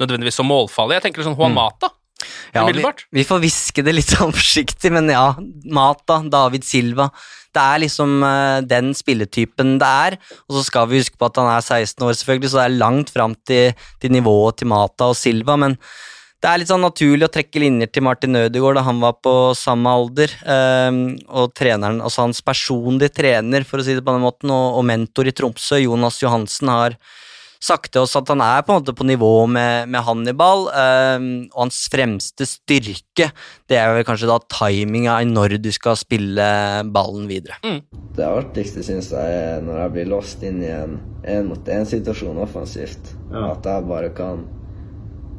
[0.00, 0.98] nødvendigvis så målfarlig.
[0.98, 1.58] Jeg tenker sånn Juan mm.
[2.54, 2.82] Ja, vi,
[3.14, 5.30] vi, får hviske det litt sånn forsiktig, men ja.
[5.64, 7.08] Mata, David Silva.
[7.54, 10.18] Det er liksom uh, den spilletypen det er.
[10.48, 12.78] Og så skal vi huske på at han er 16 år, selvfølgelig, så det er
[12.82, 15.56] langt fram til, til nivået til Mata og Silva.
[15.60, 15.78] Men
[16.38, 19.32] det er litt sånn naturlig å trekke linjer til Martin Ødegaard da han var på
[19.58, 20.34] samme alder.
[20.46, 21.00] Um,
[21.34, 24.86] og treneren, altså hans personlige trener, for å si det på den måten, og, og
[24.86, 26.98] mentor i Tromsø, Jonas Johansen, har
[27.62, 31.28] sagt til oss at han er på en måte på nivå med, med Hannibal, um,
[31.52, 33.30] og hans fremste styrke
[33.68, 36.48] det er vel kanskje da timinga i når du skal spille
[36.94, 37.58] ballen videre.
[37.64, 37.80] Mm.
[38.16, 40.98] Det artigste syns jeg er når jeg blir låst inn i en
[41.28, 43.12] én-mot-én-situasjon offensivt.
[43.32, 43.52] Ja.
[43.52, 44.46] At jeg bare kan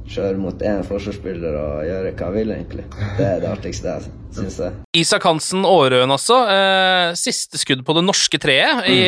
[0.10, 2.86] kjøre mot én forsvarsspiller og gjøre hva jeg vil, egentlig.
[3.18, 3.96] Det er det artigste,
[4.36, 4.78] syns jeg.
[4.98, 6.40] Isak Hansen Aarøen, også.
[6.50, 8.90] Eh, siste skudd på det norske treet mm.
[8.90, 9.00] i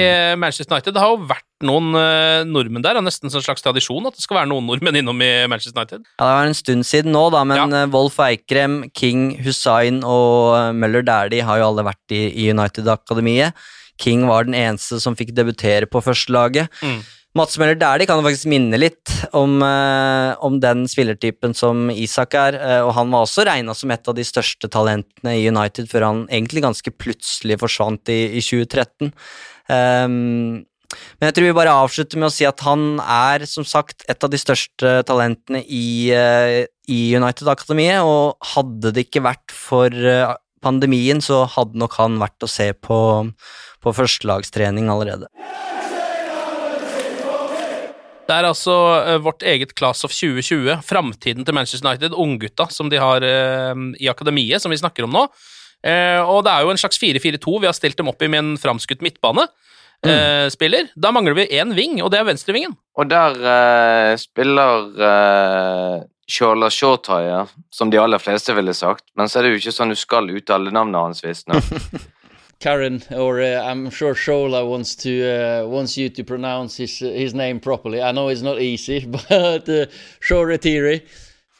[0.42, 0.96] Manchester United.
[0.96, 4.26] Det har jo vært noen eh, nordmenn der, og nesten en slags tradisjon at det
[4.26, 6.06] skal være noen nordmenn innom i Manchester United.
[6.18, 7.70] Ja, Det var en stund siden nå, da, men ja.
[7.82, 12.52] Eh, Wolf Eikrem, King Hussain og eh, Møller Dæhlie har jo alle vært i, i
[12.54, 13.58] United-akademiet.
[14.02, 16.72] King var den eneste som fikk debutere på førstelaget.
[16.82, 17.02] Mm.
[17.38, 22.58] Mats Møller Dæhlie kan faktisk minne litt om, eh, om, den spillertypen som Isak er,
[22.60, 26.08] eh, og han var også regna som et av de største talentene i United før
[26.10, 29.14] han egentlig ganske plutselig forsvant i, i 2013.
[29.72, 33.64] Um, ehm, men jeg tror vi bare avslutter med å si at han er som
[33.64, 39.56] sagt et av de største talentene i, uh, i United-akademiet, og hadde det ikke vært
[39.56, 43.00] for uh, pandemien, så hadde nok han vært å se på,
[43.80, 45.32] på førstelagstrening allerede.
[48.32, 52.88] Det er altså uh, vårt eget Class of 2020, framtiden til Manchester United, unggutta som
[52.92, 55.26] de har uh, i akademiet, som vi snakker om nå.
[55.82, 58.44] Uh, og det er jo en slags 4-4-2 vi har stilt dem opp i med
[58.44, 59.50] en framskutt midtbane.
[60.02, 60.50] Mm.
[60.50, 60.88] spiller.
[60.98, 62.72] Da mangler vi én ving, og det er venstrevingen.
[62.98, 64.88] Og der spiller
[66.26, 69.94] Shola Shortire, som de aller fleste ville sagt, men så er det jo ikke sånn
[69.94, 71.70] du skal uttale navnet hans, visstnok.
[72.62, 77.34] Karen, or uh, I'm sure Shola wants to uh, wants you to pronounce his his
[77.34, 78.02] name properly.
[78.02, 79.86] I know it's not easy, but uh,
[80.22, 81.02] Shoretiri.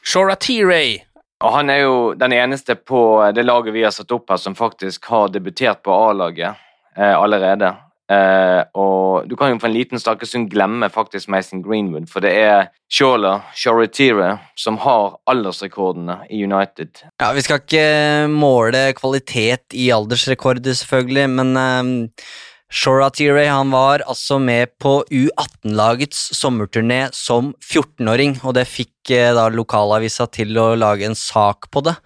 [0.04, 0.98] Shora T-Ray.
[1.42, 4.54] Og han er jo den eneste på det laget vi har satt opp her som
[4.54, 6.54] faktisk har debutert på A-laget
[6.96, 7.74] eh, allerede.
[8.10, 12.32] Eh, og du kan jo for en liten stund glemme faktisk Mason Greenwood, for det
[12.34, 17.04] er Shola Shoretire som har aldersrekordene i United.
[17.20, 22.16] Ja, Vi skal ikke måle kvalitet i aldersrekorder, selvfølgelig, men eh,
[22.72, 29.32] Shora Tiray han var altså med på U18-lagets sommerturné som 14-åring, og det fikk eh,
[29.36, 31.98] da lokalavisa til å lage en sak på det.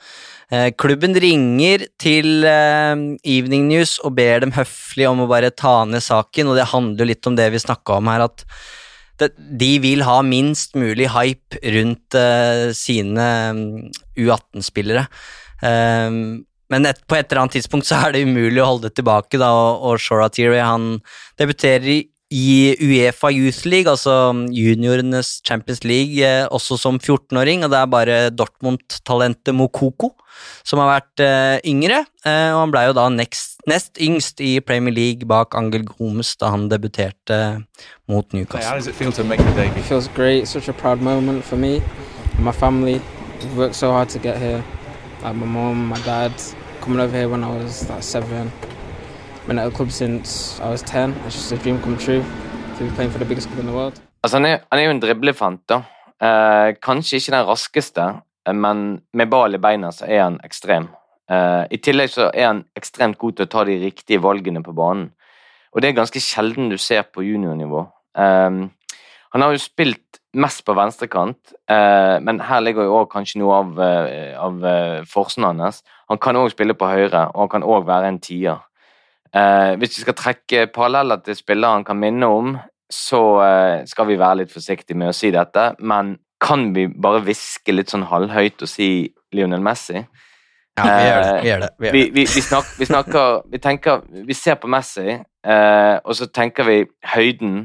[0.46, 2.94] Eh, klubben ringer til eh,
[3.26, 7.10] Evening News og ber dem høflig om å bare ta ned saken, og det handler
[7.10, 8.46] litt om det vi snakka om her, at
[9.36, 13.28] de vil ha minst mulig hype rundt uh, sine
[14.12, 15.06] U18-spillere.
[15.64, 18.98] Um, men et, på et eller annet tidspunkt så er det umulig å holde det
[18.98, 20.98] tilbake, da, og, og Shora Tierney han
[21.40, 21.98] debuterer i,
[22.34, 27.90] i Uefa Youth League, altså juniorenes Champions League, eh, også som 14-åring, og det er
[27.92, 30.10] bare Dortmund-talentet Mokoko
[30.66, 34.56] som har vært eh, yngre, eh, og han ble jo da next, nest yngst i
[34.60, 37.40] Premier League bak Angel Gomes da han debuterte
[38.10, 38.82] mot Newcastle.
[38.82, 39.80] Hey, it feel to make the debut?
[39.80, 41.80] It feels great, such a proud moment for me
[42.34, 43.00] and my family.
[43.40, 44.64] We've worked so hard to get here.
[45.22, 46.32] Like my mom, my dad,
[46.80, 48.52] coming over here when I was like seven.
[49.46, 51.14] Been at the club since I was 10.
[51.24, 52.24] It's just a dream come true
[52.78, 54.00] to be playing for the biggest club in the world.
[54.22, 55.76] Altså, han, er, jo en driblefant, da.
[56.18, 58.06] Eh, kanskje ikke den raskeste,
[58.42, 58.80] eh, men
[59.14, 60.88] med ball i beina så er han ekstrem.
[61.30, 64.74] Eh, I tillegg så er han ekstremt god til å ta de riktige valgene på
[64.74, 65.12] banen.
[65.70, 67.86] Og det er ganske sjelden du ser på juniornivå.
[68.18, 68.60] Eh,
[69.30, 73.78] han har jo spilt mest på venstrekant, eh, men her ligger jo kanskje noe av,
[73.78, 74.58] eh, av
[75.06, 75.84] forsen hans.
[76.10, 78.58] Han kan òg spille på høyre, og han kan òg være en tier.
[79.34, 82.54] Eh, hvis vi skal trekke paralleller til spillere han kan minne om,
[82.92, 87.24] så eh, skal vi være litt forsiktige med å si dette, men kan vi bare
[87.24, 88.90] hviske litt sånn halvhøyt og si
[89.34, 90.04] Lionel Messi?
[90.76, 91.30] Ja, vi gjør det.
[91.40, 95.96] Vi, gjør det, vi, vi, vi, snakker, snakker, vi tenker Vi ser på Messi, eh,
[96.04, 96.82] og så tenker vi
[97.14, 97.64] høyden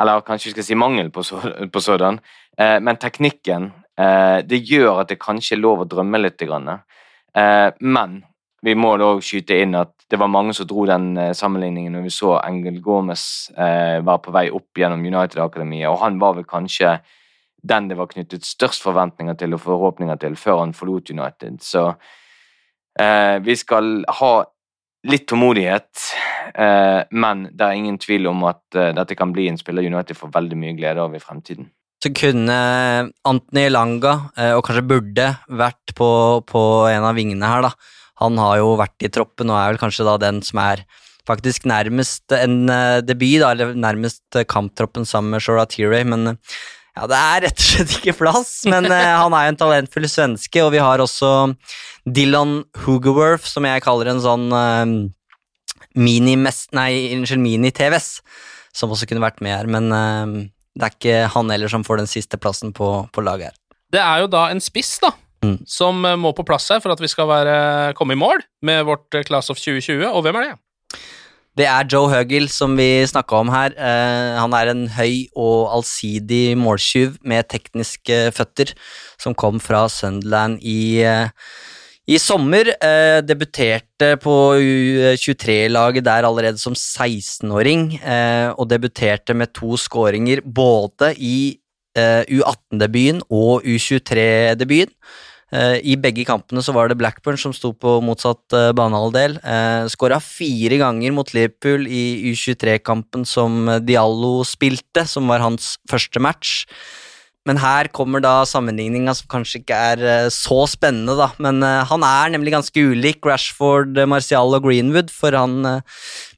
[0.00, 1.40] eller kanskje vi skal si mangel på, så,
[1.72, 2.20] på sådan.
[2.58, 6.42] Eh, men teknikken eh, det gjør at det kanskje er lov å drømme litt.
[6.42, 8.18] Eh, men
[8.62, 12.06] vi må da skyte inn at det var mange som dro den eh, sammenligningen når
[12.06, 16.46] vi så Engel Gomez eh, være på vei opp gjennom United-akademiet, og han var vel
[16.48, 16.98] kanskje
[17.66, 21.58] den det var knyttet størst forventninger til og forhåpninger til før han forlot United.
[21.64, 21.88] Så
[23.00, 24.34] eh, vi skal ha
[25.06, 26.04] litt tålmodighet,
[26.54, 30.18] eh, men det er ingen tvil om at eh, dette kan bli en spiller United
[30.18, 31.68] får veldig mye glede av i fremtiden.
[32.02, 32.56] Så kunne
[33.26, 36.08] Antony Langa, eh, og kanskje burde, vært på,
[36.46, 37.72] på, en av vingene her, da.
[38.22, 40.78] Han har jo vært i troppen og er vel kanskje da den som er
[41.26, 42.70] faktisk nærmest en
[43.02, 46.38] debut, da, eller nærmest kamptroppen sammen med Shora Tiray, men
[46.96, 50.62] ja, det er rett og slett ikke plass, men han er jo en talentfull svenske,
[50.62, 51.54] og vi har også
[52.06, 54.86] Dylan Hoogerworth, som jeg kaller en sånn uh,
[55.98, 58.08] mini-TVS,
[58.76, 59.66] som også kunne vært med her.
[59.66, 59.90] Men
[60.76, 63.56] det er ikke han heller som får den siste plassen på, på laget her.
[63.92, 65.10] Det er jo da en spiss, da.
[65.46, 65.56] Mm.
[65.70, 67.56] Som eh, må på plass her for at vi skal være,
[67.98, 70.06] komme i mål med vårt Class of 2020.
[70.10, 70.56] Og hvem er det?
[71.56, 73.72] Det er Joe Høgil som vi snakka om her.
[73.78, 78.74] Uh, han er en høy og allsidig måltyv med tekniske føtter,
[79.16, 81.32] som kom fra Sunderland i uh,
[82.06, 84.32] i sommer eh, debuterte på
[84.62, 91.58] U23-laget der allerede som 16-åring, eh, og debuterte med to skåringer både i
[91.98, 94.94] eh, U18-debuten og U23-debuten.
[95.54, 99.38] Eh, I begge kampene så var det Blackburn som sto på motsatt eh, banehalvdel.
[99.38, 106.22] Eh, Skåra fire ganger mot Liverpool i U23-kampen som Diallo spilte, som var hans første
[106.22, 106.64] match.
[107.46, 111.28] Men her kommer da sammenligninga som kanskje ikke er så spennende, da.
[111.38, 115.60] Men han er nemlig ganske ulik Rashford, Martial og Greenwood, for han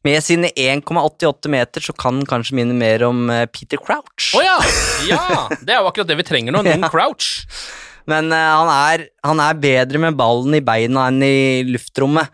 [0.05, 3.25] med sine 1,88 meter så kan kanskje minne mer om
[3.57, 4.35] Peter Crouch.
[4.37, 4.59] Å oh, ja!
[5.09, 5.47] ja!
[5.57, 6.93] Det er jo akkurat det vi trenger nå, en ja.
[6.93, 7.39] Crouch.
[8.09, 12.33] Men han er, han, er, bedre med ballen i beina enn i luftrommet.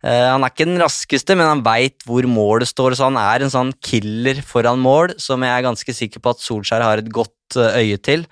[0.00, 3.52] han er ikke den raskeste, men han veit hvor målet står, så han er en
[3.52, 7.34] sånn killer foran mål, som jeg er ganske sikker på at Solskjær har et godt
[7.56, 8.26] Eh, øye til.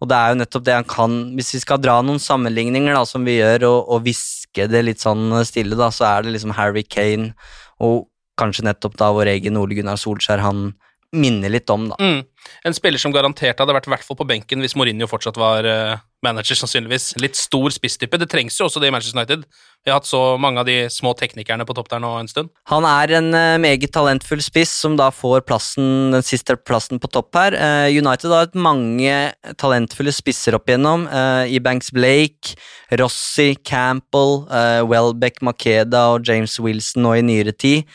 [0.00, 3.04] Og det er jo nettopp det han kan Hvis vi skal dra noen sammenligninger, da,
[3.04, 6.82] som vi gjør, og hviske det litt sånn stille, da, så er det liksom Harry
[6.82, 7.34] Kane
[7.80, 10.42] og kanskje nettopp da vår egen Ole Gunnar Solskjær.
[10.42, 10.74] Han
[11.12, 11.96] minner litt om, da.
[12.00, 12.22] Mm.
[12.66, 15.66] En spiller som garantert hadde vært i hvert fall på benken hvis Mourinho fortsatt var
[15.68, 17.12] uh, manager, sannsynligvis.
[17.20, 18.18] Litt stor spisstype.
[18.18, 19.44] Det trengs jo også det i Manchester United.
[19.84, 22.52] Vi har hatt så mange av de små teknikerne på topp der nå en stund.
[22.70, 27.10] Han er en uh, meget talentfull spiss som da får plassen, den siste plassen på
[27.12, 27.58] topp her.
[27.58, 29.16] Uh, United har hatt mange
[29.60, 31.06] talentfulle spisser opp igjennom.
[31.12, 32.56] Uh, Banks Blake,
[32.98, 34.42] Rossi, Campbell,
[34.88, 37.86] Welbeck, Makeda og James Wilson nå i nyere tid.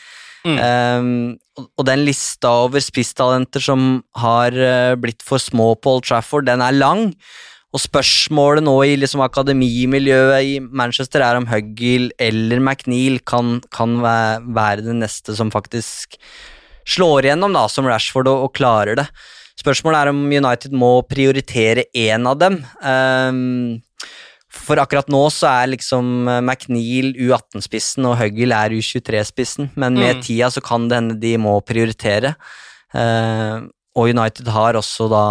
[0.48, 1.36] Mm.
[1.58, 6.46] Um, og den lista over spisstalenter som har uh, blitt for små på Old Trafford,
[6.48, 7.08] den er lang.
[7.74, 13.98] Og spørsmålet nå i liksom akademimiljøet i Manchester er om Huggill eller McNeil kan, kan
[14.00, 16.16] være det neste som faktisk
[16.88, 19.06] slår igjennom, da, som Rashford, og, og klarer det.
[19.58, 22.60] Spørsmålet er om United må prioritere én av dem.
[22.80, 23.82] Um,
[24.68, 30.18] for akkurat nå så er liksom eh, McNeil U18-spissen og Huggill er U23-spissen, men med
[30.18, 30.24] mm.
[30.26, 32.34] tida så kan det hende de må prioritere.
[32.88, 33.68] Uh,
[33.98, 35.24] og United har også da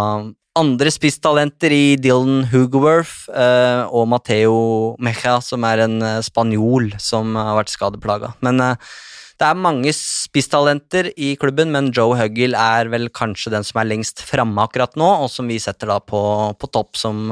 [0.58, 4.56] andre spisstalenter i Dylan Hoogerworth uh, og Mateo
[5.02, 8.32] Mecha, som er en uh, spanjol som har vært skadeplaga.
[8.46, 13.82] Men det er mange spisstalenter i klubben, men Joe Huggill er vel kanskje den som
[13.82, 16.22] er lengst framme akkurat nå, og som vi setter da på,
[16.58, 17.26] på topp som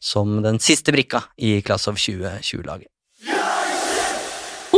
[0.00, 2.90] som den siste brikka i Class of 2020-laget.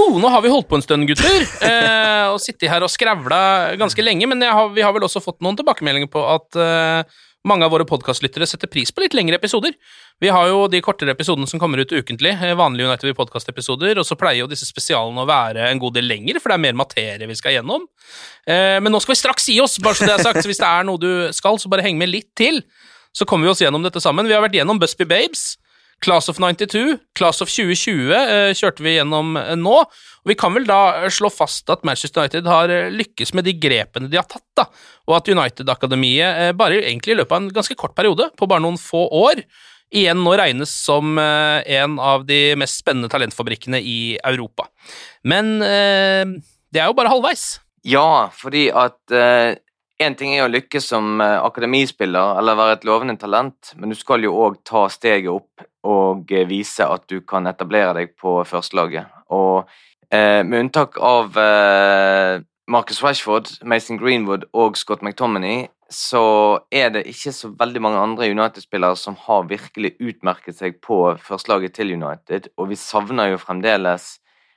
[0.01, 3.77] Oh, nå har vi holdt på en stund, gutter, eh, og sittet her og skravla
[3.81, 4.29] ganske lenge.
[4.31, 7.19] Men har, vi har vel også fått noen tilbakemeldinger på at eh,
[7.49, 9.73] mange av våre podkastlyttere setter pris på litt lengre episoder.
[10.21, 14.07] Vi har jo de kortere episodene som kommer ut ukentlig, eh, vanlige United podcast-episoder, og
[14.07, 16.79] så pleier jo disse spesialene å være en god del lengre, for det er mer
[16.83, 17.87] materie vi skal gjennom.
[18.47, 20.43] Eh, men nå skal vi straks gi oss, bare så det er sagt.
[20.45, 22.63] Så hvis det er noe du skal, så bare heng med litt til
[23.17, 24.29] så kommer vi oss gjennom dette sammen.
[24.29, 25.55] Vi har vært gjennom Busby Babes,
[26.01, 29.77] Class of 92, Class of 2020 eh, kjørte vi gjennom eh, nå.
[29.85, 33.45] Og Vi kan vel da eh, slå fast at Manchester United har eh, lykkes med
[33.49, 34.67] de grepene de har tatt, da,
[35.09, 38.65] og at United-akademiet eh, bare egentlig i løpet av en ganske kort periode, på bare
[38.65, 39.45] noen få år,
[39.91, 44.71] igjen nå regnes som eh, en av de mest spennende talentfabrikkene i Europa.
[45.27, 47.59] Men det er jo bare halvveis.
[47.85, 49.01] Ja, fordi at
[50.01, 53.97] Én ting er å lykkes som eh, akademispiller eller være et lovende talent, men du
[53.99, 58.39] skal jo òg ta steget opp og eh, vise at du kan etablere deg på
[58.49, 59.11] førstelaget.
[59.37, 59.69] Og
[60.09, 62.41] eh, med unntak av eh,
[62.73, 66.25] Marcus Rashford, Mason Greenwood og Scott McTominay, så
[66.73, 71.77] er det ikke så veldig mange andre United-spillere som har virkelig utmerket seg på førstelaget
[71.77, 74.15] til United, og vi savner jo fremdeles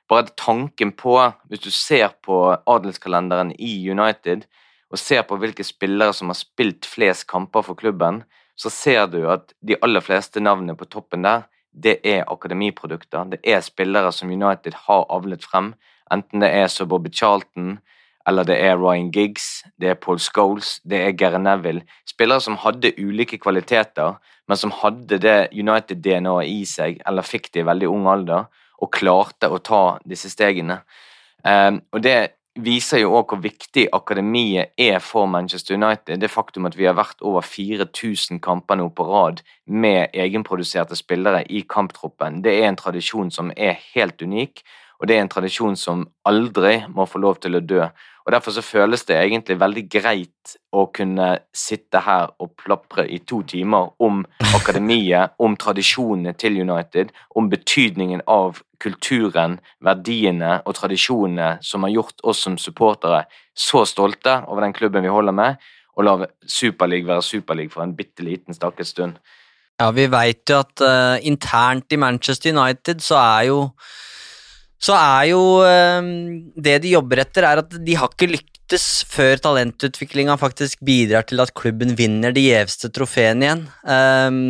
[0.07, 1.18] bare tanken på,
[1.49, 4.45] hvis du ser på adelskalenderen i United,
[4.94, 8.22] og ser på hvilke spillere som har spilt flest kamper for klubben,
[8.56, 13.32] så ser du at de aller fleste navnene på toppen der, det er akademiprodukter.
[13.32, 15.74] Det er spillere som United har avlet frem,
[16.14, 17.80] enten det er Bobby Charlton,
[18.28, 21.82] eller det er Ryan Giggs, det er Paul Scholes, det er Gary Neville.
[22.07, 27.64] Spillere som hadde ulike kvaliteter, men som hadde det United-DNA-et i seg, eller fikk det
[27.64, 28.45] i veldig ung alder,
[28.80, 30.84] og klarte å ta disse stegene.
[31.44, 36.19] Um, og det viser jo òg hvor viktig akademiet er for Manchester United.
[36.21, 41.43] Det faktum at vi har vært over 4000 kamper nå på rad med egenproduserte spillere
[41.49, 44.61] i kamptroppen, det er en tradisjon som er helt unik,
[45.03, 47.81] og det er en tradisjon som aldri må få lov til å dø.
[48.23, 53.17] Og Derfor så føles det egentlig veldig greit å kunne sitte her og plapre i
[53.27, 54.21] to timer om
[54.59, 62.23] akademiet, om tradisjonene til United, om betydningen av kulturen, verdiene og tradisjonene som har gjort
[62.23, 65.59] oss som supportere så stolte over den klubben vi holder med,
[65.99, 66.15] og la
[66.47, 69.19] Superliga være Superliga for en bitte liten stakket stund.
[69.81, 73.59] Ja, vi veit jo at uh, internt i Manchester United så er jo
[74.84, 76.10] så er jo ehm,
[76.60, 81.39] det de jobber etter, er at de har ikke lyktes før talentutviklinga faktisk bidrar til
[81.43, 83.64] at klubben vinner de gjeveste trofeene igjen.
[83.88, 84.41] Um,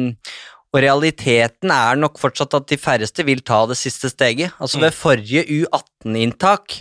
[0.74, 4.56] og realiteten er nok fortsatt at de færreste vil ta det siste steget.
[4.58, 4.98] Altså Ved mm.
[4.98, 6.80] forrige U18-inntak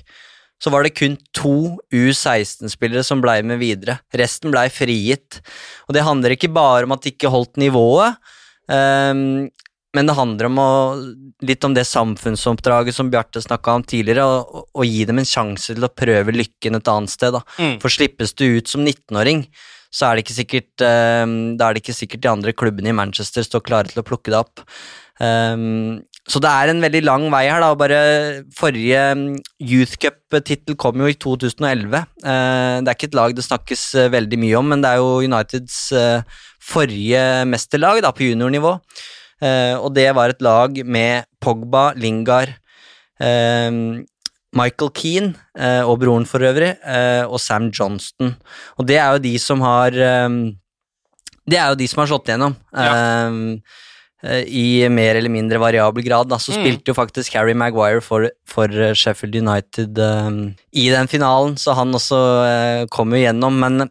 [0.62, 3.98] så var det kun to U16-spillere som blei med videre.
[4.16, 5.42] Resten blei frigitt.
[5.88, 8.16] Og det handler ikke bare om at de ikke holdt nivået,
[8.70, 9.50] um,
[9.96, 10.70] men det handler om å,
[11.44, 15.84] litt om det samfunnsoppdraget som Bjarte snakka om tidligere, å gi dem en sjanse til
[15.84, 17.34] å prøve lykken et annet sted.
[17.36, 17.42] Da.
[17.60, 17.76] Mm.
[17.82, 19.44] For slippes du ut som 19-åring,
[19.92, 22.96] så er det ikke sikkert um, da er det ikke sikkert de andre klubbene i
[22.96, 24.64] Manchester står klare til å plukke det opp.
[25.20, 26.00] Um,
[26.30, 27.74] så det er en veldig lang vei her, da.
[27.76, 28.00] Bare
[28.56, 29.02] forrige
[29.60, 31.98] Youth Cup-tittel kom jo i 2011.
[32.24, 35.02] Uh, det er ikke et lag det snakkes uh, veldig mye om, men det er
[35.02, 38.78] jo Uniteds uh, forrige mesterlag da, på juniornivå.
[39.42, 42.52] Uh, og det var et lag med Pogba, Lingard,
[43.20, 44.00] uh,
[44.52, 48.34] Michael Keane, eh, og broren for øvrig, eh, og Sam Johnston.
[48.76, 50.28] Og det er jo de som har eh,
[51.48, 52.52] Det er jo de som har slått igjennom.
[52.76, 56.28] Eh, I mer eller mindre variabel grad.
[56.28, 56.36] Da.
[56.36, 56.60] Så Mm.
[56.60, 61.74] spilte jo faktisk Harry Maguire for, for eh, Sheffield United eh, i den finalen, så
[61.74, 63.56] han også eh, kom jo gjennom.
[63.58, 63.88] Men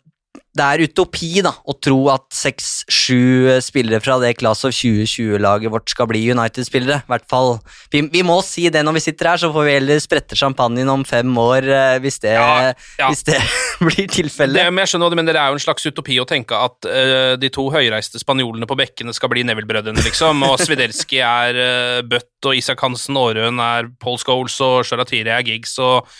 [0.51, 5.93] det er utopi da, å tro at seks-sju spillere fra det Class of 2020-laget vårt
[5.93, 6.97] skal bli United-spillere.
[7.05, 7.53] I hvert fall,
[7.93, 10.91] vi, vi må si det når vi sitter her, så får vi heller sprette champagnen
[10.91, 12.73] om fem år eh, hvis det, Ja.
[13.05, 13.39] Hvis det
[13.87, 14.59] blir tilfellet.
[14.59, 17.37] Det, men jeg skjønner mener, det er jo en slags utopi å tenke at uh,
[17.39, 22.33] de to høyreiste spanjolene på bekkene skal bli Neville-brødrene, liksom, og Swiderski er uh, Bøtt,
[22.43, 26.11] og Isak Hansen Aarøen er Paul Scholes, og Sharatiri er Giggs, og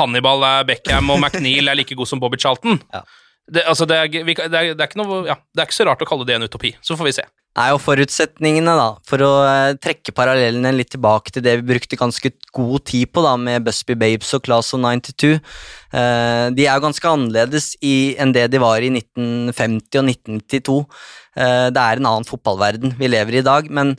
[0.00, 2.80] Hannibal er Beckham, og McNeil er like god som Bobby Charlton.
[3.46, 5.76] Det, altså, det, er, vi, det, er, det, er ikke noe, ja, det er ikke
[5.76, 6.72] så rart å kalle det en utopi.
[6.82, 7.26] Så får vi se.
[7.56, 11.96] Nei, og forutsetningene, da, for å eh, trekke parallellene litt tilbake til det vi brukte
[11.96, 16.74] ganske god tid på, da, med Busby Babes og Class of 92, eh, de er
[16.74, 20.76] jo ganske annerledes i, enn det de var i 1950 og 1992.
[21.40, 23.94] Eh, det er en annen fotballverden vi lever i i dag, men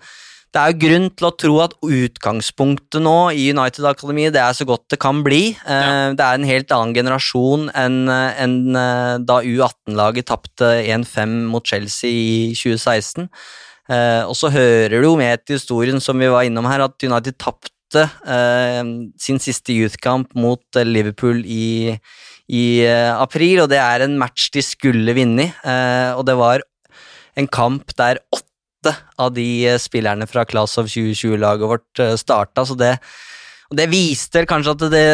[0.56, 4.56] det er jo grunn til å tro at utgangspunktet nå i United Akademi det er
[4.56, 5.52] så godt det kan bli.
[5.60, 6.14] Ja.
[6.16, 11.68] Det er en helt annen generasjon enn eh, enn, eh, da U18-laget tapte 1-5 mot
[11.68, 13.28] Chelsea i 2016.
[13.92, 17.04] Eh, og så hører det jo med til historien som vi var innom her, at
[17.04, 18.82] United tapte eh,
[19.20, 21.94] sin siste youth-kamp mot eh, Liverpool i,
[22.48, 25.78] i eh, april, og det er en match de skulle vinne, i,
[26.16, 26.66] og det var
[27.38, 28.47] en kamp der åtte
[29.22, 32.96] av de eh, spillerne fra Class of 2020-laget vårt eh, starta, så det,
[33.76, 35.08] det viste kanskje at det,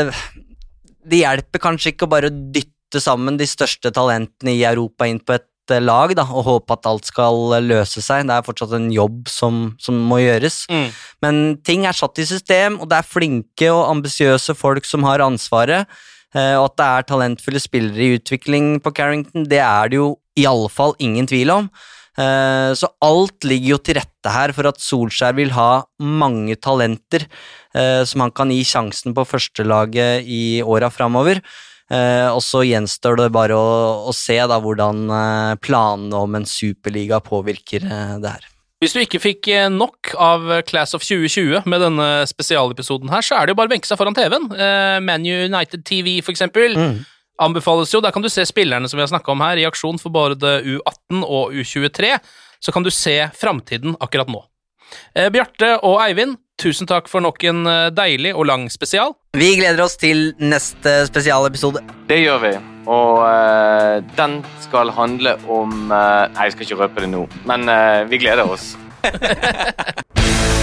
[1.09, 5.35] det hjelper kanskje ikke å bare dytte sammen de største talentene i Europa inn på
[5.37, 8.27] et eh, lag da, og håpe at alt skal løse seg.
[8.29, 10.63] Det er fortsatt en jobb som, som må gjøres.
[11.23, 15.23] Men ting er satt i system, og det er flinke og ambisiøse folk som har
[15.25, 15.89] ansvaret.
[16.33, 20.47] Og at det er talentfulle spillere i utvikling på Carrington, det er det jo i
[20.49, 21.67] alle fall ingen tvil om.
[22.13, 27.25] Eh, Så alt ligger jo til rette her for at Solskjær vil ha mange talenter
[27.73, 31.41] eh, som han kan gi sjansen på førstelaget i åra framover.
[31.91, 35.05] Eh, og så gjenstår det bare å, å se da hvordan
[35.61, 37.85] planene om en superliga påvirker
[38.21, 38.49] det her.
[38.83, 43.47] Hvis du ikke fikk nok av Class of 2020 med denne spesialepisoden her, så er
[43.47, 44.49] det jo bare å benke seg foran TV-en.
[44.51, 46.75] Uh, Man United TV, for eksempel.
[47.41, 48.01] Anbefales jo.
[48.03, 50.59] Der kan du se spillerne som vi har snakka om her, i aksjon for både
[50.61, 52.17] U18 og U23.
[52.63, 54.43] Så kan du se framtiden akkurat nå.
[55.15, 59.15] Eh, Bjarte og Eivind, tusen takk for nok en eh, deilig og lang spesial.
[59.37, 61.81] Vi gleder oss til neste spesialepisode.
[62.09, 62.53] Det gjør vi.
[62.85, 67.69] Og eh, den skal handle om eh, Nei, jeg skal ikke røpe det nå, men
[67.71, 68.73] eh, vi gleder oss.